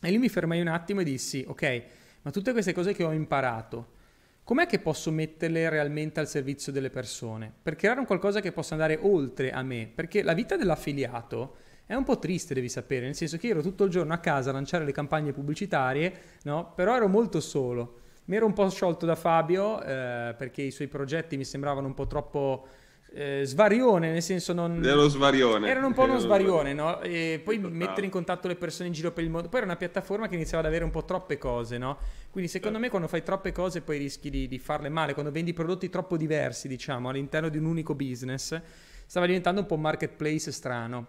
e 0.00 0.10
lì 0.10 0.16
mi 0.16 0.30
fermai 0.30 0.62
un 0.62 0.68
attimo 0.68 1.02
e 1.02 1.04
dissi 1.04 1.44
ok, 1.46 1.82
ma 2.22 2.30
tutte 2.30 2.52
queste 2.52 2.72
cose 2.72 2.94
che 2.94 3.04
ho 3.04 3.12
imparato, 3.12 4.00
com'è 4.44 4.66
che 4.66 4.78
posso 4.78 5.10
metterle 5.10 5.68
realmente 5.68 6.20
al 6.20 6.28
servizio 6.28 6.72
delle 6.72 6.90
persone? 6.90 7.52
Per 7.62 7.76
creare 7.76 8.00
un 8.00 8.06
qualcosa 8.06 8.40
che 8.40 8.52
possa 8.52 8.74
andare 8.74 8.98
oltre 9.00 9.52
a 9.52 9.62
me, 9.62 9.90
perché 9.92 10.22
la 10.22 10.34
vita 10.34 10.56
dell'affiliato 10.56 11.56
è 11.86 11.94
un 11.94 12.04
po' 12.04 12.18
triste, 12.18 12.54
devi 12.54 12.68
sapere, 12.68 13.06
nel 13.06 13.14
senso 13.14 13.36
che 13.36 13.48
ero 13.48 13.60
tutto 13.60 13.84
il 13.84 13.90
giorno 13.90 14.12
a 14.14 14.18
casa 14.18 14.50
a 14.50 14.52
lanciare 14.52 14.84
le 14.84 14.92
campagne 14.92 15.32
pubblicitarie, 15.32 16.12
no? 16.44 16.72
Però 16.74 16.96
ero 16.96 17.08
molto 17.08 17.40
solo. 17.40 18.00
Mi 18.26 18.36
ero 18.36 18.46
un 18.46 18.52
po' 18.52 18.68
sciolto 18.70 19.04
da 19.04 19.16
Fabio 19.16 19.82
eh, 19.82 20.34
perché 20.38 20.62
i 20.62 20.70
suoi 20.70 20.86
progetti 20.86 21.36
mi 21.36 21.44
sembravano 21.44 21.88
un 21.88 21.94
po' 21.94 22.06
troppo 22.06 22.66
eh, 23.14 23.42
svarione, 23.44 24.10
nel 24.10 24.22
senso 24.22 24.52
non... 24.52 24.84
Ero 24.84 25.08
svarione. 25.08 25.68
Erano 25.68 25.88
un 25.88 25.92
po' 25.92 26.04
uno 26.04 26.18
svarione, 26.18 26.72
no? 26.72 27.00
E 27.00 27.40
poi 27.42 27.56
Totale. 27.56 27.74
mettere 27.74 28.04
in 28.06 28.10
contatto 28.10 28.48
le 28.48 28.56
persone 28.56 28.88
in 28.88 28.94
giro 28.94 29.12
per 29.12 29.24
il 29.24 29.30
mondo. 29.30 29.48
Poi 29.48 29.58
era 29.58 29.68
una 29.68 29.76
piattaforma 29.76 30.28
che 30.28 30.34
iniziava 30.34 30.62
ad 30.62 30.68
avere 30.68 30.84
un 30.84 30.90
po' 30.90 31.04
troppe 31.04 31.38
cose, 31.38 31.78
no? 31.78 31.98
Quindi 32.30 32.50
secondo 32.50 32.78
me 32.78 32.88
quando 32.88 33.08
fai 33.08 33.22
troppe 33.22 33.52
cose 33.52 33.82
poi 33.82 33.98
rischi 33.98 34.30
di, 34.30 34.48
di 34.48 34.58
farle 34.58 34.88
male, 34.88 35.12
quando 35.12 35.30
vendi 35.30 35.52
prodotti 35.52 35.88
troppo 35.90 36.16
diversi, 36.16 36.68
diciamo, 36.68 37.08
all'interno 37.08 37.48
di 37.48 37.58
un 37.58 37.66
unico 37.66 37.94
business, 37.94 38.60
stava 39.06 39.26
diventando 39.26 39.60
un 39.60 39.66
po' 39.66 39.74
un 39.74 39.82
marketplace 39.82 40.50
strano. 40.50 41.06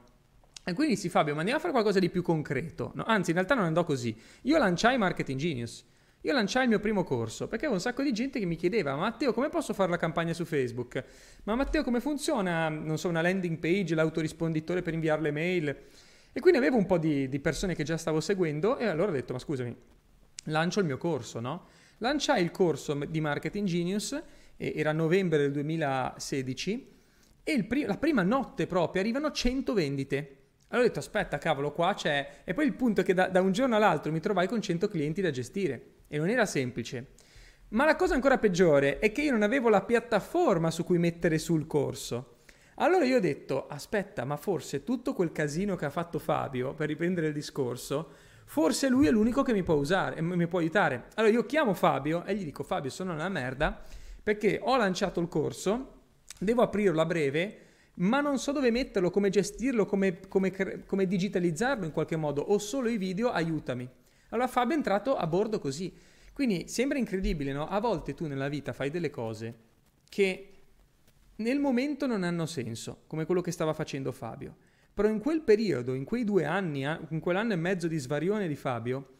E 0.65 0.73
quindi 0.73 0.95
sì, 0.95 1.09
Fabio, 1.09 1.33
ma 1.33 1.39
andiamo 1.39 1.59
a 1.59 1.61
fare 1.61 1.73
qualcosa 1.73 1.99
di 1.99 2.09
più 2.09 2.21
concreto. 2.21 2.91
No, 2.95 3.03
anzi, 3.05 3.31
in 3.31 3.35
realtà 3.35 3.53
non 3.55 3.65
andò 3.65 3.83
così. 3.83 4.15
Io 4.43 4.57
lanciai 4.57 4.97
Marketing 4.97 5.37
Genius. 5.37 5.85
Io 6.25 6.31
lanciai 6.31 6.63
il 6.63 6.69
mio 6.69 6.79
primo 6.79 7.03
corso 7.03 7.47
perché 7.47 7.65
avevo 7.65 7.73
un 7.73 7.81
sacco 7.81 8.01
di 8.01 8.13
gente 8.13 8.39
che 8.39 8.45
mi 8.45 8.55
chiedeva: 8.55 8.95
Matteo, 8.95 9.33
come 9.33 9.49
posso 9.49 9.73
fare 9.73 9.89
la 9.89 9.97
campagna 9.97 10.33
su 10.33 10.45
Facebook? 10.45 11.03
Ma 11.43 11.55
Matteo, 11.55 11.83
come 11.83 11.99
funziona, 11.99 12.69
non 12.69 12.97
so, 12.97 13.09
una 13.09 13.21
landing 13.21 13.57
page, 13.57 13.93
l'autorisponditore 13.93 14.81
per 14.81 14.93
inviare 14.93 15.21
le 15.21 15.31
mail? 15.31 15.77
E 16.31 16.39
quindi 16.39 16.59
avevo 16.59 16.77
un 16.77 16.85
po' 16.85 16.97
di, 16.97 17.27
di 17.27 17.39
persone 17.39 17.75
che 17.75 17.83
già 17.83 17.97
stavo 17.97 18.21
seguendo 18.21 18.77
e 18.77 18.85
allora 18.85 19.11
ho 19.11 19.13
detto: 19.13 19.33
Ma 19.33 19.39
scusami, 19.39 19.75
lancio 20.45 20.79
il 20.79 20.85
mio 20.85 20.97
corso, 20.97 21.41
no? 21.41 21.67
Lanciai 21.97 22.41
il 22.41 22.51
corso 22.51 22.93
di 22.93 23.19
Marketing 23.19 23.67
Genius, 23.67 24.17
era 24.55 24.93
novembre 24.93 25.39
del 25.39 25.51
2016, 25.51 26.91
e 27.43 27.63
pri- 27.65 27.83
la 27.83 27.97
prima 27.97 28.23
notte 28.23 28.65
proprio 28.65 29.01
arrivano 29.01 29.29
100 29.29 29.73
vendite. 29.73 30.37
Allora 30.69 30.87
ho 30.87 30.87
detto, 30.87 30.99
aspetta, 30.99 31.37
cavolo, 31.37 31.73
qua 31.73 31.93
c'è... 31.93 32.41
E 32.45 32.53
poi 32.53 32.65
il 32.65 32.73
punto 32.73 33.01
è 33.01 33.03
che 33.03 33.13
da, 33.13 33.27
da 33.27 33.41
un 33.41 33.51
giorno 33.51 33.75
all'altro 33.75 34.11
mi 34.11 34.19
trovai 34.19 34.47
con 34.47 34.61
100 34.61 34.87
clienti 34.87 35.21
da 35.21 35.29
gestire. 35.29 35.92
E 36.13 36.19
non 36.19 36.29
era 36.29 36.45
semplice. 36.45 37.07
Ma 37.69 37.85
la 37.85 37.95
cosa 37.95 38.13
ancora 38.13 38.37
peggiore 38.37 38.99
è 38.99 39.11
che 39.11 39.23
io 39.23 39.31
non 39.31 39.41
avevo 39.41 39.69
la 39.69 39.81
piattaforma 39.81 40.69
su 40.69 40.83
cui 40.83 40.99
mettere 40.99 41.39
sul 41.39 41.65
corso. 41.65 42.41
Allora 42.75 43.03
io 43.03 43.17
ho 43.17 43.19
detto, 43.19 43.65
aspetta, 43.65 44.23
ma 44.23 44.37
forse 44.37 44.83
tutto 44.83 45.15
quel 45.15 45.31
casino 45.31 45.75
che 45.75 45.85
ha 45.85 45.89
fatto 45.89 46.19
Fabio, 46.19 46.75
per 46.75 46.89
riprendere 46.89 47.29
il 47.29 47.33
discorso, 47.33 48.11
forse 48.45 48.89
lui 48.89 49.07
è 49.07 49.09
l'unico 49.09 49.41
che 49.41 49.53
mi 49.53 49.63
può 49.63 49.73
usare, 49.73 50.21
mi 50.21 50.45
può 50.45 50.59
aiutare. 50.59 51.05
Allora 51.15 51.33
io 51.33 51.47
chiamo 51.47 51.73
Fabio 51.73 52.23
e 52.25 52.35
gli 52.35 52.43
dico, 52.43 52.61
Fabio, 52.61 52.91
sono 52.91 53.11
una 53.11 53.27
merda 53.27 53.81
perché 54.21 54.59
ho 54.61 54.77
lanciato 54.77 55.19
il 55.19 55.27
corso, 55.27 56.01
devo 56.37 56.61
aprirlo 56.61 57.01
a 57.01 57.07
breve, 57.07 57.57
ma 57.95 58.21
non 58.21 58.37
so 58.37 58.51
dove 58.51 58.69
metterlo, 58.69 59.09
come 59.09 59.31
gestirlo, 59.31 59.87
come, 59.87 60.19
come, 60.27 60.83
come 60.85 61.07
digitalizzarlo 61.07 61.85
in 61.85 61.91
qualche 61.91 62.17
modo, 62.17 62.43
ho 62.43 62.59
solo 62.59 62.87
i 62.87 62.97
video, 62.97 63.31
aiutami. 63.31 63.89
Allora 64.33 64.47
Fabio 64.47 64.73
è 64.73 64.77
entrato 64.77 65.15
a 65.15 65.27
bordo 65.27 65.59
così. 65.59 65.93
Quindi 66.33 66.67
sembra 66.67 66.97
incredibile, 66.97 67.53
no? 67.53 67.67
A 67.67 67.79
volte 67.79 68.15
tu 68.15 68.25
nella 68.25 68.49
vita 68.49 68.73
fai 68.73 68.89
delle 68.89 69.11
cose 69.11 69.71
che 70.09 70.49
nel 71.35 71.59
momento 71.59 72.07
non 72.07 72.23
hanno 72.23 72.47
senso, 72.47 73.03
come 73.05 73.25
quello 73.25 73.41
che 73.41 73.51
stava 73.51 73.73
facendo 73.73 74.11
Fabio. 74.11 74.55
Però 74.91 75.07
in 75.07 75.19
quel 75.19 75.41
periodo, 75.41 75.93
in 75.93 76.03
quei 76.03 76.23
due 76.23 76.45
anni, 76.45 76.81
in 76.81 77.19
quell'anno 77.19 77.53
e 77.53 77.57
mezzo 77.57 77.87
di 77.87 77.97
svarione 77.97 78.47
di 78.47 78.55
Fabio, 78.55 79.17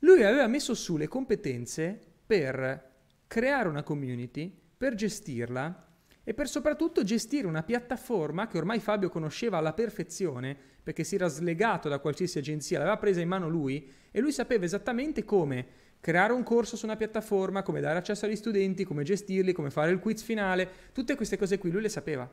lui 0.00 0.24
aveva 0.24 0.46
messo 0.48 0.74
su 0.74 0.96
le 0.96 1.06
competenze 1.06 1.98
per 2.26 2.90
creare 3.28 3.68
una 3.68 3.84
community, 3.84 4.52
per 4.76 4.94
gestirla 4.94 5.87
e 6.28 6.34
per 6.34 6.46
soprattutto 6.46 7.02
gestire 7.04 7.46
una 7.46 7.62
piattaforma 7.62 8.48
che 8.48 8.58
ormai 8.58 8.80
Fabio 8.80 9.08
conosceva 9.08 9.56
alla 9.56 9.72
perfezione 9.72 10.54
perché 10.82 11.02
si 11.02 11.14
era 11.14 11.26
slegato 11.26 11.88
da 11.88 12.00
qualsiasi 12.00 12.36
agenzia, 12.36 12.76
l'aveva 12.76 12.98
presa 12.98 13.22
in 13.22 13.28
mano 13.28 13.48
lui 13.48 13.90
e 14.10 14.20
lui 14.20 14.30
sapeva 14.30 14.66
esattamente 14.66 15.24
come 15.24 15.66
creare 16.00 16.34
un 16.34 16.42
corso 16.42 16.76
su 16.76 16.84
una 16.84 16.96
piattaforma, 16.96 17.62
come 17.62 17.80
dare 17.80 17.96
accesso 17.96 18.26
agli 18.26 18.36
studenti, 18.36 18.84
come 18.84 19.04
gestirli, 19.04 19.54
come 19.54 19.70
fare 19.70 19.90
il 19.90 20.00
quiz 20.00 20.20
finale, 20.20 20.68
tutte 20.92 21.16
queste 21.16 21.38
cose 21.38 21.56
qui 21.56 21.70
lui 21.70 21.80
le 21.80 21.88
sapeva. 21.88 22.30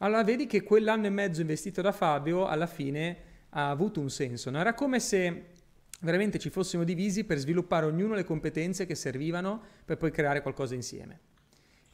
Allora 0.00 0.22
vedi 0.22 0.44
che 0.44 0.62
quell'anno 0.62 1.06
e 1.06 1.10
mezzo 1.10 1.40
investito 1.40 1.80
da 1.80 1.92
Fabio 1.92 2.46
alla 2.46 2.66
fine 2.66 3.16
ha 3.48 3.70
avuto 3.70 3.98
un 3.98 4.10
senso, 4.10 4.50
no? 4.50 4.60
era 4.60 4.74
come 4.74 5.00
se 5.00 5.44
veramente 6.02 6.38
ci 6.38 6.50
fossimo 6.50 6.84
divisi 6.84 7.24
per 7.24 7.38
sviluppare 7.38 7.86
ognuno 7.86 8.12
le 8.12 8.24
competenze 8.24 8.84
che 8.84 8.94
servivano 8.94 9.58
per 9.86 9.96
poi 9.96 10.10
creare 10.10 10.42
qualcosa 10.42 10.74
insieme. 10.74 11.35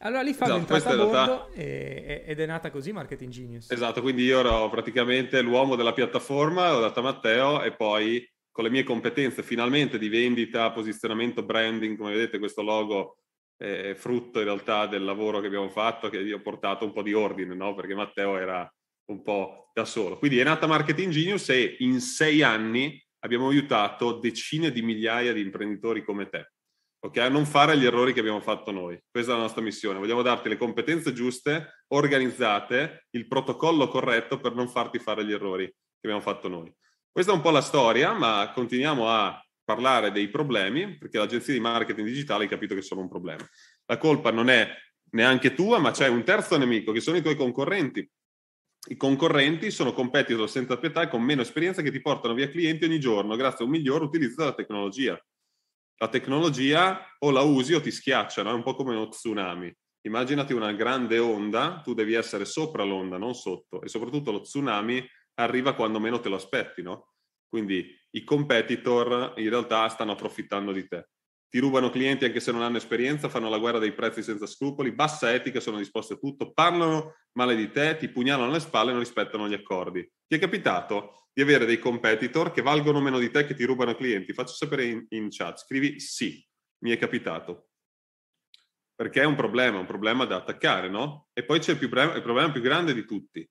Allora 0.05 0.23
lì 0.23 0.35
Fabio 0.35 0.57
esatto, 0.57 0.73
è 0.73 0.77
entrato 0.77 1.03
a 1.03 1.07
bordo 1.07 1.53
e, 1.55 2.25
ed 2.27 2.41
è 2.41 2.47
nata 2.47 2.71
così 2.71 2.93
Marketing 2.93 3.31
Genius. 3.31 3.71
Esatto, 3.71 4.01
quindi 4.03 4.25
io 4.25 4.41
ero 4.41 4.69
praticamente 4.69 5.41
l'uomo 5.43 5.77
della 5.77 5.93
piattaforma, 5.93 6.73
l'ho 6.73 6.81
data 6.81 7.01
a 7.01 7.05
Matteo 7.05 7.63
e 7.63 7.73
poi 7.73 8.29
con 8.51 8.65
le 8.65 8.71
mie 8.71 8.83
competenze 8.83 9.43
finalmente 9.43 9.99
di 9.99 10.09
vendita, 10.09 10.73
posizionamento, 10.73 11.45
branding, 11.45 11.97
come 11.97 12.13
vedete 12.13 12.39
questo 12.39 12.63
logo 12.63 13.19
è 13.57 13.95
frutto 13.95 14.41
in 14.41 14.47
realtà 14.47 14.87
del 14.87 15.05
lavoro 15.05 15.39
che 15.39 15.47
abbiamo 15.47 15.69
fatto, 15.69 16.09
che 16.09 16.19
io 16.19 16.39
ho 16.39 16.43
portato 16.43 16.85
un 16.85 16.93
po' 16.93 17.03
di 17.03 17.15
ordine, 17.15 17.55
no? 17.55 17.75
perché 17.75 17.95
Matteo 17.95 18.37
era 18.37 18.69
un 19.11 19.23
po' 19.23 19.71
da 19.73 19.85
solo. 19.85 20.19
Quindi 20.19 20.39
è 20.39 20.45
nata 20.45 20.67
Marketing 20.67 21.13
Genius 21.13 21.49
e 21.51 21.77
in 21.79 22.01
sei 22.01 22.43
anni 22.43 23.01
abbiamo 23.21 23.49
aiutato 23.49 24.19
decine 24.19 24.73
di 24.73 24.83
migliaia 24.83 25.33
di 25.33 25.41
imprenditori 25.41 26.03
come 26.03 26.29
te 26.29 26.52
ok? 27.05 27.17
A 27.19 27.29
non 27.29 27.45
fare 27.47 27.77
gli 27.77 27.85
errori 27.85 28.13
che 28.13 28.21
abbiamo 28.21 28.41
fatto 28.41 28.71
noi. 28.71 29.01
Questa 29.11 29.33
è 29.33 29.35
la 29.35 29.43
nostra 29.43 29.61
missione. 29.61 29.99
Vogliamo 29.99 30.23
darti 30.23 30.49
le 30.49 30.57
competenze 30.57 31.13
giuste, 31.13 31.85
organizzate, 31.89 33.07
il 33.11 33.27
protocollo 33.27 33.89
corretto 33.89 34.39
per 34.39 34.55
non 34.55 34.69
farti 34.69 34.99
fare 34.99 35.25
gli 35.25 35.33
errori 35.33 35.67
che 35.67 36.09
abbiamo 36.09 36.21
fatto 36.21 36.49
noi. 36.49 36.73
Questa 37.11 37.33
è 37.33 37.35
un 37.35 37.43
po' 37.43 37.51
la 37.51 37.61
storia, 37.61 38.13
ma 38.13 38.53
continuiamo 38.55 39.09
a 39.09 39.45
parlare 39.65 40.13
dei 40.13 40.29
problemi, 40.29 40.97
perché 40.97 41.19
l'agenzia 41.19 41.53
di 41.53 41.61
marketing 41.61 42.07
digitale 42.07 42.45
ha 42.45 42.49
capito 42.49 42.75
che 42.75 42.83
sono 42.83 43.01
un 43.01 43.09
problema. 43.09 43.45
la 43.87 43.99
colpa 43.99 44.31
non 44.31 44.49
è 44.49 44.69
neanche 45.11 45.55
tua, 45.55 45.79
ma 45.79 45.91
c'è 45.91 46.09
un 46.09 46.25
terzo 46.25 46.57
nemico 46.57 46.93
che 46.93 47.01
sono 47.01 47.17
i 47.17 47.23
tuoi 47.23 47.37
concorrenti. 47.37 48.09
I 48.89 48.97
concorrenti 48.97 49.71
sono 49.71 49.93
competitor 49.93 50.49
senza 50.49 50.79
pietà 50.79 51.03
e 51.03 51.09
con 51.09 51.23
meno 51.23 51.43
esperienza 51.43 51.83
che 51.83 51.91
ti 51.91 52.01
portano 52.01 52.35
via 52.35 52.49
clienti 52.49 52.85
ogni 52.85 52.99
giorno 52.99 53.37
grazie 53.37 53.65
a 53.65 53.69
un 53.69 53.75
miglior 53.75 54.03
utilizzo 54.03 54.37
della 54.39 54.55
tecnologia. 54.55 55.21
La 56.03 56.09
tecnologia 56.09 57.15
o 57.21 57.31
la 57.31 57.43
usi 57.43 57.75
o 57.75 57.81
ti 57.81 57.93
schiaccia, 57.93 58.43
no? 58.43 58.51
è 58.51 58.55
un 58.55 58.65
po' 58.65 58.75
come 58.75 58.91
uno 58.91 59.07
tsunami. 59.07 59.73
Immaginati 60.01 60.53
una 60.53 60.73
grande 60.73 61.21
onda, 61.21 61.81
tu 61.81 61.95
devi 61.95 62.15
essere 62.15 62.45
sopra 62.45 62.83
l'onda, 62.83 63.19
non 63.19 63.35
sotto, 63.35 63.81
e 63.83 63.89
soprattutto 63.89 64.33
lo 64.33 64.41
tsunami 64.41 65.07
arriva 65.35 65.75
quando 65.75 66.01
meno 66.01 66.19
te 66.19 66.29
lo 66.29 66.35
aspetti, 66.35 66.83
no? 66.83 67.13
Quindi 67.49 67.87
i 68.11 68.25
competitor 68.25 69.35
in 69.37 69.49
realtà 69.49 69.89
stanno 69.89 70.11
approfittando 70.11 70.73
di 70.73 70.89
te 70.89 71.07
ti 71.53 71.59
rubano 71.59 71.91
clienti 71.91 72.25
anche 72.25 72.41
se 72.41 72.51
non 72.51 72.63
hanno 72.63 72.79
esperienza, 72.79 73.29
fanno 73.29 73.51
la 73.51 73.59
guerra 73.59 73.79
dei 73.79 73.93
prezzi 73.93 74.23
senza 74.23 74.47
scrupoli, 74.47 74.93
bassa 74.93 75.35
etica, 75.35 75.61
sono 75.61 75.77
disposti 75.77 76.15
a 76.15 76.17
tutto, 76.17 76.51
parlano 76.51 77.17
male 77.33 77.55
di 77.55 77.71
te, 77.71 77.99
ti 77.99 78.09
pugnalano 78.09 78.49
alle 78.49 78.59
spalle 78.59 78.89
e 78.89 78.93
non 78.93 79.03
rispettano 79.03 79.47
gli 79.47 79.53
accordi. 79.53 80.01
Ti 80.27 80.35
è 80.35 80.39
capitato 80.39 81.22
di 81.33 81.43
avere 81.43 81.65
dei 81.65 81.79
competitor 81.79 82.53
che 82.53 82.63
valgono 82.63 83.01
meno 83.01 83.19
di 83.19 83.31
te 83.31 83.47
che 83.47 83.55
ti 83.55 83.65
rubano 83.65 83.95
clienti? 83.95 84.33
Faccio 84.33 84.53
sapere 84.53 84.85
in, 84.85 85.07
in 85.11 85.29
chat, 85.31 85.59
scrivi 85.59 85.99
sì, 85.99 86.45
mi 86.83 86.91
è 86.91 86.99
capitato. 86.99 87.69
Perché 88.95 89.23
è 89.23 89.25
un 89.25 89.35
problema, 89.35 89.79
un 89.79 89.87
problema 89.87 90.25
da 90.27 90.37
attaccare, 90.37 90.89
no? 90.89 91.29
E 91.33 91.45
poi 91.45 91.59
c'è 91.59 91.73
il, 91.73 91.79
più, 91.79 91.89
il 91.89 92.23
problema 92.23 92.53
più 92.53 92.61
grande 92.61 92.93
di 92.93 93.05
tutti. 93.05 93.49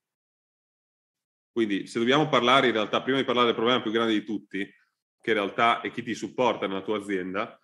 Quindi 1.52 1.88
se 1.88 2.00
dobbiamo 2.00 2.30
parlare 2.30 2.68
in 2.68 2.74
realtà, 2.74 3.02
prima 3.02 3.18
di 3.18 3.26
parlare 3.26 3.48
del 3.48 3.56
problema 3.56 3.82
più 3.82 3.92
grande 3.92 4.14
di 4.14 4.24
tutti, 4.24 4.60
che 4.60 5.30
in 5.30 5.36
realtà 5.36 5.82
è 5.82 5.92
chi 5.92 6.04
ti 6.04 6.14
supporta 6.14 6.68
nella 6.68 6.82
tua 6.82 6.98
azienda, 6.98 7.60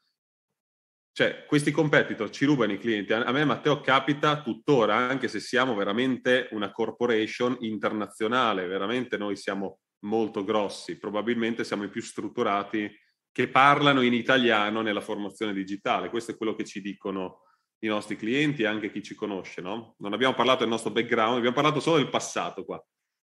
cioè, 1.17 1.45
questi 1.45 1.71
competitor 1.71 2.29
ci 2.29 2.45
rubano 2.45 2.73
i 2.73 2.77
clienti. 2.77 3.11
A 3.11 3.31
me, 3.31 3.43
Matteo, 3.43 3.81
capita 3.81 4.43
tuttora, 4.43 4.95
anche 4.95 5.27
se 5.27 5.39
siamo 5.39 5.73
veramente 5.73 6.47
una 6.51 6.71
corporation 6.71 7.57
internazionale, 7.61 8.67
veramente 8.67 9.17
noi 9.17 9.35
siamo 9.35 9.79
molto 10.07 10.43
grossi, 10.43 10.97
probabilmente 10.97 11.63
siamo 11.63 11.83
i 11.83 11.89
più 11.89 12.01
strutturati 12.01 12.89
che 13.31 13.49
parlano 13.49 14.01
in 14.01 14.13
italiano 14.13 14.81
nella 14.81 15.01
formazione 15.01 15.53
digitale. 15.53 16.09
Questo 16.09 16.31
è 16.31 16.37
quello 16.37 16.55
che 16.55 16.63
ci 16.63 16.81
dicono 16.81 17.41
i 17.83 17.87
nostri 17.87 18.15
clienti 18.15 18.63
e 18.63 18.65
anche 18.65 18.89
chi 18.89 19.03
ci 19.03 19.13
conosce, 19.13 19.61
no? 19.61 19.95
Non 19.99 20.13
abbiamo 20.13 20.33
parlato 20.33 20.61
del 20.61 20.69
nostro 20.69 20.89
background, 20.89 21.37
abbiamo 21.37 21.55
parlato 21.55 21.79
solo 21.79 21.97
del 21.97 22.09
passato 22.09 22.65
qua. 22.65 22.83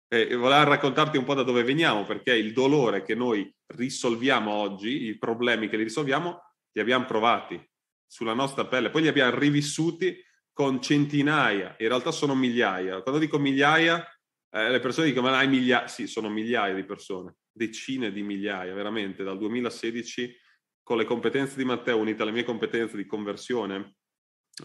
E 0.08 0.36
volevo 0.36 0.70
raccontarti 0.70 1.16
un 1.16 1.24
po' 1.24 1.34
da 1.34 1.42
dove 1.42 1.64
veniamo, 1.64 2.04
perché 2.04 2.36
il 2.36 2.52
dolore 2.52 3.02
che 3.02 3.16
noi 3.16 3.52
risolviamo 3.74 4.52
oggi, 4.52 5.06
i 5.06 5.18
problemi 5.18 5.68
che 5.68 5.76
li 5.76 5.82
risolviamo, 5.82 6.40
li 6.70 6.80
abbiamo 6.80 7.04
provati 7.04 7.60
sulla 8.06 8.34
nostra 8.34 8.66
pelle, 8.66 8.90
poi 8.90 9.02
li 9.02 9.08
abbiamo 9.08 9.36
rivissuti 9.36 10.22
con 10.52 10.80
centinaia, 10.80 11.74
in 11.78 11.88
realtà 11.88 12.12
sono 12.12 12.36
migliaia. 12.36 13.02
Quando 13.02 13.20
dico 13.20 13.40
migliaia, 13.40 14.06
eh, 14.56 14.70
le 14.70 14.80
persone 14.80 15.08
dicono 15.08 15.28
ma 15.28 15.36
hai 15.36 15.48
migliaia, 15.48 15.86
sì, 15.86 16.06
sono 16.06 16.30
migliaia 16.30 16.74
di 16.74 16.84
persone, 16.84 17.36
decine 17.52 18.10
di 18.10 18.22
migliaia, 18.22 18.72
veramente, 18.72 19.22
dal 19.22 19.36
2016 19.36 20.34
con 20.82 20.96
le 20.96 21.04
competenze 21.04 21.56
di 21.56 21.64
Matteo 21.64 21.98
unite 21.98 22.22
alle 22.22 22.30
mie 22.30 22.44
competenze 22.44 22.96
di 22.96 23.06
conversione, 23.06 23.96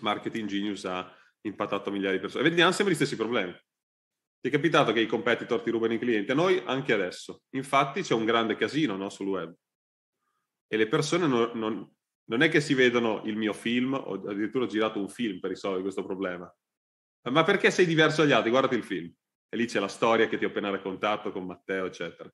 Marketing 0.02 0.48
Genius 0.48 0.86
ha 0.86 1.14
impattato 1.42 1.92
migliaia 1.92 2.14
di 2.14 2.20
persone. 2.20 2.46
E 2.46 2.50
vediamo 2.50 2.72
sempre 2.72 2.94
gli 2.94 2.96
stessi 2.96 3.16
problemi. 3.16 3.52
Ti 3.52 4.48
è 4.48 4.52
capitato 4.52 4.94
che 4.94 5.00
i 5.00 5.08
competitor 5.08 5.62
ti 5.62 5.72
rubano 5.72 5.94
i 5.94 6.00
clienti? 6.00 6.32
A 6.32 6.36
noi 6.36 6.62
anche 6.64 6.94
adesso. 6.94 7.42
Infatti 7.56 8.02
c'è 8.02 8.14
un 8.14 8.26
grande 8.26 8.56
casino 8.56 8.96
no, 8.96 9.10
sul 9.10 9.28
web. 9.28 9.54
E 10.68 10.78
le 10.78 10.88
persone 10.88 11.28
non, 11.28 11.52
non, 11.56 11.92
non 12.26 12.42
è 12.42 12.50
che 12.50 12.62
si 12.62 12.76
vedono 12.76 13.24
il 13.26 13.36
mio 13.36 13.54
film, 13.54 13.94
ho 13.94 14.14
addirittura 14.14 14.68
girato 14.68 15.00
un 15.00 15.10
film 15.10 15.40
per 15.40 15.50
risolvere 15.50 15.82
questo 15.82 16.06
problema. 16.06 16.56
Ma 17.32 17.44
perché 17.44 17.72
sei 17.72 17.86
diverso 17.86 18.22
dagli 18.22 18.32
altri? 18.32 18.52
Guardati 18.52 18.76
il 18.76 18.84
film. 18.84 19.12
E 19.54 19.58
lì 19.58 19.66
c'è 19.66 19.82
la 19.82 19.90
storia 19.90 20.30
che 20.30 20.38
ti 20.38 20.46
ho 20.46 20.48
appena 20.48 20.70
raccontato 20.70 21.34
con 21.34 21.46
Matteo, 21.46 21.86
eccetera. 21.86 22.32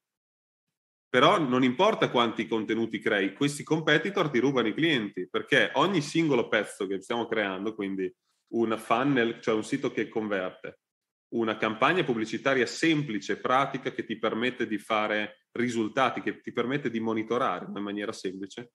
Però 1.10 1.40
non 1.40 1.64
importa 1.64 2.12
quanti 2.12 2.48
contenuti 2.48 3.00
crei, 3.00 3.34
questi 3.34 3.64
competitor 3.64 4.30
ti 4.30 4.38
rubano 4.38 4.68
i 4.68 4.74
clienti, 4.76 5.28
perché 5.28 5.72
ogni 5.74 6.02
singolo 6.02 6.48
pezzo 6.48 6.86
che 6.86 7.02
stiamo 7.02 7.26
creando, 7.26 7.74
quindi 7.74 8.14
un 8.50 8.78
funnel, 8.78 9.42
cioè 9.42 9.56
un 9.56 9.64
sito 9.64 9.92
che 9.92 10.10
converte, 10.10 10.82
una 11.30 11.58
campagna 11.58 12.04
pubblicitaria 12.04 12.68
semplice, 12.68 13.40
pratica, 13.40 13.92
che 13.92 14.06
ti 14.06 14.20
permette 14.20 14.68
di 14.68 14.78
fare 14.78 15.48
risultati, 15.54 16.22
che 16.22 16.40
ti 16.40 16.52
permette 16.52 16.92
di 16.92 17.00
monitorare 17.00 17.66
in 17.66 17.82
maniera 17.82 18.12
semplice, 18.12 18.74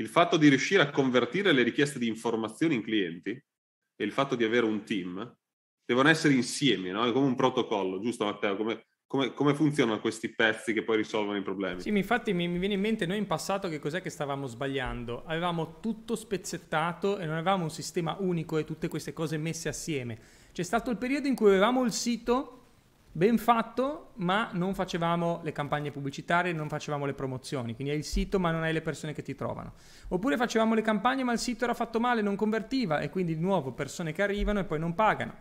il 0.00 0.08
fatto 0.08 0.36
di 0.36 0.48
riuscire 0.48 0.82
a 0.82 0.90
convertire 0.90 1.52
le 1.52 1.62
richieste 1.62 2.00
di 2.00 2.08
informazioni 2.08 2.74
in 2.74 2.82
clienti 2.82 3.30
e 3.30 4.04
il 4.04 4.10
fatto 4.10 4.34
di 4.34 4.42
avere 4.42 4.66
un 4.66 4.82
team 4.84 5.36
devono 5.84 6.08
essere 6.08 6.34
insieme, 6.34 6.90
no? 6.90 7.04
È 7.04 7.12
come 7.12 7.26
un 7.26 7.34
protocollo, 7.34 8.00
giusto 8.00 8.24
Matteo? 8.24 8.56
Come, 8.56 8.84
come, 9.06 9.34
come, 9.34 9.54
funzionano 9.54 10.00
questi 10.00 10.28
pezzi 10.28 10.72
che 10.72 10.82
poi 10.82 10.96
risolvono 10.96 11.36
i 11.36 11.42
problemi? 11.42 11.80
Sì, 11.80 11.88
infatti 11.88 12.32
mi, 12.32 12.48
mi, 12.48 12.58
viene 12.58 12.74
in 12.74 12.80
mente 12.80 13.06
noi 13.06 13.18
in 13.18 13.26
passato 13.26 13.68
che 13.68 13.78
cos'è 13.78 14.00
che 14.00 14.10
stavamo 14.10 14.46
sbagliando. 14.46 15.24
Avevamo 15.26 15.80
tutto 15.80 16.16
spezzettato 16.16 17.18
e 17.18 17.26
non 17.26 17.36
avevamo 17.36 17.64
un 17.64 17.70
sistema 17.70 18.16
unico 18.18 18.58
e 18.58 18.64
tutte 18.64 18.88
queste 18.88 19.12
cose 19.12 19.36
messe 19.36 19.68
assieme. 19.68 20.18
C'è 20.52 20.62
stato 20.62 20.90
il 20.90 20.96
periodo 20.96 21.28
in 21.28 21.34
cui 21.34 21.48
avevamo 21.48 21.84
il 21.84 21.92
sito 21.92 22.60
ben 23.16 23.38
fatto, 23.38 24.10
ma 24.14 24.50
non 24.54 24.74
facevamo 24.74 25.40
le 25.44 25.52
campagne 25.52 25.92
pubblicitarie, 25.92 26.52
non 26.52 26.68
facevamo 26.68 27.06
le 27.06 27.14
promozioni, 27.14 27.76
quindi 27.76 27.92
hai 27.92 27.98
il 28.00 28.04
sito 28.04 28.40
ma 28.40 28.50
non 28.50 28.64
hai 28.64 28.72
le 28.72 28.80
persone 28.80 29.12
che 29.12 29.22
ti 29.22 29.36
trovano. 29.36 29.74
Oppure 30.08 30.36
facevamo 30.36 30.74
le 30.74 30.82
campagne 30.82 31.22
ma 31.22 31.32
il 31.32 31.38
sito 31.38 31.62
era 31.62 31.74
fatto 31.74 32.00
male, 32.00 32.22
non 32.22 32.34
convertiva 32.34 32.98
e 32.98 33.10
quindi 33.10 33.36
di 33.36 33.40
nuovo 33.40 33.70
persone 33.70 34.12
che 34.12 34.22
arrivano 34.22 34.58
e 34.58 34.64
poi 34.64 34.80
non 34.80 34.94
pagano. 34.94 35.34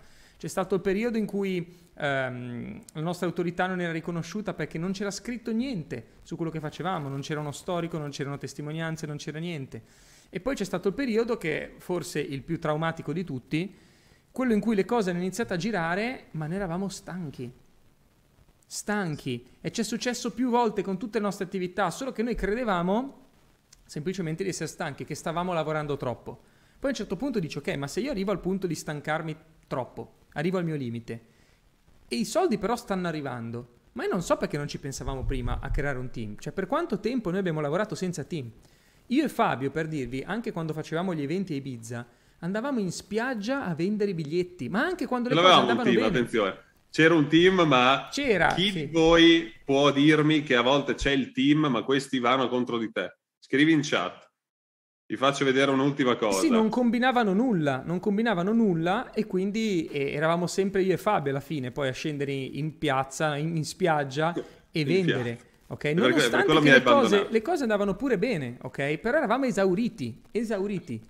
C'è 0.44 0.50
stato 0.50 0.76
il 0.76 0.82
periodo 0.82 1.18
in 1.18 1.26
cui 1.26 1.74
ehm, 1.94 2.82
la 2.96 3.00
nostra 3.00 3.28
autorità 3.28 3.66
non 3.66 3.80
era 3.80 3.94
riconosciuta 3.94 4.54
perché 4.54 4.78
non 4.78 4.92
c'era 4.92 5.10
scritto 5.10 5.54
niente 5.54 6.16
su 6.24 6.36
quello 6.36 6.52
che 6.52 6.60
facevamo, 6.60 7.08
non 7.08 7.22
c'era 7.22 7.40
uno 7.40 7.54
storico, 7.54 7.98
non 7.98 8.10
c'erano 8.10 8.38
testimonianze, 8.38 9.06
non 9.06 9.16
c'era 9.16 9.40
niente. 9.40 9.82
E 10.30 10.42
poi 10.42 10.56
c'è 10.56 10.66
stato 10.66 10.90
il 10.90 10.96
periodo 10.96 11.38
che 11.38 11.76
forse 11.78 12.20
il 12.20 12.42
più 12.42 12.60
traumatico 12.60 13.14
di 13.14 13.24
tutti, 13.24 13.74
quello 14.34 14.52
in 14.52 14.60
cui 14.60 14.76
le 14.76 14.84
cose 14.84 15.12
hanno 15.12 15.20
iniziato 15.20 15.54
a 15.54 15.56
girare 15.56 16.26
ma 16.32 16.46
ne 16.46 16.56
eravamo 16.56 16.90
stanchi 16.90 17.50
stanchi 18.66 19.48
e 19.62 19.72
ci 19.72 19.80
è 19.80 19.84
successo 19.86 20.34
più 20.34 20.50
volte 20.50 20.82
con 20.82 20.98
tutte 20.98 21.20
le 21.20 21.24
nostre 21.24 21.46
attività, 21.46 21.90
solo 21.90 22.12
che 22.12 22.22
noi 22.22 22.36
credevamo 22.36 23.28
semplicemente 23.86 24.44
di 24.44 24.50
essere 24.50 24.68
stanchi, 24.68 25.06
che 25.06 25.16
stavamo 25.16 25.54
lavorando 25.54 25.96
troppo. 25.96 26.42
Poi 26.80 26.82
a 26.82 26.88
un 26.88 26.94
certo 26.96 27.16
punto 27.16 27.40
dici 27.40 27.60
ok, 27.60 27.76
ma 27.76 27.88
se 27.88 28.02
io 28.02 28.12
arrivo 28.12 28.32
al 28.32 28.42
punto 28.42 28.68
di 28.68 28.76
stancarmi 28.76 29.38
troppo, 29.68 30.22
arrivo 30.34 30.58
al 30.58 30.66
mio 30.66 30.76
limite 30.76 31.26
e 32.08 32.18
i 32.18 32.26
soldi 32.26 32.58
però 32.58 32.76
stanno 32.76 33.08
arrivando, 33.08 33.68
ma 33.94 34.04
io 34.04 34.10
non 34.10 34.22
so 34.22 34.38
perché 34.38 34.58
non 34.58 34.68
ci 34.68 34.80
pensavamo 34.80 35.24
prima 35.26 35.60
a 35.62 35.72
creare 35.72 35.98
un 35.98 36.10
team, 36.10 36.36
cioè 36.38 36.54
per 36.54 36.68
quanto 36.68 37.00
tempo 37.00 37.30
noi 37.30 37.40
abbiamo 37.40 37.62
lavorato 37.62 37.96
senza 37.96 38.24
team. 38.24 38.52
Io 39.08 39.26
e 39.26 39.30
Fabio, 39.30 39.72
per 39.72 39.88
dirvi, 39.88 40.24
anche 40.26 40.52
quando 40.52 40.74
facevamo 40.74 41.14
gli 41.14 41.22
eventi 41.22 41.54
a 41.54 41.56
Ibiza, 41.58 42.08
andavamo 42.40 42.80
in 42.80 42.92
spiaggia 42.92 43.66
a 43.66 43.74
vendere 43.76 44.12
i 44.12 44.14
biglietti, 44.14 44.70
ma 44.70 44.84
anche 44.84 45.06
quando 45.08 45.30
le 45.30 45.36
cose 45.36 45.48
andavano 45.48 45.84
team, 45.84 45.96
bene. 45.96 46.08
Attenzione 46.08 46.58
c'era 46.94 47.16
un 47.16 47.28
team, 47.28 47.62
ma 47.62 48.10
c'era, 48.12 48.54
chi 48.54 48.70
sì. 48.70 48.86
di 48.86 48.92
voi 48.92 49.52
può 49.66 49.92
dirmi 49.92 50.44
che 50.44 50.56
a 50.56 50.62
volte 50.62 50.94
c'è 50.94 51.10
il 51.10 51.32
team, 51.32 51.66
ma 51.66 51.82
questi 51.82 52.20
vanno 52.20 52.48
contro 52.48 52.78
di 52.78 52.92
te? 52.92 53.18
Scrivi 53.40 53.72
in 53.72 53.80
chat. 53.82 54.30
Ti 55.06 55.18
faccio 55.18 55.44
vedere 55.44 55.70
un'ultima 55.70 56.16
cosa. 56.16 56.40
Sì, 56.40 56.50
non 56.50 56.70
combinavano 56.70 57.34
nulla, 57.34 57.84
non 57.86 58.00
combinavano 58.00 58.54
nulla 58.54 59.12
e 59.12 59.26
quindi 59.26 59.86
eh, 59.88 60.14
eravamo 60.14 60.48
sempre 60.48 60.82
io 60.82 60.94
e 60.94 60.98
Fabio 60.98 61.32
alla 61.32 61.42
fine, 61.42 61.72
poi 61.72 61.90
a 61.90 61.92
scendere 61.92 62.32
in 62.32 62.78
piazza, 62.78 63.36
in, 63.36 63.56
in 63.58 63.66
spiaggia 63.66 64.34
e 64.72 64.80
in 64.80 64.88
vendere. 64.88 65.40
Ok, 65.68 65.86
nonostante 65.86 66.46
per, 66.46 66.62
per 66.62 66.74
le, 66.74 66.84
cose, 66.84 67.28
le 67.30 67.42
cose 67.42 67.62
andavano 67.64 67.96
pure 67.96 68.18
bene, 68.18 68.58
ok? 68.62 68.98
Però 68.98 69.18
eravamo 69.18 69.46
esauriti, 69.46 70.22
esauriti. 70.32 71.02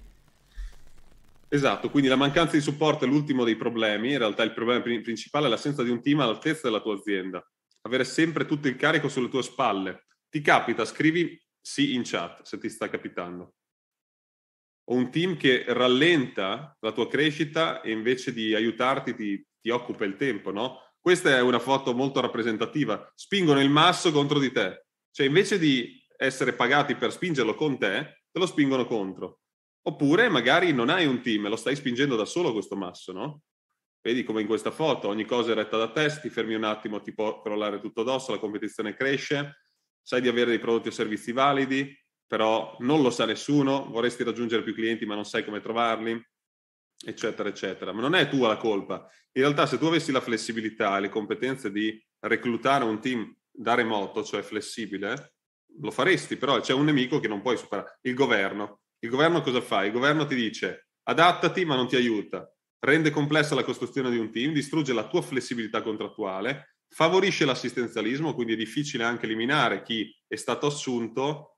Esatto, 1.48 1.90
quindi 1.92 2.10
la 2.10 2.16
mancanza 2.16 2.56
di 2.56 2.62
supporto 2.62 3.06
è 3.06 3.08
l'ultimo 3.08 3.44
dei 3.44 3.56
problemi, 3.56 4.14
in 4.14 4.18
realtà 4.18 4.42
il 4.42 4.54
problema 4.54 4.82
principale 4.82 5.46
è 5.46 5.50
l'assenza 5.50 5.84
di 5.84 5.92
un 5.92 6.02
team 6.02 6.20
all'altezza 6.20 6.62
della 6.64 6.82
tua 6.82 6.96
azienda, 6.96 7.46
avere 7.82 8.06
sempre 8.06 8.46
tutto 8.46 8.68
il 8.68 8.76
carico 8.76 9.08
sulle 9.08 9.30
tue 9.30 9.44
spalle. 9.44 10.06
Ti 10.30 10.42
capita, 10.42 10.84
scrivi 10.84 11.40
sì 11.62 11.94
in 11.94 12.02
chat 12.04 12.42
se 12.42 12.58
ti 12.58 12.70
sta 12.70 12.90
capitando. 12.90 13.54
O 14.86 14.96
un 14.96 15.10
team 15.12 15.38
che 15.38 15.64
rallenta 15.68 16.76
la 16.80 16.92
tua 16.92 17.08
crescita 17.08 17.82
e 17.82 17.92
invece 17.92 18.34
di 18.34 18.54
aiutarti 18.54 19.16
ti, 19.16 19.46
ti 19.62 19.70
occupa 19.70 20.06
il 20.06 20.16
tempo, 20.16 20.52
no? 20.52 20.80
Questa 21.00 21.30
è 21.30 21.42
una 21.42 21.60
foto 21.60 21.94
molto 21.94 22.20
rappresentativa. 22.20 23.12
Spingono 23.16 23.62
il 23.62 23.70
masso 23.70 24.12
contro 24.12 24.40
di 24.40 24.52
te. 24.52 24.86
Cioè 25.12 25.26
invece 25.26 25.60
di 25.60 26.02
essere 26.18 26.54
pagati 26.54 26.96
per 26.96 27.12
spingerlo 27.12 27.56
con 27.56 27.78
te, 27.78 28.24
te 28.32 28.40
lo 28.40 28.46
spingono 28.46 28.86
contro. 28.86 29.40
Oppure 29.86 30.30
magari 30.30 30.72
non 30.72 30.90
hai 30.90 31.06
un 31.06 31.22
team, 31.22 31.48
lo 31.50 31.58
stai 31.58 31.76
spingendo 31.76 32.16
da 32.16 32.26
solo 32.26 32.54
questo 32.54 32.76
masso, 32.76 33.12
no? 33.12 33.42
Vedi 34.02 34.24
come 34.24 34.42
in 34.42 34.48
questa 34.48 34.72
foto, 34.72 35.08
ogni 35.08 35.26
cosa 35.26 35.52
è 35.52 35.56
retta 35.56 35.78
da 35.78 35.92
te, 35.92 36.10
ti 36.22 36.30
fermi 36.30 36.56
un 36.56 36.64
attimo, 36.64 37.02
ti 37.02 37.14
può 37.14 37.42
crollare 37.42 37.80
tutto 37.80 38.02
addosso, 38.02 38.32
la 38.32 38.40
competizione 38.40 38.96
cresce, 38.96 39.64
sai 40.02 40.22
di 40.22 40.28
avere 40.28 40.50
dei 40.50 40.60
prodotti 40.60 40.90
o 40.90 40.92
servizi 40.92 41.32
validi, 41.32 41.94
però 42.28 42.76
non 42.80 43.02
lo 43.02 43.10
sa 43.10 43.26
nessuno, 43.26 43.90
vorresti 43.90 44.24
raggiungere 44.24 44.64
più 44.64 44.74
clienti 44.74 45.06
ma 45.06 45.16
non 45.16 45.26
sai 45.26 45.44
come 45.44 45.62
trovarli. 45.62 46.22
eccetera, 47.06 47.50
eccetera. 47.50 47.92
Ma 47.92 48.02
non 48.02 48.16
è 48.16 48.30
tua 48.30 48.48
la 48.48 48.58
colpa. 48.58 49.08
In 49.34 49.42
realtà, 49.42 49.66
se 49.66 49.78
tu 49.78 49.86
avessi 49.86 50.12
la 50.12 50.22
flessibilità 50.22 50.98
e 50.98 51.02
le 51.02 51.10
competenze 51.10 51.72
di 51.72 52.02
reclutare 52.20 52.86
un 52.86 53.02
team 53.02 53.36
da 53.52 53.74
remoto, 53.74 54.24
cioè 54.24 54.42
flessibile, 54.42 55.34
lo 55.82 55.92
faresti, 55.92 56.38
però 56.38 56.60
c'è 56.60 56.74
un 56.74 56.86
nemico 56.86 57.20
che 57.20 57.28
non 57.28 57.42
puoi 57.42 57.58
superare, 57.58 58.00
il 58.04 58.14
governo. 58.14 58.82
Il 59.00 59.10
governo 59.10 59.42
cosa 59.42 59.60
fa? 59.60 59.84
Il 59.84 59.92
governo 59.92 60.26
ti 60.26 60.36
dice 60.36 60.88
adattati 61.04 61.66
ma 61.66 61.76
non 61.76 61.88
ti 61.88 61.98
aiuta, 61.98 62.50
rende 62.80 63.10
complessa 63.10 63.56
la 63.56 63.64
costruzione 63.64 64.10
di 64.10 64.18
un 64.18 64.32
team, 64.32 64.54
distrugge 64.54 64.94
la 64.94 65.08
tua 65.08 65.22
flessibilità 65.22 65.82
contrattuale, 65.82 66.78
favorisce 66.88 67.44
l'assistenzialismo, 67.44 68.34
quindi 68.34 68.54
è 68.54 68.58
difficile 68.58 69.04
anche 69.04 69.26
eliminare 69.26 69.84
chi 69.84 70.10
è 70.28 70.36
stato 70.36 70.68
assunto 70.68 71.53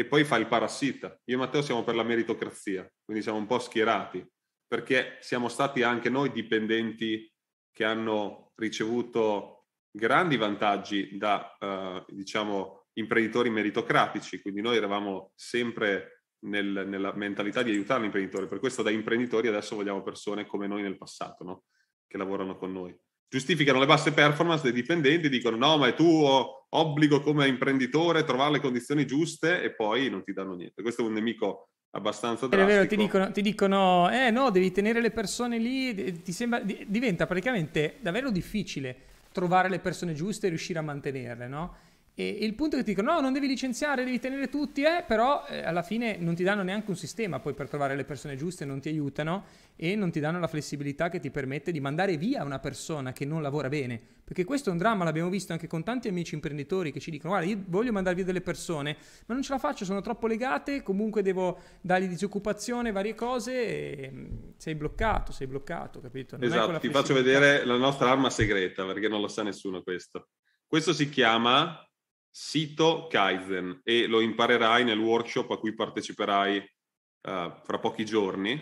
e 0.00 0.06
poi 0.06 0.24
fa 0.24 0.38
il 0.38 0.46
parassita. 0.46 1.14
Io 1.24 1.36
e 1.36 1.38
Matteo 1.38 1.60
siamo 1.60 1.84
per 1.84 1.94
la 1.94 2.02
meritocrazia, 2.02 2.90
quindi 3.04 3.22
siamo 3.22 3.36
un 3.36 3.44
po' 3.44 3.58
schierati, 3.58 4.26
perché 4.66 5.18
siamo 5.20 5.48
stati 5.48 5.82
anche 5.82 6.08
noi 6.08 6.32
dipendenti 6.32 7.30
che 7.70 7.84
hanno 7.84 8.52
ricevuto 8.54 9.66
grandi 9.90 10.38
vantaggi 10.38 11.18
da, 11.18 11.54
uh, 11.60 12.14
diciamo, 12.14 12.86
imprenditori 12.94 13.50
meritocratici, 13.50 14.40
quindi 14.40 14.62
noi 14.62 14.78
eravamo 14.78 15.32
sempre 15.34 16.22
nel, 16.46 16.86
nella 16.86 17.12
mentalità 17.14 17.62
di 17.62 17.70
aiutare 17.70 18.00
l'imprenditore, 18.00 18.46
per 18.46 18.58
questo 18.58 18.82
da 18.82 18.88
imprenditori 18.90 19.48
adesso 19.48 19.76
vogliamo 19.76 20.02
persone 20.02 20.46
come 20.46 20.66
noi 20.66 20.80
nel 20.80 20.96
passato, 20.96 21.44
no? 21.44 21.64
che 22.06 22.16
lavorano 22.16 22.56
con 22.56 22.72
noi. 22.72 22.98
Giustificano 23.30 23.78
le 23.78 23.86
basse 23.86 24.12
performance 24.12 24.64
dei 24.64 24.72
dipendenti, 24.72 25.28
dicono 25.28 25.56
no, 25.56 25.78
ma 25.78 25.86
è 25.86 25.94
tuo 25.94 26.66
obbligo 26.68 27.20
come 27.20 27.46
imprenditore 27.46 28.24
trovare 28.24 28.52
le 28.52 28.60
condizioni 28.60 29.06
giuste 29.06 29.62
e 29.62 29.72
poi 29.72 30.10
non 30.10 30.24
ti 30.24 30.32
danno 30.32 30.54
niente. 30.54 30.82
Questo 30.82 31.02
è 31.02 31.04
un 31.04 31.12
nemico 31.12 31.68
abbastanza 31.92 32.48
drastico. 32.48 32.68
È 32.68 32.74
vero, 32.74 32.88
ti 32.88 32.96
dicono, 32.96 33.30
ti 33.30 33.40
dicono, 33.40 34.10
eh 34.10 34.30
no, 34.30 34.50
devi 34.50 34.72
tenere 34.72 35.00
le 35.00 35.12
persone 35.12 35.58
lì, 35.58 36.22
ti 36.22 36.32
sembra, 36.32 36.60
diventa 36.60 37.26
praticamente 37.26 37.98
davvero 38.00 38.32
difficile 38.32 38.96
trovare 39.30 39.68
le 39.68 39.78
persone 39.78 40.12
giuste 40.12 40.46
e 40.46 40.48
riuscire 40.48 40.80
a 40.80 40.82
mantenerle, 40.82 41.46
no? 41.46 41.76
E 42.20 42.44
il 42.44 42.54
punto 42.54 42.76
è 42.76 42.78
che 42.78 42.84
ti 42.84 42.90
dicono: 42.94 43.14
no, 43.14 43.20
non 43.20 43.32
devi 43.32 43.46
licenziare, 43.46 44.04
devi 44.04 44.18
tenere 44.18 44.48
tutti, 44.48 44.82
eh, 44.82 45.04
però 45.06 45.46
eh, 45.48 45.62
alla 45.62 45.82
fine 45.82 46.18
non 46.18 46.34
ti 46.34 46.42
danno 46.42 46.62
neanche 46.62 46.90
un 46.90 46.96
sistema 46.96 47.40
poi 47.40 47.54
per 47.54 47.68
trovare 47.68 47.96
le 47.96 48.04
persone 48.04 48.36
giuste, 48.36 48.66
non 48.66 48.78
ti 48.78 48.90
aiutano 48.90 49.44
e 49.74 49.96
non 49.96 50.10
ti 50.10 50.20
danno 50.20 50.38
la 50.38 50.46
flessibilità 50.46 51.08
che 51.08 51.18
ti 51.18 51.30
permette 51.30 51.72
di 51.72 51.80
mandare 51.80 52.18
via 52.18 52.44
una 52.44 52.58
persona 52.58 53.12
che 53.12 53.24
non 53.24 53.40
lavora 53.40 53.68
bene. 53.68 53.98
Perché 54.22 54.44
questo 54.44 54.68
è 54.68 54.72
un 54.72 54.78
dramma, 54.78 55.04
l'abbiamo 55.04 55.30
visto 55.30 55.52
anche 55.52 55.66
con 55.66 55.82
tanti 55.82 56.08
amici 56.08 56.34
imprenditori 56.34 56.92
che 56.92 57.00
ci 57.00 57.10
dicono: 57.10 57.32
guarda, 57.32 57.50
io 57.50 57.62
voglio 57.66 57.90
mandare 57.90 58.14
via 58.14 58.24
delle 58.24 58.42
persone, 58.42 58.96
ma 59.26 59.32
non 59.34 59.42
ce 59.42 59.52
la 59.52 59.58
faccio, 59.58 59.86
sono 59.86 60.02
troppo 60.02 60.26
legate, 60.26 60.82
comunque 60.82 61.22
devo 61.22 61.58
dargli 61.80 62.06
disoccupazione, 62.06 62.92
varie 62.92 63.14
cose, 63.14 63.66
e 63.66 64.10
mm, 64.12 64.26
sei 64.58 64.74
bloccato, 64.74 65.32
sei 65.32 65.46
bloccato, 65.46 66.00
capito? 66.00 66.36
Non 66.36 66.44
esatto, 66.44 66.78
ti 66.78 66.90
faccio 66.90 67.14
vedere 67.14 67.64
la 67.64 67.76
nostra 67.78 68.10
arma 68.10 68.28
segreta, 68.28 68.84
perché 68.84 69.08
non 69.08 69.22
lo 69.22 69.28
sa 69.28 69.42
nessuno 69.42 69.82
questo. 69.82 70.28
Questo 70.66 70.92
si 70.92 71.08
chiama 71.08 71.84
sito 72.30 73.06
Kaizen 73.08 73.80
e 73.82 74.06
lo 74.06 74.20
imparerai 74.20 74.84
nel 74.84 74.98
workshop 74.98 75.50
a 75.50 75.58
cui 75.58 75.74
parteciperai 75.74 76.56
uh, 76.58 77.52
fra 77.62 77.78
pochi 77.80 78.04
giorni, 78.04 78.60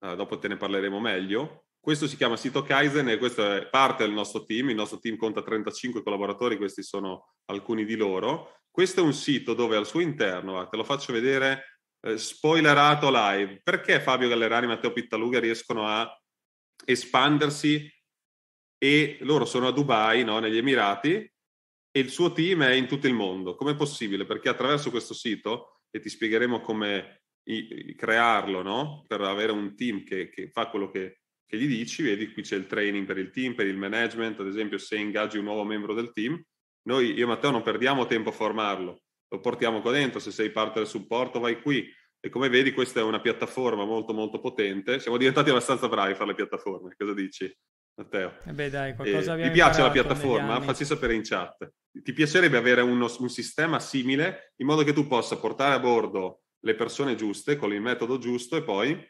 uh, 0.00 0.14
dopo 0.14 0.38
te 0.38 0.48
ne 0.48 0.56
parleremo 0.56 1.00
meglio. 1.00 1.64
Questo 1.80 2.08
si 2.08 2.16
chiama 2.16 2.36
sito 2.36 2.62
Kaizen 2.62 3.08
e 3.08 3.18
questo 3.18 3.48
è 3.52 3.68
parte 3.68 4.04
del 4.04 4.12
nostro 4.12 4.44
team, 4.44 4.70
il 4.70 4.74
nostro 4.74 4.98
team 4.98 5.16
conta 5.16 5.42
35 5.42 6.02
collaboratori, 6.02 6.56
questi 6.56 6.82
sono 6.82 7.34
alcuni 7.46 7.84
di 7.84 7.94
loro. 7.94 8.58
Questo 8.70 9.00
è 9.00 9.02
un 9.02 9.14
sito 9.14 9.54
dove 9.54 9.76
al 9.76 9.86
suo 9.86 10.00
interno, 10.00 10.68
te 10.68 10.76
lo 10.76 10.84
faccio 10.84 11.12
vedere 11.12 11.78
eh, 12.00 12.18
spoilerato 12.18 13.08
live, 13.10 13.60
perché 13.62 14.00
Fabio 14.00 14.28
Gallerani 14.28 14.66
e 14.66 14.68
Matteo 14.68 14.92
Pittaluga 14.92 15.40
riescono 15.40 15.86
a 15.86 16.06
espandersi 16.84 17.90
e 18.78 19.18
loro 19.20 19.44
sono 19.44 19.68
a 19.68 19.72
Dubai, 19.72 20.24
no, 20.24 20.38
negli 20.38 20.58
Emirati, 20.58 21.32
e 21.96 22.00
il 22.00 22.10
suo 22.10 22.30
team 22.30 22.62
è 22.62 22.72
in 22.72 22.86
tutto 22.86 23.06
il 23.06 23.14
mondo. 23.14 23.54
Com'è 23.54 23.74
possibile? 23.74 24.26
Perché 24.26 24.50
attraverso 24.50 24.90
questo 24.90 25.14
sito, 25.14 25.78
e 25.90 25.98
ti 25.98 26.10
spiegheremo 26.10 26.60
come 26.60 27.22
i, 27.44 27.94
crearlo, 27.96 28.60
no? 28.60 29.02
per 29.06 29.22
avere 29.22 29.52
un 29.52 29.74
team 29.74 30.04
che, 30.04 30.28
che 30.28 30.50
fa 30.50 30.68
quello 30.68 30.90
che, 30.90 31.20
che, 31.46 31.56
gli 31.56 31.66
dici, 31.66 32.02
vedi 32.02 32.30
qui 32.34 32.42
c'è 32.42 32.56
il 32.56 32.66
training 32.66 33.06
per 33.06 33.16
il 33.16 33.30
team, 33.30 33.54
per 33.54 33.66
il 33.66 33.78
management, 33.78 34.40
ad 34.40 34.46
esempio 34.46 34.76
se 34.76 34.98
ingaggi 34.98 35.38
un 35.38 35.44
nuovo 35.44 35.64
membro 35.64 35.94
del 35.94 36.12
team, 36.12 36.38
noi, 36.82 37.14
io 37.14 37.24
e 37.24 37.26
Matteo, 37.26 37.50
non 37.50 37.62
perdiamo 37.62 38.04
tempo 38.04 38.28
a 38.28 38.32
formarlo, 38.32 39.00
lo 39.28 39.40
portiamo 39.40 39.80
qua 39.80 39.92
dentro, 39.92 40.20
se 40.20 40.32
sei 40.32 40.50
parte 40.50 40.80
del 40.80 40.88
supporto 40.88 41.40
vai 41.40 41.62
qui. 41.62 41.90
E 42.20 42.28
come 42.28 42.50
vedi 42.50 42.72
questa 42.72 43.00
è 43.00 43.04
una 43.04 43.20
piattaforma 43.22 43.86
molto 43.86 44.12
molto 44.12 44.38
potente, 44.38 45.00
siamo 45.00 45.16
diventati 45.16 45.48
abbastanza 45.48 45.88
bravi 45.88 46.12
a 46.12 46.14
fare 46.14 46.28
le 46.28 46.34
piattaforme, 46.34 46.94
cosa 46.94 47.14
dici? 47.14 47.50
Matteo. 47.96 48.34
Eh 48.44 48.52
beh, 48.52 48.68
dai, 48.68 48.94
eh, 48.98 49.42
ti 49.42 49.50
piace 49.50 49.80
la 49.80 49.90
piattaforma? 49.90 50.60
Facci 50.60 50.84
sapere 50.84 51.14
in 51.14 51.22
chat. 51.22 51.72
Ti 51.90 52.12
piacerebbe 52.12 52.58
avere 52.58 52.82
uno, 52.82 53.10
un 53.18 53.28
sistema 53.30 53.80
simile 53.80 54.52
in 54.56 54.66
modo 54.66 54.84
che 54.84 54.92
tu 54.92 55.06
possa 55.06 55.38
portare 55.38 55.74
a 55.74 55.78
bordo 55.78 56.42
le 56.60 56.74
persone 56.74 57.14
giuste 57.14 57.56
con 57.56 57.72
il 57.72 57.80
metodo 57.80 58.18
giusto 58.18 58.56
e 58.56 58.62
poi 58.62 59.02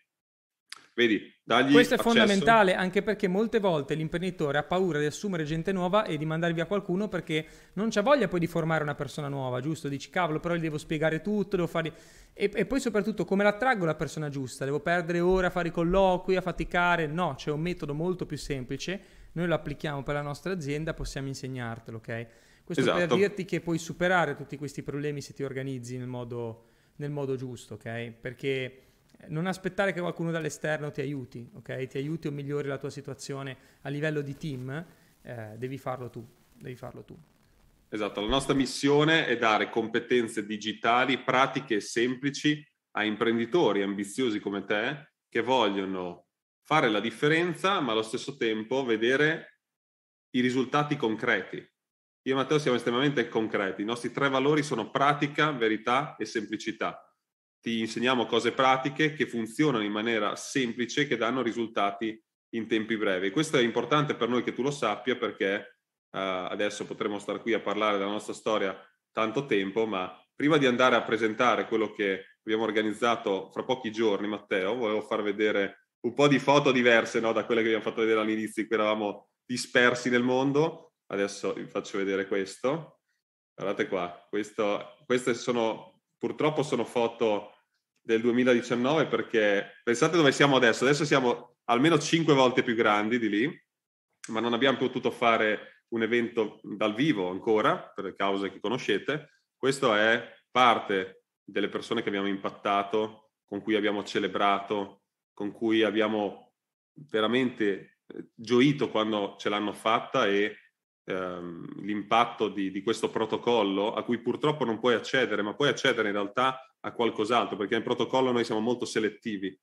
Vedi, 0.96 1.30
dagli 1.44 1.72
Questo 1.72 1.92
è 1.92 1.98
accesso... 1.98 2.16
fondamentale 2.16 2.74
anche 2.74 3.02
perché 3.02 3.28
molte 3.28 3.60
volte 3.60 3.92
l'imprenditore 3.92 4.56
ha 4.56 4.62
paura 4.62 4.98
di 4.98 5.04
assumere 5.04 5.44
gente 5.44 5.70
nuova 5.70 6.06
e 6.06 6.16
di 6.16 6.24
mandare 6.24 6.54
via 6.54 6.64
qualcuno 6.64 7.06
perché 7.06 7.44
non 7.74 7.90
c'ha 7.90 8.00
voglia 8.00 8.28
poi 8.28 8.40
di 8.40 8.46
formare 8.46 8.82
una 8.82 8.94
persona 8.94 9.28
nuova, 9.28 9.60
giusto? 9.60 9.88
Dici 9.88 10.08
cavolo, 10.08 10.40
però 10.40 10.54
gli 10.54 10.60
devo 10.60 10.78
spiegare 10.78 11.20
tutto, 11.20 11.56
devo 11.56 11.68
fare... 11.68 11.92
E, 12.32 12.50
e 12.50 12.64
poi 12.64 12.80
soprattutto 12.80 13.26
come 13.26 13.44
l'attraggo 13.44 13.84
la 13.84 13.94
persona 13.94 14.30
giusta? 14.30 14.64
Devo 14.64 14.80
perdere 14.80 15.20
ore 15.20 15.48
a 15.48 15.50
fare 15.50 15.68
i 15.68 15.70
colloqui, 15.70 16.34
a 16.34 16.40
faticare? 16.40 17.06
No, 17.06 17.34
c'è 17.36 17.50
un 17.50 17.60
metodo 17.60 17.92
molto 17.92 18.24
più 18.24 18.38
semplice, 18.38 19.00
noi 19.32 19.46
lo 19.46 19.54
applichiamo 19.54 20.02
per 20.02 20.14
la 20.14 20.22
nostra 20.22 20.54
azienda, 20.54 20.94
possiamo 20.94 21.28
insegnartelo, 21.28 21.98
ok? 21.98 22.26
Questo 22.64 22.82
esatto. 22.82 23.06
per 23.06 23.18
dirti 23.18 23.44
che 23.44 23.60
puoi 23.60 23.76
superare 23.76 24.34
tutti 24.34 24.56
questi 24.56 24.82
problemi 24.82 25.20
se 25.20 25.34
ti 25.34 25.42
organizzi 25.42 25.98
nel 25.98 26.08
modo, 26.08 26.64
nel 26.96 27.10
modo 27.10 27.36
giusto, 27.36 27.74
ok? 27.74 28.12
Perché 28.18 28.85
non 29.28 29.46
aspettare 29.46 29.92
che 29.92 30.00
qualcuno 30.00 30.30
dall'esterno 30.30 30.90
ti 30.90 31.00
aiuti, 31.00 31.48
ok? 31.54 31.86
Ti 31.86 31.98
aiuti 31.98 32.26
o 32.26 32.30
migliori 32.30 32.68
la 32.68 32.78
tua 32.78 32.90
situazione 32.90 33.56
a 33.82 33.88
livello 33.88 34.20
di 34.20 34.36
team, 34.36 34.84
eh, 35.22 35.54
devi 35.56 35.78
farlo 35.78 36.10
tu, 36.10 36.26
devi 36.54 36.76
farlo 36.76 37.02
tu. 37.02 37.16
Esatto, 37.88 38.20
la 38.20 38.28
nostra 38.28 38.54
missione 38.54 39.26
è 39.26 39.36
dare 39.36 39.70
competenze 39.70 40.44
digitali, 40.44 41.18
pratiche 41.18 41.76
e 41.76 41.80
semplici 41.80 42.66
a 42.92 43.04
imprenditori 43.04 43.82
ambiziosi 43.82 44.40
come 44.40 44.64
te 44.64 45.12
che 45.28 45.40
vogliono 45.42 46.26
fare 46.62 46.88
la 46.88 47.00
differenza, 47.00 47.80
ma 47.80 47.92
allo 47.92 48.02
stesso 48.02 48.36
tempo 48.36 48.84
vedere 48.84 49.60
i 50.30 50.40
risultati 50.40 50.96
concreti. 50.96 51.56
Io 51.56 52.32
e 52.32 52.34
Matteo 52.34 52.58
siamo 52.58 52.76
estremamente 52.76 53.28
concreti, 53.28 53.82
i 53.82 53.84
nostri 53.84 54.10
tre 54.10 54.28
valori 54.28 54.64
sono 54.64 54.90
pratica, 54.90 55.52
verità 55.52 56.16
e 56.16 56.24
semplicità 56.24 57.05
ti 57.66 57.80
insegniamo 57.80 58.26
cose 58.26 58.52
pratiche 58.52 59.12
che 59.14 59.26
funzionano 59.26 59.82
in 59.82 59.90
maniera 59.90 60.36
semplice, 60.36 61.08
che 61.08 61.16
danno 61.16 61.42
risultati 61.42 62.16
in 62.50 62.68
tempi 62.68 62.96
brevi. 62.96 63.32
Questo 63.32 63.56
è 63.56 63.60
importante 63.60 64.14
per 64.14 64.28
noi 64.28 64.44
che 64.44 64.52
tu 64.52 64.62
lo 64.62 64.70
sappia 64.70 65.16
perché 65.16 65.80
uh, 66.12 66.46
adesso 66.46 66.86
potremo 66.86 67.18
stare 67.18 67.40
qui 67.40 67.54
a 67.54 67.60
parlare 67.60 67.98
della 67.98 68.12
nostra 68.12 68.34
storia 68.34 68.72
tanto 69.10 69.46
tempo, 69.46 69.84
ma 69.84 70.16
prima 70.32 70.58
di 70.58 70.66
andare 70.66 70.94
a 70.94 71.02
presentare 71.02 71.66
quello 71.66 71.90
che 71.90 72.36
abbiamo 72.44 72.62
organizzato 72.62 73.50
fra 73.50 73.64
pochi 73.64 73.90
giorni, 73.90 74.28
Matteo, 74.28 74.76
volevo 74.76 75.00
far 75.00 75.24
vedere 75.24 75.88
un 76.02 76.14
po' 76.14 76.28
di 76.28 76.38
foto 76.38 76.70
diverse 76.70 77.18
no, 77.18 77.32
da 77.32 77.44
quelle 77.44 77.62
che 77.62 77.66
abbiamo 77.66 77.84
fatto 77.84 78.02
vedere 78.02 78.20
all'inizio, 78.20 78.62
in 78.62 78.68
cui 78.68 78.76
eravamo 78.76 79.30
dispersi 79.44 80.08
nel 80.08 80.22
mondo. 80.22 80.92
Adesso 81.06 81.54
vi 81.54 81.66
faccio 81.66 81.98
vedere 81.98 82.28
questo. 82.28 83.00
Guardate 83.56 83.88
qua, 83.88 84.24
questo, 84.28 84.98
queste 85.04 85.34
sono, 85.34 86.02
purtroppo 86.16 86.62
sono 86.62 86.84
foto 86.84 87.50
del 88.06 88.20
2019 88.20 89.06
perché 89.06 89.80
pensate 89.82 90.16
dove 90.16 90.30
siamo 90.30 90.54
adesso, 90.54 90.84
adesso 90.84 91.04
siamo 91.04 91.56
almeno 91.64 91.98
cinque 91.98 92.34
volte 92.34 92.62
più 92.62 92.76
grandi 92.76 93.18
di 93.18 93.28
lì, 93.28 93.64
ma 94.28 94.38
non 94.38 94.52
abbiamo 94.52 94.78
potuto 94.78 95.10
fare 95.10 95.82
un 95.88 96.02
evento 96.02 96.60
dal 96.62 96.94
vivo 96.94 97.30
ancora 97.30 97.76
per 97.76 98.04
le 98.04 98.14
cause 98.14 98.52
che 98.52 98.60
conoscete. 98.60 99.40
Questo 99.56 99.92
è 99.92 100.24
parte 100.48 101.24
delle 101.42 101.68
persone 101.68 102.02
che 102.02 102.08
abbiamo 102.08 102.28
impattato, 102.28 103.30
con 103.44 103.60
cui 103.60 103.74
abbiamo 103.74 104.04
celebrato, 104.04 105.02
con 105.34 105.50
cui 105.50 105.82
abbiamo 105.82 106.52
veramente 107.10 107.98
eh, 108.06 108.28
gioito 108.34 108.88
quando 108.88 109.34
ce 109.36 109.48
l'hanno 109.48 109.72
fatta 109.72 110.28
e 110.28 110.56
ehm, 111.06 111.82
l'impatto 111.82 112.48
di, 112.48 112.70
di, 112.70 112.82
questo 112.82 113.10
protocollo 113.10 113.94
a 113.94 114.02
cui 114.04 114.18
purtroppo 114.18 114.64
non 114.64 114.78
puoi 114.78 114.94
accedere, 114.94 115.42
ma 115.42 115.54
puoi 115.54 115.68
accedere 115.68 116.08
in 116.08 116.14
realtà 116.14 116.60
a 116.80 116.92
qualcos'altro, 116.92 117.56
perché 117.56 117.74
nel 117.74 117.82
protocollo 117.82 118.32
noi 118.32 118.44
siamo 118.44 118.60
molto 118.60 118.84
selettivi. 118.84 119.58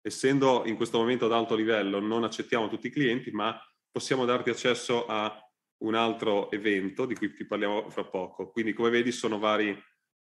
Essendo 0.00 0.62
in 0.66 0.76
questo 0.76 0.98
momento 0.98 1.26
ad 1.26 1.32
alto 1.32 1.54
livello, 1.54 1.98
non 2.00 2.24
accettiamo 2.24 2.68
tutti 2.68 2.88
i 2.88 2.90
clienti, 2.90 3.30
ma 3.30 3.58
possiamo 3.90 4.24
darti 4.24 4.50
accesso 4.50 5.06
a 5.06 5.36
un 5.78 5.94
altro 5.94 6.50
evento 6.50 7.06
di 7.06 7.14
cui 7.14 7.32
ti 7.34 7.46
parliamo 7.46 7.88
fra 7.90 8.04
poco. 8.04 8.50
Quindi, 8.50 8.72
come 8.72 8.90
vedi, 8.90 9.12
sono 9.12 9.38
vari 9.38 9.70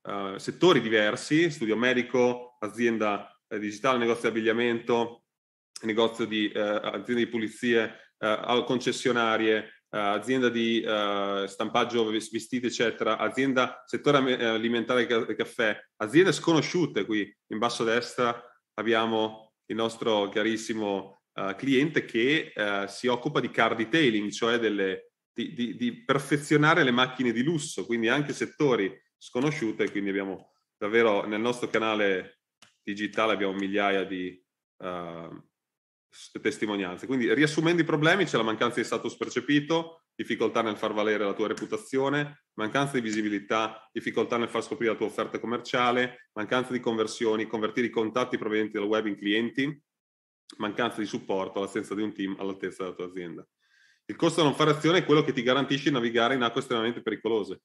uh, 0.02 0.36
settori 0.36 0.80
diversi, 0.80 1.50
studio 1.50 1.76
medico, 1.76 2.56
azienda 2.60 3.30
eh, 3.48 3.58
digitale, 3.58 3.98
negozio 3.98 4.30
di 4.30 4.38
abbigliamento, 4.38 5.24
negozio 5.82 6.24
di 6.24 6.50
eh, 6.50 6.60
aziende 6.60 7.24
di 7.24 7.26
pulizie, 7.26 8.12
eh, 8.18 8.64
concessionarie, 8.66 9.56
eh, 9.58 9.72
azienda 9.98 10.48
di 10.48 10.80
eh, 10.80 11.44
stampaggio 11.48 12.08
vestiti, 12.10 12.66
eccetera, 12.66 13.18
azienda 13.18 13.82
settore 13.86 14.38
eh, 14.38 14.44
alimentare 14.44 15.06
e 15.06 15.34
caffè, 15.34 15.78
aziende 15.96 16.32
sconosciute 16.32 17.04
qui. 17.04 17.32
In 17.48 17.58
basso 17.58 17.82
a 17.82 17.86
destra 17.86 18.42
abbiamo 18.74 19.54
il 19.66 19.76
nostro 19.76 20.28
carissimo 20.28 21.18
cliente 21.56 22.04
che 22.04 22.52
si 22.88 23.06
occupa 23.06 23.40
di 23.40 23.50
car 23.50 23.74
detailing, 23.74 24.30
cioè 24.30 24.58
delle, 24.58 25.12
di, 25.32 25.54
di, 25.54 25.76
di, 25.76 26.04
perfezionare 26.04 26.82
le 26.82 26.90
macchine 26.90 27.32
di 27.32 27.42
lusso, 27.42 27.86
quindi 27.86 28.08
anche 28.08 28.34
settori 28.34 28.92
sconosciute, 29.16 29.90
quindi 29.90 30.10
abbiamo 30.10 30.52
davvero 30.76 31.24
nel 31.26 31.40
nostro 31.40 31.68
canale 31.68 32.40
digitale 32.82 33.32
abbiamo 33.32 33.52
migliaia 33.52 34.04
di 34.04 34.42
uh, 34.78 35.49
testimonianze. 36.40 37.06
Quindi 37.06 37.32
riassumendo 37.32 37.82
i 37.82 37.84
problemi 37.84 38.24
c'è 38.24 38.36
la 38.36 38.42
mancanza 38.42 38.80
di 38.80 38.86
status 38.86 39.16
percepito, 39.16 40.04
difficoltà 40.14 40.62
nel 40.62 40.76
far 40.76 40.92
valere 40.92 41.24
la 41.24 41.32
tua 41.32 41.48
reputazione, 41.48 42.44
mancanza 42.54 42.94
di 42.94 43.00
visibilità, 43.00 43.88
difficoltà 43.92 44.36
nel 44.36 44.48
far 44.48 44.62
scoprire 44.62 44.92
la 44.92 44.98
tua 44.98 45.06
offerta 45.06 45.38
commerciale, 45.38 46.28
mancanza 46.32 46.72
di 46.72 46.80
conversioni, 46.80 47.46
convertire 47.46 47.86
i 47.86 47.90
contatti 47.90 48.38
provenienti 48.38 48.72
dal 48.72 48.86
web 48.86 49.06
in 49.06 49.16
clienti, 49.16 49.82
mancanza 50.58 51.00
di 51.00 51.06
supporto, 51.06 51.60
l'assenza 51.60 51.94
di 51.94 52.02
un 52.02 52.12
team 52.12 52.36
all'altezza 52.38 52.82
della 52.82 52.94
tua 52.94 53.06
azienda. 53.06 53.46
Il 54.06 54.16
costo 54.16 54.40
da 54.40 54.48
non 54.48 54.56
fare 54.56 54.72
azione 54.72 54.98
è 54.98 55.04
quello 55.04 55.22
che 55.22 55.32
ti 55.32 55.42
garantisce 55.42 55.84
di 55.84 55.94
navigare 55.94 56.34
in 56.34 56.42
acque 56.42 56.60
estremamente 56.60 57.00
pericolose. 57.00 57.60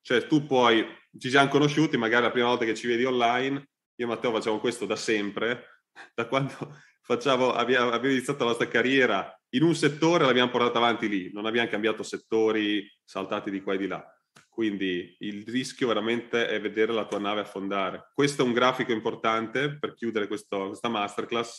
Cioè 0.00 0.26
tu 0.26 0.46
puoi, 0.46 0.86
ci 1.18 1.28
siamo 1.28 1.48
conosciuti, 1.48 1.96
magari 1.96 2.22
la 2.22 2.30
prima 2.30 2.46
volta 2.46 2.64
che 2.64 2.74
ci 2.74 2.86
vedi 2.86 3.04
online, 3.04 3.68
io 3.96 4.06
e 4.06 4.08
Matteo 4.08 4.32
facciamo 4.32 4.60
questo 4.60 4.86
da 4.86 4.96
sempre, 4.96 5.82
da 6.14 6.26
quando 6.26 6.54
facciamo, 7.02 7.52
abbiamo, 7.52 7.90
abbiamo 7.90 8.14
iniziato 8.14 8.44
la 8.44 8.50
nostra 8.50 8.68
carriera 8.68 9.34
in 9.50 9.62
un 9.62 9.74
settore 9.74 10.24
l'abbiamo 10.24 10.50
portata 10.50 10.78
avanti 10.78 11.08
lì, 11.08 11.30
non 11.32 11.46
abbiamo 11.46 11.68
cambiato 11.68 12.02
settori 12.02 12.88
saltati 13.04 13.50
di 13.50 13.62
qua 13.62 13.74
e 13.74 13.78
di 13.78 13.86
là. 13.88 14.04
Quindi 14.48 15.16
il 15.20 15.44
rischio 15.46 15.88
veramente 15.88 16.46
è 16.46 16.60
vedere 16.60 16.92
la 16.92 17.06
tua 17.06 17.18
nave 17.18 17.40
affondare. 17.40 18.10
Questo 18.14 18.42
è 18.42 18.44
un 18.44 18.52
grafico 18.52 18.92
importante 18.92 19.76
per 19.78 19.94
chiudere 19.94 20.28
questo, 20.28 20.68
questa 20.68 20.88
masterclass, 20.88 21.56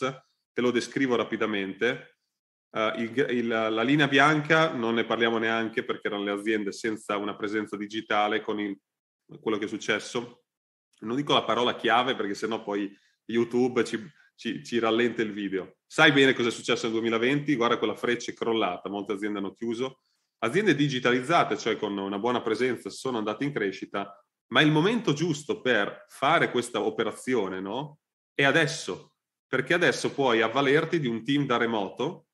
te 0.52 0.60
lo 0.60 0.70
descrivo 0.70 1.16
rapidamente. 1.16 2.18
Uh, 2.70 2.98
il, 3.00 3.26
il, 3.30 3.46
la 3.46 3.82
linea 3.82 4.08
bianca 4.08 4.72
non 4.72 4.94
ne 4.94 5.04
parliamo 5.04 5.36
neanche 5.36 5.84
perché 5.84 6.06
erano 6.06 6.24
le 6.24 6.30
aziende 6.30 6.72
senza 6.72 7.18
una 7.18 7.36
presenza 7.36 7.76
digitale 7.76 8.40
con 8.40 8.58
il, 8.58 8.78
quello 9.40 9.58
che 9.58 9.66
è 9.66 9.68
successo. 9.68 10.44
Non 11.00 11.16
dico 11.16 11.34
la 11.34 11.44
parola 11.44 11.76
chiave 11.76 12.14
perché 12.14 12.32
sennò 12.32 12.62
poi 12.62 12.90
YouTube 13.26 13.84
ci, 13.84 14.00
ci, 14.34 14.64
ci 14.64 14.78
rallenta 14.78 15.22
il 15.22 15.32
video. 15.32 15.76
Sai 15.86 16.12
bene 16.12 16.32
cosa 16.32 16.48
è 16.48 16.52
successo 16.52 16.84
nel 16.84 16.92
2020? 16.92 17.54
Guarda 17.54 17.78
quella 17.78 17.94
freccia 17.94 18.30
è 18.30 18.34
crollata, 18.34 18.88
molte 18.88 19.12
aziende 19.12 19.38
hanno 19.38 19.52
chiuso. 19.52 20.00
Aziende 20.38 20.74
digitalizzate, 20.74 21.56
cioè 21.56 21.76
con 21.76 21.96
una 21.96 22.18
buona 22.18 22.42
presenza, 22.42 22.90
sono 22.90 23.18
andate 23.18 23.44
in 23.44 23.52
crescita, 23.52 24.12
ma 24.48 24.60
il 24.60 24.70
momento 24.70 25.12
giusto 25.12 25.60
per 25.60 26.06
fare 26.08 26.50
questa 26.50 26.80
operazione 26.80 27.60
no? 27.60 27.98
è 28.34 28.42
adesso, 28.42 29.12
perché 29.46 29.74
adesso 29.74 30.12
puoi 30.12 30.40
avvalerti 30.42 30.98
di 30.98 31.06
un 31.06 31.22
team 31.24 31.46
da 31.46 31.56
remoto 31.56 32.26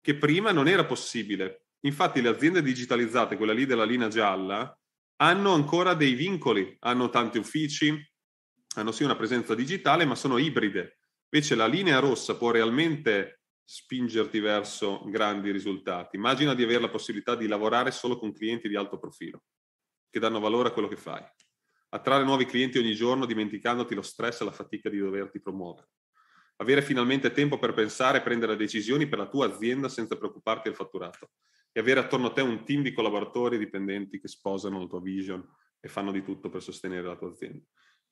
che 0.00 0.16
prima 0.16 0.52
non 0.52 0.68
era 0.68 0.84
possibile. 0.84 1.64
Infatti 1.80 2.20
le 2.20 2.28
aziende 2.28 2.62
digitalizzate, 2.62 3.36
quella 3.36 3.52
lì 3.52 3.66
della 3.66 3.84
linea 3.84 4.08
gialla, 4.08 4.76
hanno 5.20 5.52
ancora 5.52 5.94
dei 5.94 6.14
vincoli, 6.14 6.76
hanno 6.80 7.08
tanti 7.08 7.38
uffici, 7.38 7.94
hanno 8.76 8.92
sì 8.92 9.02
una 9.02 9.16
presenza 9.16 9.54
digitale, 9.54 10.04
ma 10.04 10.14
sono 10.14 10.38
ibride. 10.38 10.97
Invece 11.30 11.54
la 11.54 11.66
linea 11.66 11.98
rossa 11.98 12.36
può 12.36 12.50
realmente 12.50 13.42
spingerti 13.62 14.40
verso 14.40 15.02
grandi 15.10 15.50
risultati. 15.50 16.16
Immagina 16.16 16.54
di 16.54 16.62
avere 16.62 16.80
la 16.80 16.88
possibilità 16.88 17.34
di 17.36 17.46
lavorare 17.46 17.90
solo 17.90 18.18
con 18.18 18.32
clienti 18.32 18.66
di 18.66 18.76
alto 18.76 18.98
profilo, 18.98 19.42
che 20.08 20.18
danno 20.18 20.40
valore 20.40 20.68
a 20.70 20.72
quello 20.72 20.88
che 20.88 20.96
fai. 20.96 21.22
Attrarre 21.90 22.24
nuovi 22.24 22.46
clienti 22.46 22.78
ogni 22.78 22.94
giorno 22.94 23.26
dimenticandoti 23.26 23.94
lo 23.94 24.00
stress 24.00 24.40
e 24.40 24.44
la 24.44 24.52
fatica 24.52 24.88
di 24.88 24.98
doverti 24.98 25.40
promuovere. 25.40 25.88
Avere 26.56 26.80
finalmente 26.80 27.30
tempo 27.30 27.58
per 27.58 27.74
pensare 27.74 28.18
e 28.18 28.22
prendere 28.22 28.56
decisioni 28.56 29.06
per 29.06 29.18
la 29.18 29.28
tua 29.28 29.46
azienda 29.46 29.88
senza 29.90 30.16
preoccuparti 30.16 30.68
del 30.68 30.76
fatturato. 30.76 31.32
E 31.70 31.80
avere 31.80 32.00
attorno 32.00 32.28
a 32.28 32.32
te 32.32 32.40
un 32.40 32.64
team 32.64 32.82
di 32.82 32.94
collaboratori 32.94 33.56
e 33.56 33.58
dipendenti 33.58 34.18
che 34.18 34.28
sposano 34.28 34.80
la 34.80 34.86
tua 34.86 35.00
vision 35.02 35.46
e 35.78 35.88
fanno 35.88 36.10
di 36.10 36.22
tutto 36.22 36.48
per 36.48 36.62
sostenere 36.62 37.06
la 37.06 37.16
tua 37.16 37.28
azienda. 37.28 37.64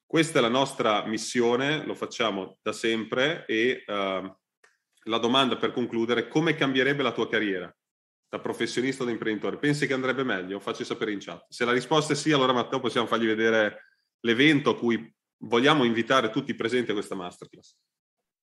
Questa 0.06 0.38
è 0.38 0.42
la 0.42 0.48
nostra 0.48 1.04
missione, 1.06 1.84
lo 1.84 1.94
facciamo 1.94 2.58
da 2.62 2.72
sempre 2.72 3.44
e 3.46 3.82
uh, 3.86 4.36
la 5.02 5.18
domanda 5.18 5.56
per 5.56 5.72
concludere, 5.72 6.28
come 6.28 6.54
cambierebbe 6.54 7.02
la 7.02 7.12
tua 7.12 7.28
carriera 7.28 7.74
da 8.28 8.38
professionista 8.38 9.02
o 9.02 9.06
da 9.06 9.12
imprenditore? 9.12 9.58
Pensi 9.58 9.86
che 9.86 9.94
andrebbe 9.94 10.22
meglio? 10.22 10.60
Facci 10.60 10.84
sapere 10.84 11.12
in 11.12 11.18
chat. 11.18 11.46
Se 11.48 11.64
la 11.64 11.72
risposta 11.72 12.12
è 12.12 12.16
sì, 12.16 12.30
allora 12.30 12.52
Matteo 12.52 12.78
possiamo 12.78 13.08
fargli 13.08 13.26
vedere 13.26 13.96
l'evento 14.20 14.70
a 14.70 14.76
cui 14.76 15.12
vogliamo 15.38 15.82
invitare 15.82 16.30
tutti 16.30 16.52
i 16.52 16.56
presenti 16.56 16.92
a 16.92 16.94
questa 16.94 17.16
masterclass. 17.16 17.74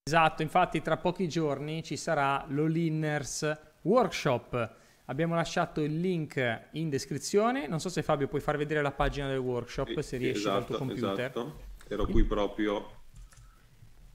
Esatto, 0.06 0.42
infatti 0.42 0.82
tra 0.82 0.98
pochi 0.98 1.30
giorni 1.30 1.82
ci 1.82 1.96
sarà 1.96 2.46
l'Olinners 2.50 3.78
Workshop. 3.84 4.82
Abbiamo 5.06 5.36
lasciato 5.36 5.82
il 5.82 6.00
link 6.00 6.68
in 6.72 6.90
descrizione. 6.90 7.68
Non 7.68 7.80
so 7.80 7.90
se 7.90 8.02
Fabio 8.02 8.28
puoi 8.28 8.40
far 8.40 8.56
vedere 8.56 8.82
la 8.82 8.92
pagina 8.92 9.28
del 9.28 9.40
workshop 9.40 10.00
se 10.00 10.18
riesci 10.18 10.40
esatto, 10.40 10.58
dal 10.58 10.66
tuo 10.66 10.78
computer. 10.78 11.20
Esatto. 11.20 11.60
Ero 11.90 12.06
qui 12.06 12.24
proprio. 12.24 13.02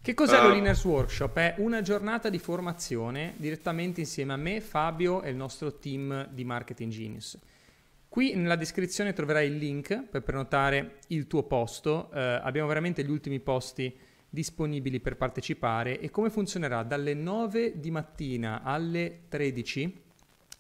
Che 0.01 0.15
cos'è 0.15 0.39
uh, 0.39 0.45
l'Olinners 0.45 0.83
Workshop? 0.85 1.37
È 1.37 1.55
una 1.59 1.83
giornata 1.83 2.31
di 2.31 2.39
formazione 2.39 3.35
direttamente 3.37 4.01
insieme 4.01 4.33
a 4.33 4.37
me, 4.37 4.63
Fabio 4.63 5.21
e 5.23 5.29
il 5.29 5.37
nostro 5.37 5.77
team 5.77 6.29
di 6.31 6.45
Marketing 6.45 6.91
Genius. 6.91 7.39
Qui 8.09 8.35
nella 8.35 8.57
descrizione 8.57 9.13
troverai 9.13 9.49
il 9.49 9.59
link 9.59 10.05
per 10.05 10.23
prenotare 10.23 11.01
il 11.09 11.27
tuo 11.27 11.43
posto. 11.43 12.09
Uh, 12.11 12.17
abbiamo 12.41 12.67
veramente 12.67 13.05
gli 13.05 13.11
ultimi 13.11 13.41
posti 13.41 13.95
disponibili 14.31 15.01
per 15.01 15.17
partecipare 15.17 16.01
e 16.01 16.09
come 16.09 16.31
funzionerà 16.31 16.83
dalle 16.83 17.13
9 17.13 17.79
di 17.79 17.91
mattina 17.91 18.63
alle 18.63 19.25
13 19.29 20.07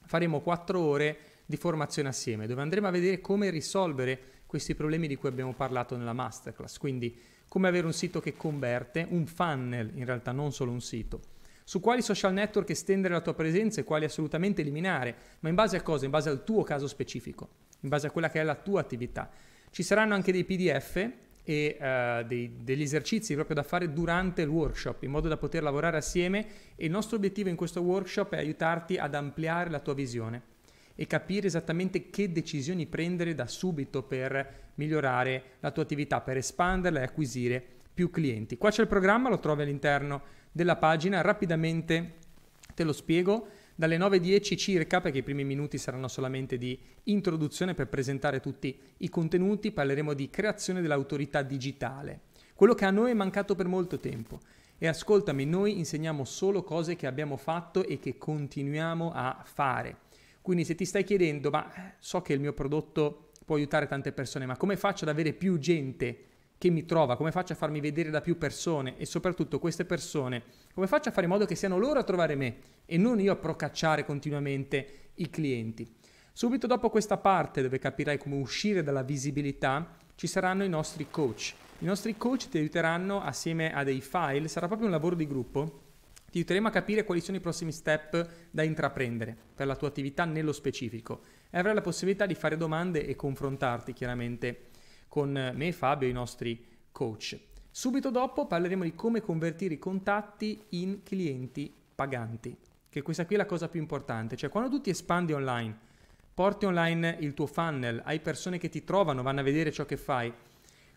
faremo 0.08 0.40
4 0.40 0.80
ore 0.80 1.18
di 1.44 1.56
formazione 1.56 2.08
assieme 2.08 2.46
dove 2.46 2.62
andremo 2.62 2.88
a 2.88 2.90
vedere 2.90 3.20
come 3.20 3.50
risolvere 3.50 4.18
questi 4.46 4.74
problemi 4.74 5.06
di 5.06 5.16
cui 5.16 5.28
abbiamo 5.28 5.52
parlato 5.52 5.96
nella 5.96 6.14
masterclass, 6.14 6.78
quindi 6.78 7.16
come 7.46 7.68
avere 7.68 7.84
un 7.86 7.92
sito 7.92 8.18
che 8.20 8.34
converte, 8.34 9.06
un 9.10 9.26
funnel 9.26 9.90
in 9.94 10.06
realtà, 10.06 10.32
non 10.32 10.52
solo 10.52 10.70
un 10.70 10.80
sito, 10.80 11.20
su 11.64 11.80
quali 11.80 12.00
social 12.00 12.32
network 12.32 12.70
estendere 12.70 13.12
la 13.12 13.20
tua 13.20 13.34
presenza 13.34 13.80
e 13.80 13.84
quali 13.84 14.06
assolutamente 14.06 14.62
eliminare, 14.62 15.14
ma 15.40 15.50
in 15.50 15.54
base 15.54 15.76
a 15.76 15.82
cosa? 15.82 16.06
In 16.06 16.10
base 16.10 16.30
al 16.30 16.42
tuo 16.42 16.62
caso 16.62 16.88
specifico, 16.88 17.48
in 17.80 17.90
base 17.90 18.06
a 18.06 18.10
quella 18.10 18.30
che 18.30 18.40
è 18.40 18.42
la 18.42 18.54
tua 18.54 18.80
attività. 18.80 19.30
Ci 19.70 19.82
saranno 19.82 20.14
anche 20.14 20.32
dei 20.32 20.44
PDF 20.44 21.10
e 21.50 21.78
uh, 21.80 22.26
dei, 22.26 22.56
degli 22.60 22.82
esercizi 22.82 23.32
proprio 23.32 23.56
da 23.56 23.62
fare 23.62 23.90
durante 23.90 24.42
il 24.42 24.48
workshop 24.48 25.02
in 25.04 25.10
modo 25.10 25.28
da 25.28 25.38
poter 25.38 25.62
lavorare 25.62 25.96
assieme 25.96 26.46
e 26.76 26.84
il 26.84 26.90
nostro 26.90 27.16
obiettivo 27.16 27.48
in 27.48 27.56
questo 27.56 27.80
workshop 27.80 28.34
è 28.34 28.36
aiutarti 28.36 28.98
ad 28.98 29.14
ampliare 29.14 29.70
la 29.70 29.80
tua 29.80 29.94
visione 29.94 30.42
e 30.94 31.06
capire 31.06 31.46
esattamente 31.46 32.10
che 32.10 32.30
decisioni 32.32 32.84
prendere 32.84 33.34
da 33.34 33.46
subito 33.46 34.02
per 34.02 34.72
migliorare 34.74 35.42
la 35.60 35.70
tua 35.70 35.84
attività, 35.84 36.20
per 36.20 36.36
espanderla 36.36 37.00
e 37.00 37.04
acquisire 37.04 37.64
più 37.94 38.10
clienti. 38.10 38.58
Qua 38.58 38.68
c'è 38.68 38.82
il 38.82 38.88
programma, 38.88 39.30
lo 39.30 39.38
trovi 39.38 39.62
all'interno 39.62 40.20
della 40.52 40.76
pagina, 40.76 41.22
rapidamente 41.22 42.16
te 42.74 42.84
lo 42.84 42.92
spiego. 42.92 43.48
Dalle 43.78 43.96
9.10 43.96 44.56
circa, 44.56 45.00
perché 45.00 45.18
i 45.18 45.22
primi 45.22 45.44
minuti 45.44 45.78
saranno 45.78 46.08
solamente 46.08 46.58
di 46.58 46.76
introduzione 47.04 47.74
per 47.74 47.86
presentare 47.86 48.40
tutti 48.40 48.76
i 48.96 49.08
contenuti, 49.08 49.70
parleremo 49.70 50.14
di 50.14 50.30
creazione 50.30 50.80
dell'autorità 50.80 51.42
digitale, 51.42 52.22
quello 52.56 52.74
che 52.74 52.86
a 52.86 52.90
noi 52.90 53.12
è 53.12 53.14
mancato 53.14 53.54
per 53.54 53.68
molto 53.68 54.00
tempo. 54.00 54.40
E 54.78 54.88
ascoltami, 54.88 55.44
noi 55.44 55.78
insegniamo 55.78 56.24
solo 56.24 56.64
cose 56.64 56.96
che 56.96 57.06
abbiamo 57.06 57.36
fatto 57.36 57.86
e 57.86 58.00
che 58.00 58.18
continuiamo 58.18 59.12
a 59.14 59.42
fare. 59.44 59.98
Quindi 60.42 60.64
se 60.64 60.74
ti 60.74 60.84
stai 60.84 61.04
chiedendo, 61.04 61.50
ma 61.50 61.94
so 62.00 62.20
che 62.20 62.32
il 62.32 62.40
mio 62.40 62.54
prodotto 62.54 63.30
può 63.44 63.54
aiutare 63.54 63.86
tante 63.86 64.10
persone, 64.10 64.44
ma 64.44 64.56
come 64.56 64.76
faccio 64.76 65.04
ad 65.04 65.10
avere 65.10 65.32
più 65.32 65.56
gente 65.56 66.24
che 66.58 66.70
mi 66.70 66.84
trova, 66.84 67.16
come 67.16 67.30
faccio 67.30 67.52
a 67.52 67.56
farmi 67.56 67.80
vedere 67.80 68.10
da 68.10 68.20
più 68.20 68.36
persone 68.36 68.98
e 68.98 69.06
soprattutto 69.06 69.60
queste 69.60 69.84
persone, 69.84 70.42
come 70.74 70.88
faccio 70.88 71.08
a 71.08 71.12
fare 71.12 71.26
in 71.26 71.32
modo 71.32 71.46
che 71.46 71.54
siano 71.54 71.78
loro 71.78 72.00
a 72.00 72.04
trovare 72.04 72.34
me 72.34 72.56
e 72.84 72.98
non 72.98 73.20
io 73.20 73.32
a 73.32 73.36
procacciare 73.36 74.04
continuamente 74.04 75.10
i 75.14 75.30
clienti. 75.30 75.88
Subito 76.32 76.66
dopo 76.66 76.90
questa 76.90 77.16
parte 77.16 77.62
dove 77.62 77.78
capirai 77.78 78.18
come 78.18 78.36
uscire 78.36 78.82
dalla 78.82 79.02
visibilità 79.02 79.96
ci 80.16 80.26
saranno 80.26 80.64
i 80.64 80.68
nostri 80.68 81.06
coach. 81.10 81.54
I 81.78 81.84
nostri 81.84 82.16
coach 82.16 82.48
ti 82.48 82.58
aiuteranno 82.58 83.22
assieme 83.22 83.72
a 83.72 83.84
dei 83.84 84.00
file, 84.00 84.48
sarà 84.48 84.66
proprio 84.66 84.88
un 84.88 84.92
lavoro 84.92 85.14
di 85.14 85.28
gruppo, 85.28 85.86
ti 86.30 86.38
aiuteremo 86.38 86.68
a 86.68 86.72
capire 86.72 87.04
quali 87.04 87.20
sono 87.20 87.36
i 87.36 87.40
prossimi 87.40 87.72
step 87.72 88.28
da 88.50 88.62
intraprendere 88.62 89.36
per 89.54 89.66
la 89.66 89.76
tua 89.76 89.88
attività 89.88 90.24
nello 90.24 90.52
specifico 90.52 91.20
e 91.50 91.58
avrai 91.58 91.74
la 91.74 91.80
possibilità 91.80 92.26
di 92.26 92.34
fare 92.34 92.56
domande 92.56 93.06
e 93.06 93.16
confrontarti 93.16 93.92
chiaramente 93.92 94.67
con 95.08 95.52
me, 95.54 95.72
Fabio 95.72 96.06
e 96.06 96.10
i 96.10 96.14
nostri 96.14 96.64
coach. 96.92 97.38
Subito 97.70 98.10
dopo 98.10 98.46
parleremo 98.46 98.84
di 98.84 98.94
come 98.94 99.20
convertire 99.20 99.74
i 99.74 99.78
contatti 99.78 100.60
in 100.70 101.02
clienti 101.02 101.72
paganti, 101.94 102.56
che 102.88 103.02
questa 103.02 103.26
qui 103.26 103.34
è 103.34 103.38
la 103.38 103.46
cosa 103.46 103.68
più 103.68 103.80
importante, 103.80 104.36
cioè 104.36 104.50
quando 104.50 104.70
tu 104.70 104.80
ti 104.80 104.90
espandi 104.90 105.32
online, 105.32 105.76
porti 106.34 106.66
online 106.66 107.16
il 107.20 107.34
tuo 107.34 107.46
funnel, 107.46 108.02
hai 108.04 108.20
persone 108.20 108.58
che 108.58 108.68
ti 108.68 108.84
trovano, 108.84 109.22
vanno 109.22 109.40
a 109.40 109.44
vedere 109.44 109.72
ciò 109.72 109.84
che 109.84 109.96
fai, 109.96 110.32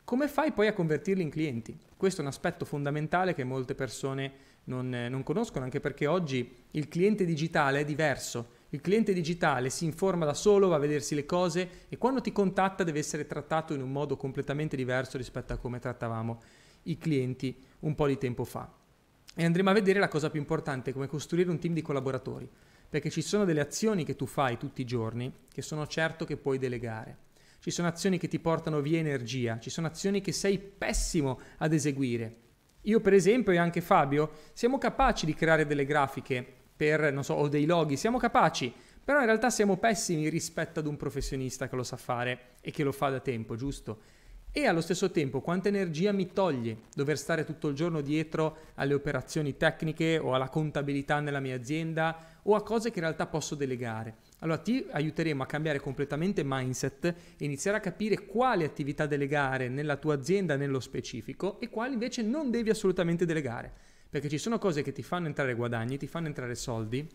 come 0.03 0.28
fai 0.28 0.51
poi 0.51 0.68
a 0.68 0.74
convertirli 0.74 1.22
in 1.22 1.30
clienti? 1.30 1.78
Questo 1.95 2.20
è 2.20 2.24
un 2.24 2.30
aspetto 2.30 2.66
fondamentale 2.66 3.34
che 3.34 3.43
molte 3.43 3.76
persone 3.76 4.32
non, 4.66 4.89
non 4.89 5.24
conoscono, 5.24 5.64
anche 5.64 5.80
perché 5.80 6.05
oggi 6.05 6.53
il 6.72 6.88
cliente 6.88 7.24
digitale 7.26 7.80
è 7.80 7.86
diverso. 7.86 8.59
Il 8.74 8.80
cliente 8.80 9.12
digitale 9.12 9.70
si 9.70 9.84
informa 9.84 10.24
da 10.24 10.34
solo, 10.34 10.70
va 10.70 10.78
a 10.78 10.80
vedersi 10.80 11.14
le 11.14 11.26
cose 11.26 11.86
e 11.90 11.98
quando 11.98 12.22
ti 12.22 12.32
contatta 12.32 12.86
deve 12.86 13.00
essere 13.00 13.28
trattato 13.28 13.74
in 13.74 13.82
un 13.82 13.92
modo 13.92 14.16
completamente 14.16 14.78
diverso 14.78 15.18
rispetto 15.18 15.52
a 15.52 15.58
come 15.58 15.80
trattavamo 15.80 16.42
i 16.84 16.98
clienti 16.98 17.54
un 17.80 17.96
po' 17.96 18.08
di 18.08 18.18
tempo 18.18 18.46
fa. 18.46 18.72
E 19.36 19.44
andremo 19.44 19.70
a 19.70 19.74
vedere 19.74 20.00
la 20.00 20.08
cosa 20.08 20.30
più 20.30 20.40
importante, 20.40 20.94
come 20.94 21.08
costruire 21.08 21.50
un 21.50 21.60
team 21.60 21.74
di 21.74 21.82
collaboratori, 21.82 22.50
perché 22.88 23.10
ci 23.10 23.22
sono 23.22 23.44
delle 23.44 23.60
azioni 23.60 24.06
che 24.06 24.16
tu 24.16 24.26
fai 24.26 24.58
tutti 24.58 24.82
i 24.82 24.86
giorni 24.86 25.32
che 25.52 25.62
sono 25.62 25.86
certo 25.86 26.24
che 26.24 26.38
puoi 26.38 26.58
delegare 26.58 27.30
ci 27.62 27.70
sono 27.70 27.88
azioni 27.88 28.18
che 28.18 28.28
ti 28.28 28.40
portano 28.40 28.82
via 28.82 28.98
energia, 28.98 29.60
ci 29.60 29.70
sono 29.70 29.86
azioni 29.86 30.20
che 30.20 30.32
sei 30.32 30.58
pessimo 30.58 31.40
ad 31.58 31.74
eseguire. 31.74 32.38
Io 32.86 33.00
per 33.00 33.14
esempio 33.14 33.52
e 33.52 33.58
anche 33.58 33.82
Fabio 33.82 34.32
siamo 34.54 34.80
capaci 34.80 35.28
di 35.28 35.36
creare 35.36 35.68
delle 35.68 35.86
grafiche 35.86 36.61
per, 36.76 37.12
non 37.14 37.24
so, 37.24 37.34
o 37.34 37.48
dei 37.48 37.66
loghi, 37.66 37.98
siamo 37.98 38.18
capaci, 38.18 38.74
però 39.04 39.20
in 39.20 39.26
realtà 39.26 39.50
siamo 39.50 39.78
pessimi 39.78 40.30
rispetto 40.30 40.80
ad 40.80 40.86
un 40.86 40.98
professionista 40.98 41.68
che 41.68 41.76
lo 41.76 41.84
sa 41.84 41.98
fare 41.98 42.40
e 42.62 42.72
che 42.72 42.84
lo 42.84 42.92
fa 42.92 43.10
da 43.10 43.20
tempo, 43.20 43.56
giusto? 43.56 44.20
E 44.54 44.66
allo 44.66 44.82
stesso 44.82 45.12
tempo 45.12 45.40
quanta 45.40 45.70
energia 45.70 46.12
mi 46.12 46.34
toglie 46.34 46.80
dover 46.94 47.18
stare 47.18 47.46
tutto 47.46 47.70
il 47.70 47.74
giorno 47.74 48.02
dietro 48.02 48.58
alle 48.76 48.94
operazioni 48.94 49.56
tecniche 49.56 50.18
o 50.18 50.34
alla 50.34 50.50
contabilità 50.50 51.22
nella 51.22 51.40
mia 51.40 51.56
azienda 51.56 52.40
o 52.44 52.56
a 52.56 52.62
cose 52.62 52.90
che 52.90 53.00
in 53.00 53.06
realtà 53.06 53.28
posso 53.28 53.56
delegare. 53.56 54.18
Allora 54.40 54.58
ti 54.58 54.86
aiuteremo 54.92 55.42
a 55.42 55.46
cambiare 55.46 55.80
completamente 55.80 56.42
mindset 56.44 57.06
e 57.06 57.46
iniziare 57.46 57.78
a 57.78 57.80
capire 57.80 58.26
quali 58.26 58.66
attività 58.66 59.06
delegare 59.06 59.70
nella 59.70 59.96
tua 59.96 60.16
azienda 60.16 60.58
nello 60.58 60.82
specifico 60.82 61.58
e 61.62 61.70
quali 61.70 61.94
invece 61.94 62.22
non 62.22 62.52
devi 62.52 62.72
assolutamente 62.72 63.26
delegare. 63.26 63.72
Perché 64.12 64.28
ci 64.28 64.38
sono 64.38 64.59
cose 64.59 64.82
che 64.82 64.91
ti 64.91 65.03
fanno 65.03 65.28
entrare 65.28 65.53
guadagni, 65.53 65.97
ti 65.97 66.05
fanno 66.05 66.28
entrare 66.28 66.53
soldi, 66.53 67.07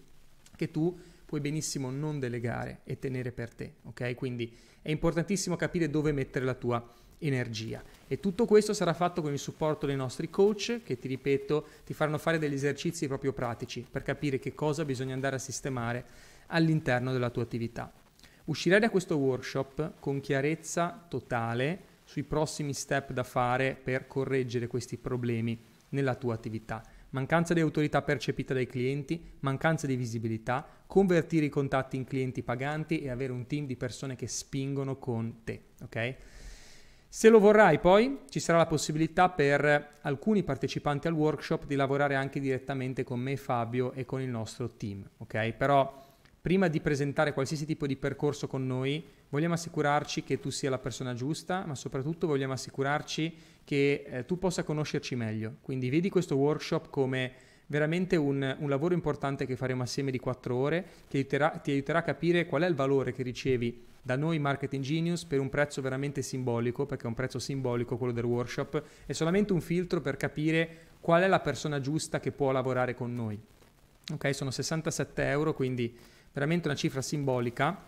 che 0.57 0.71
tu 0.71 0.99
puoi 1.27 1.41
benissimo 1.41 1.91
non 1.91 2.19
delegare 2.19 2.81
e 2.85 2.99
tenere 2.99 3.33
per 3.33 3.53
te. 3.53 3.75
Ok? 3.83 4.15
Quindi 4.15 4.51
è 4.81 4.91
importantissimo 4.91 5.57
capire 5.57 5.91
dove 5.91 6.13
mettere 6.13 6.47
la 6.47 6.55
tua 6.55 6.83
energia. 7.19 7.83
E 8.09 8.19
tutto 8.19 8.47
questo 8.47 8.73
sarà 8.73 8.95
fatto 8.95 9.21
con 9.21 9.33
il 9.35 9.39
supporto 9.39 9.85
dei 9.85 9.95
nostri 9.95 10.31
coach 10.31 10.81
che, 10.83 10.99
ti 10.99 11.07
ripeto, 11.07 11.67
ti 11.85 11.93
faranno 11.93 12.17
fare 12.17 12.39
degli 12.39 12.55
esercizi 12.55 13.07
proprio 13.07 13.35
pratici 13.35 13.85
per 13.89 14.03
capire 14.03 14.39
che 14.39 14.55
cosa 14.55 14.87
bisogna 14.87 15.13
andare 15.13 15.37
a 15.37 15.41
sistemare 15.41 16.05
all'interno 16.47 17.13
della 17.13 17.29
tua 17.29 17.43
attività. 17.43 17.93
Uscirai 18.45 18.81
da 18.81 18.89
questo 18.89 19.19
workshop 19.19 19.95
con 20.01 20.21
chiarezza 20.21 21.05
totale 21.11 21.95
sui 22.05 22.23
prossimi 22.23 22.73
step 22.73 23.13
da 23.13 23.25
fare 23.25 23.77
per 23.83 24.07
correggere 24.07 24.67
questi 24.67 24.97
problemi 24.97 25.75
nella 25.91 26.15
tua 26.15 26.35
attività. 26.35 26.83
Mancanza 27.11 27.55
di 27.55 27.61
autorità 27.61 28.03
percepita 28.03 28.53
dai 28.53 28.67
clienti, 28.67 29.23
mancanza 29.41 29.87
di 29.87 29.97
visibilità, 29.97 30.67
convertire 30.87 31.47
i 31.47 31.51
contatti 31.51 31.97
in 31.97 32.05
clienti 32.05 32.43
paganti 32.43 33.01
e 33.01 33.11
avere 33.11 33.33
un 33.33 33.47
team 33.47 33.67
di 33.67 33.77
persone 33.77 34.17
che 34.17 34.27
spingono 34.27 34.99
con 34.99 35.43
te, 35.45 35.63
ok? 35.83 36.17
Se 37.09 37.29
lo 37.29 37.39
vorrai 37.39 37.79
poi 37.79 38.25
ci 38.29 38.41
sarà 38.41 38.59
la 38.59 38.67
possibilità 38.67 39.31
per 39.31 39.93
alcuni 40.03 40.43
partecipanti 40.43 41.07
al 41.07 41.15
workshop 41.15 41.65
di 41.65 41.75
lavorare 41.75 42.15
anche 42.15 42.41
direttamente 42.41 43.05
con 43.05 43.21
me 43.21 43.37
Fabio 43.37 43.93
e 43.93 44.05
con 44.05 44.21
il 44.21 44.29
nostro 44.29 44.71
team, 44.71 45.09
ok? 45.19 45.53
Però 45.53 46.06
prima 46.47 46.69
di 46.69 46.81
presentare 46.81 47.33
qualsiasi 47.33 47.67
tipo 47.67 47.89
di 47.89 47.97
percorso 47.97 48.47
con 48.47 48.65
noi, 48.65 49.05
vogliamo 49.31 49.55
assicurarci 49.55 50.23
che 50.23 50.39
tu 50.39 50.51
sia 50.51 50.71
la 50.71 50.79
persona 50.79 51.13
giusta, 51.13 51.65
ma 51.67 51.75
soprattutto 51.75 52.29
vogliamo 52.29 52.53
assicurarci 52.53 53.35
che 53.65 54.05
eh, 54.07 54.25
tu 54.27 54.39
possa 54.39 54.63
conoscerci 54.63 55.17
meglio. 55.17 55.57
Quindi 55.61 55.91
vedi 55.91 56.09
questo 56.09 56.37
workshop 56.37 56.89
come 56.89 57.33
veramente 57.67 58.15
un, 58.15 58.59
un, 58.61 58.69
lavoro 58.69 58.95
importante 58.95 59.45
che 59.45 59.57
faremo 59.57 59.83
assieme 59.83 60.13
di 60.13 60.21
quattro 60.21 60.55
ore, 60.55 60.85
che 61.09 61.17
aiuterà, 61.17 61.49
ti 61.51 61.73
aiuterà 61.73 61.99
a 61.99 62.03
capire 62.03 62.47
qual 62.47 62.63
è 62.63 62.69
il 62.69 62.77
valore 62.77 63.11
che 63.11 63.25
ricevi 63.25 63.83
da 64.01 64.15
noi 64.15 64.39
Marketing 64.39 64.85
Genius 64.85 65.25
per 65.25 65.41
un 65.41 65.49
prezzo 65.49 65.83
veramente 65.83 66.23
simbolico, 66.23 66.87
perché 66.87 67.07
è 67.07 67.09
un 67.09 67.15
prezzo 67.15 67.41
simbolico 67.41 67.97
quello 67.97 68.13
del 68.13 68.25
workshop, 68.25 68.81
è 69.05 69.13
solamente 69.13 69.53
un 69.53 69.61
filtro 69.61 70.01
per 70.01 70.17
capire 70.17 70.69
qual 71.01 71.23
è 71.23 71.27
la 71.27 71.41
persona 71.41 71.81
giusta 71.81 72.21
che 72.21 72.31
può 72.31 72.53
lavorare 72.53 72.95
con 72.95 73.13
noi. 73.13 73.37
Ok, 74.13 74.33
sono 74.33 74.53
67 74.53 75.25
euro, 75.25 75.53
quindi 75.53 76.15
veramente 76.37 76.69
una 76.69 76.77
cifra 76.77 77.01
simbolica, 77.01 77.83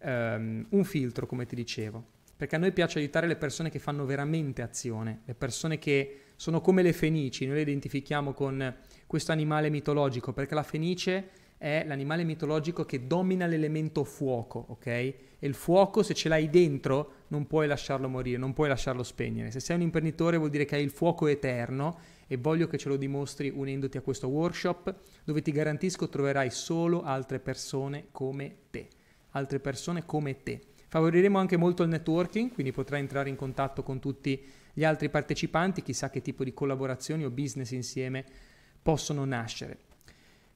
ehm, 0.00 0.66
un 0.70 0.84
filtro 0.84 1.24
come 1.24 1.46
ti 1.46 1.54
dicevo, 1.54 2.04
perché 2.36 2.56
a 2.56 2.58
noi 2.58 2.72
piace 2.72 2.98
aiutare 2.98 3.28
le 3.28 3.36
persone 3.36 3.70
che 3.70 3.78
fanno 3.78 4.04
veramente 4.04 4.60
azione, 4.60 5.20
le 5.24 5.34
persone 5.34 5.78
che 5.78 6.22
sono 6.34 6.60
come 6.60 6.82
le 6.82 6.92
fenici, 6.92 7.46
noi 7.46 7.54
le 7.54 7.60
identifichiamo 7.60 8.32
con 8.32 8.74
questo 9.06 9.30
animale 9.30 9.70
mitologico, 9.70 10.32
perché 10.32 10.56
la 10.56 10.64
fenice 10.64 11.28
è 11.56 11.84
l'animale 11.86 12.24
mitologico 12.24 12.84
che 12.84 13.06
domina 13.06 13.46
l'elemento 13.46 14.02
fuoco, 14.02 14.64
ok? 14.70 14.86
E 14.86 15.16
il 15.38 15.54
fuoco 15.54 16.02
se 16.02 16.12
ce 16.12 16.28
l'hai 16.28 16.50
dentro 16.50 17.12
non 17.28 17.46
puoi 17.46 17.68
lasciarlo 17.68 18.08
morire, 18.08 18.36
non 18.36 18.52
puoi 18.52 18.68
lasciarlo 18.68 19.04
spegnere. 19.04 19.52
Se 19.52 19.60
sei 19.60 19.76
un 19.76 19.82
imprenditore 19.82 20.38
vuol 20.38 20.50
dire 20.50 20.64
che 20.64 20.74
hai 20.74 20.82
il 20.82 20.90
fuoco 20.90 21.28
eterno 21.28 21.98
e 22.32 22.38
voglio 22.38 22.66
che 22.66 22.78
ce 22.78 22.88
lo 22.88 22.96
dimostri 22.96 23.52
unendoti 23.54 23.98
a 23.98 24.00
questo 24.00 24.26
workshop 24.26 24.94
dove 25.22 25.42
ti 25.42 25.52
garantisco 25.52 26.08
troverai 26.08 26.48
solo 26.48 27.02
altre 27.02 27.40
persone 27.40 28.06
come 28.10 28.56
te, 28.70 28.88
altre 29.32 29.60
persone 29.60 30.06
come 30.06 30.42
te. 30.42 30.62
Favoriremo 30.88 31.38
anche 31.38 31.58
molto 31.58 31.82
il 31.82 31.90
networking, 31.90 32.50
quindi 32.54 32.72
potrai 32.72 33.00
entrare 33.00 33.28
in 33.28 33.36
contatto 33.36 33.82
con 33.82 34.00
tutti 34.00 34.42
gli 34.72 34.82
altri 34.82 35.10
partecipanti, 35.10 35.82
chissà 35.82 36.08
che 36.08 36.22
tipo 36.22 36.42
di 36.42 36.54
collaborazioni 36.54 37.22
o 37.22 37.30
business 37.30 37.72
insieme 37.72 38.24
possono 38.80 39.26
nascere. 39.26 39.76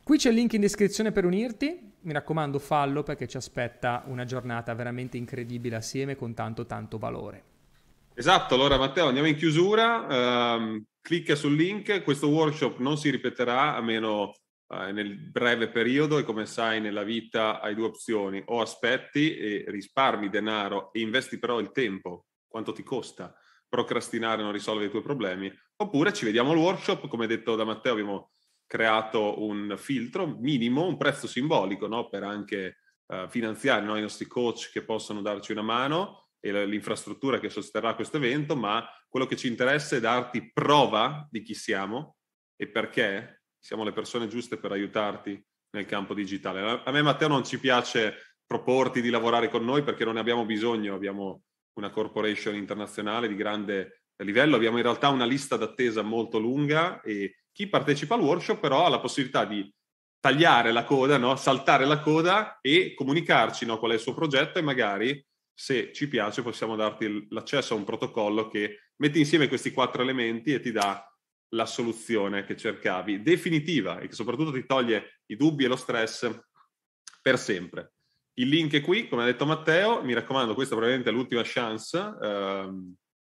Qui 0.02 0.16
c'è 0.16 0.30
il 0.30 0.36
link 0.36 0.54
in 0.54 0.62
descrizione 0.62 1.12
per 1.12 1.26
unirti, 1.26 1.92
mi 2.00 2.12
raccomando 2.14 2.58
fallo 2.58 3.02
perché 3.02 3.28
ci 3.28 3.36
aspetta 3.36 4.02
una 4.06 4.24
giornata 4.24 4.72
veramente 4.72 5.18
incredibile 5.18 5.76
assieme 5.76 6.16
con 6.16 6.32
tanto 6.32 6.64
tanto 6.64 6.96
valore. 6.96 7.55
Esatto, 8.18 8.54
allora 8.54 8.78
Matteo 8.78 9.08
andiamo 9.08 9.28
in 9.28 9.36
chiusura, 9.36 10.54
um, 10.56 10.82
clicca 11.02 11.34
sul 11.34 11.54
link, 11.54 12.02
questo 12.02 12.30
workshop 12.30 12.78
non 12.78 12.96
si 12.96 13.10
ripeterà 13.10 13.76
a 13.76 13.82
meno 13.82 14.34
uh, 14.68 14.90
nel 14.90 15.18
breve 15.18 15.68
periodo 15.68 16.16
e 16.16 16.24
come 16.24 16.46
sai 16.46 16.80
nella 16.80 17.02
vita 17.02 17.60
hai 17.60 17.74
due 17.74 17.88
opzioni, 17.88 18.42
o 18.46 18.62
aspetti 18.62 19.36
e 19.36 19.66
risparmi 19.68 20.30
denaro 20.30 20.94
e 20.94 21.00
investi 21.00 21.38
però 21.38 21.60
il 21.60 21.72
tempo, 21.72 22.28
quanto 22.48 22.72
ti 22.72 22.82
costa 22.82 23.34
procrastinare 23.68 24.42
non 24.42 24.52
risolvere 24.52 24.86
i 24.86 24.90
tuoi 24.90 25.02
problemi, 25.02 25.52
oppure 25.76 26.14
ci 26.14 26.24
vediamo 26.24 26.52
al 26.52 26.56
workshop, 26.56 27.08
come 27.08 27.26
detto 27.26 27.54
da 27.54 27.64
Matteo 27.64 27.92
abbiamo 27.92 28.30
creato 28.66 29.44
un 29.44 29.74
filtro 29.76 30.26
minimo, 30.26 30.86
un 30.86 30.96
prezzo 30.96 31.26
simbolico 31.26 31.86
no? 31.86 32.08
per 32.08 32.22
anche 32.22 32.78
uh, 33.08 33.28
finanziare 33.28 33.84
no? 33.84 33.94
i 33.98 34.00
nostri 34.00 34.24
coach 34.24 34.70
che 34.72 34.84
possono 34.84 35.20
darci 35.20 35.52
una 35.52 35.60
mano 35.60 36.25
e 36.40 36.66
l'infrastruttura 36.66 37.38
che 37.38 37.48
sosterrà 37.48 37.94
questo 37.94 38.16
evento, 38.16 38.56
ma 38.56 38.86
quello 39.08 39.26
che 39.26 39.36
ci 39.36 39.48
interessa 39.48 39.96
è 39.96 40.00
darti 40.00 40.50
prova 40.52 41.26
di 41.30 41.42
chi 41.42 41.54
siamo 41.54 42.16
e 42.56 42.68
perché 42.68 43.42
siamo 43.58 43.84
le 43.84 43.92
persone 43.92 44.28
giuste 44.28 44.58
per 44.58 44.72
aiutarti 44.72 45.42
nel 45.70 45.86
campo 45.86 46.14
digitale. 46.14 46.82
A 46.84 46.90
me 46.90 47.02
Matteo 47.02 47.28
non 47.28 47.44
ci 47.44 47.58
piace 47.58 48.36
proporti 48.46 49.00
di 49.00 49.10
lavorare 49.10 49.48
con 49.48 49.64
noi 49.64 49.82
perché 49.82 50.04
non 50.04 50.14
ne 50.14 50.20
abbiamo 50.20 50.44
bisogno, 50.44 50.94
abbiamo 50.94 51.42
una 51.74 51.90
corporation 51.90 52.54
internazionale 52.54 53.28
di 53.28 53.34
grande 53.34 54.02
livello, 54.18 54.56
abbiamo 54.56 54.78
in 54.78 54.84
realtà 54.84 55.08
una 55.08 55.26
lista 55.26 55.56
d'attesa 55.56 56.02
molto 56.02 56.38
lunga 56.38 57.00
e 57.00 57.42
chi 57.52 57.68
partecipa 57.68 58.14
al 58.14 58.22
workshop 58.22 58.60
però 58.60 58.86
ha 58.86 58.88
la 58.88 59.00
possibilità 59.00 59.44
di 59.44 59.70
tagliare 60.20 60.72
la 60.72 60.84
coda, 60.84 61.18
no? 61.18 61.36
saltare 61.36 61.84
la 61.84 62.00
coda 62.00 62.58
e 62.60 62.94
comunicarci 62.94 63.66
no? 63.66 63.78
qual 63.78 63.92
è 63.92 63.94
il 63.94 64.00
suo 64.00 64.14
progetto 64.14 64.58
e 64.58 64.62
magari 64.62 65.24
se 65.58 65.90
ci 65.94 66.06
piace 66.06 66.42
possiamo 66.42 66.76
darti 66.76 67.28
l'accesso 67.30 67.72
a 67.72 67.78
un 67.78 67.84
protocollo 67.84 68.46
che 68.46 68.90
mette 68.96 69.18
insieme 69.18 69.48
questi 69.48 69.70
quattro 69.70 70.02
elementi 70.02 70.52
e 70.52 70.60
ti 70.60 70.70
dà 70.70 71.02
la 71.50 71.64
soluzione 71.64 72.44
che 72.44 72.56
cercavi, 72.56 73.22
definitiva 73.22 74.00
e 74.00 74.08
che 74.08 74.14
soprattutto 74.14 74.52
ti 74.52 74.66
toglie 74.66 75.22
i 75.26 75.36
dubbi 75.36 75.64
e 75.64 75.68
lo 75.68 75.76
stress 75.76 76.30
per 77.22 77.38
sempre. 77.38 77.92
Il 78.34 78.48
link 78.48 78.74
è 78.74 78.82
qui, 78.82 79.08
come 79.08 79.22
ha 79.22 79.24
detto 79.24 79.46
Matteo, 79.46 80.04
mi 80.04 80.12
raccomando, 80.12 80.52
questa 80.52 80.74
probabilmente 80.74 81.10
è 81.10 81.14
l'ultima 81.14 81.40
chance. 81.42 81.96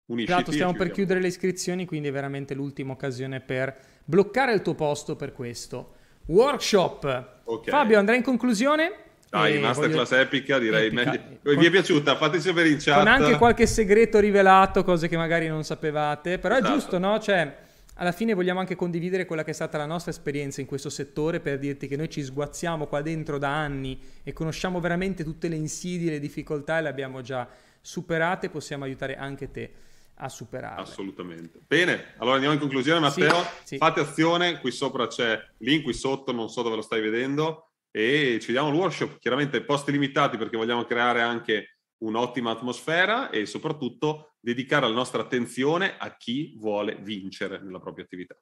Unisciti 0.08 0.34
esatto, 0.34 0.52
stiamo 0.52 0.74
per 0.74 0.92
chiudere 0.92 1.22
le 1.22 1.28
iscrizioni, 1.28 1.86
quindi 1.86 2.10
è 2.10 2.12
veramente 2.12 2.54
l'ultima 2.54 2.92
occasione 2.92 3.40
per 3.40 4.02
bloccare 4.04 4.54
il 4.54 4.62
tuo 4.62 4.76
posto 4.76 5.16
per 5.16 5.32
questo 5.32 5.96
workshop. 6.26 7.42
Okay. 7.46 7.72
Fabio, 7.72 7.98
andrei 7.98 8.18
in 8.18 8.24
conclusione. 8.24 9.06
Dai, 9.30 9.60
masterclass 9.60 10.10
voglio... 10.10 10.22
epica, 10.22 10.60
direi. 10.60 10.88
Epica. 10.88 11.04
Meglio... 11.04 11.40
Con... 11.44 11.58
Vi 11.58 11.66
è 11.66 11.70
piaciuta? 11.70 12.16
Fateci 12.16 12.48
sapere 12.48 12.70
in 12.70 12.78
chat. 12.80 12.98
Con 12.98 13.08
anche 13.08 13.38
qualche 13.38 13.68
segreto 13.68 14.20
rivelato, 14.20 14.84
cose 14.84 15.08
che 15.08 15.18
magari 15.18 15.48
non 15.48 15.64
sapevate. 15.64 16.40
Però 16.40 16.56
esatto. 16.56 16.72
è 16.72 16.76
giusto, 16.76 16.98
no? 16.98 17.20
Cioè, 17.20 17.58
alla 17.96 18.12
fine 18.12 18.34
vogliamo 18.34 18.60
anche 18.60 18.76
condividere 18.76 19.26
quella 19.26 19.44
che 19.44 19.52
è 19.52 19.54
stata 19.54 19.78
la 19.78 19.86
nostra 19.86 20.12
esperienza 20.12 20.62
in 20.62 20.68
questo 20.68 20.90
settore 20.90 21.40
per 21.40 21.58
dirti 21.60 21.88
che 21.88 21.96
noi 21.96 22.10
ci 22.10 22.24
sguazziamo 22.24 22.88
qua 22.88 23.02
dentro 23.02 23.38
da 23.38 23.50
anni 23.50 24.00
e 24.24 24.34
conosciamo 24.34 24.80
veramente 24.80 25.24
tutte 25.24 25.48
le 25.48 25.56
insidie, 25.56 26.12
le 26.12 26.20
difficoltà 26.20 26.78
e 26.78 26.84
le 26.84 26.90
abbiamo 26.90 27.22
già 27.22 27.48
superate, 27.82 28.50
possiamo 28.50 28.84
aiutare 28.84 29.18
anche 29.18 29.50
te 29.52 29.72
a 30.20 30.30
superarle. 30.30 30.82
Assolutamente. 30.82 31.60
Bene, 31.68 32.14
allora 32.18 32.36
andiamo 32.36 32.56
in 32.56 32.62
conclusione 32.62 33.00
Matteo, 33.00 33.42
sì, 33.42 33.50
sì. 33.64 33.78
fate 33.78 34.00
azione, 34.00 34.60
qui 34.60 34.72
sopra 34.72 35.08
c'è 35.08 35.40
link, 35.58 35.84
qui 35.84 35.94
sotto 35.94 36.32
non 36.32 36.50
so 36.50 36.62
dove 36.62 36.76
lo 36.76 36.82
stai 36.82 37.02
vedendo 37.02 37.68
e 37.92 38.40
ci 38.42 38.52
diamo 38.52 38.70
il 38.70 38.76
workshop, 38.76 39.20
chiaramente 39.20 39.64
posti 39.64 39.92
limitati 39.92 40.38
perché 40.38 40.58
vogliamo 40.58 40.84
creare 40.84 41.22
anche 41.22 41.78
un'ottima 42.04 42.52
atmosfera 42.52 43.30
e 43.30 43.46
soprattutto 43.46 44.36
dedicare 44.40 44.88
la 44.88 44.94
nostra 44.94 45.22
attenzione 45.22 45.98
a 45.98 46.16
chi 46.16 46.56
vuole 46.58 46.98
vincere 47.02 47.62
nella 47.62 47.80
propria 47.80 48.06
attività. 48.06 48.38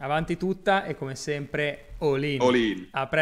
Avanti 0.00 0.36
tutta 0.36 0.84
e 0.84 0.96
come 0.96 1.14
sempre 1.14 1.96
all 1.98 2.22
in. 2.24 2.40
All 2.40 2.56
in. 2.56 2.88
A 2.92 3.06
presto. 3.08 3.20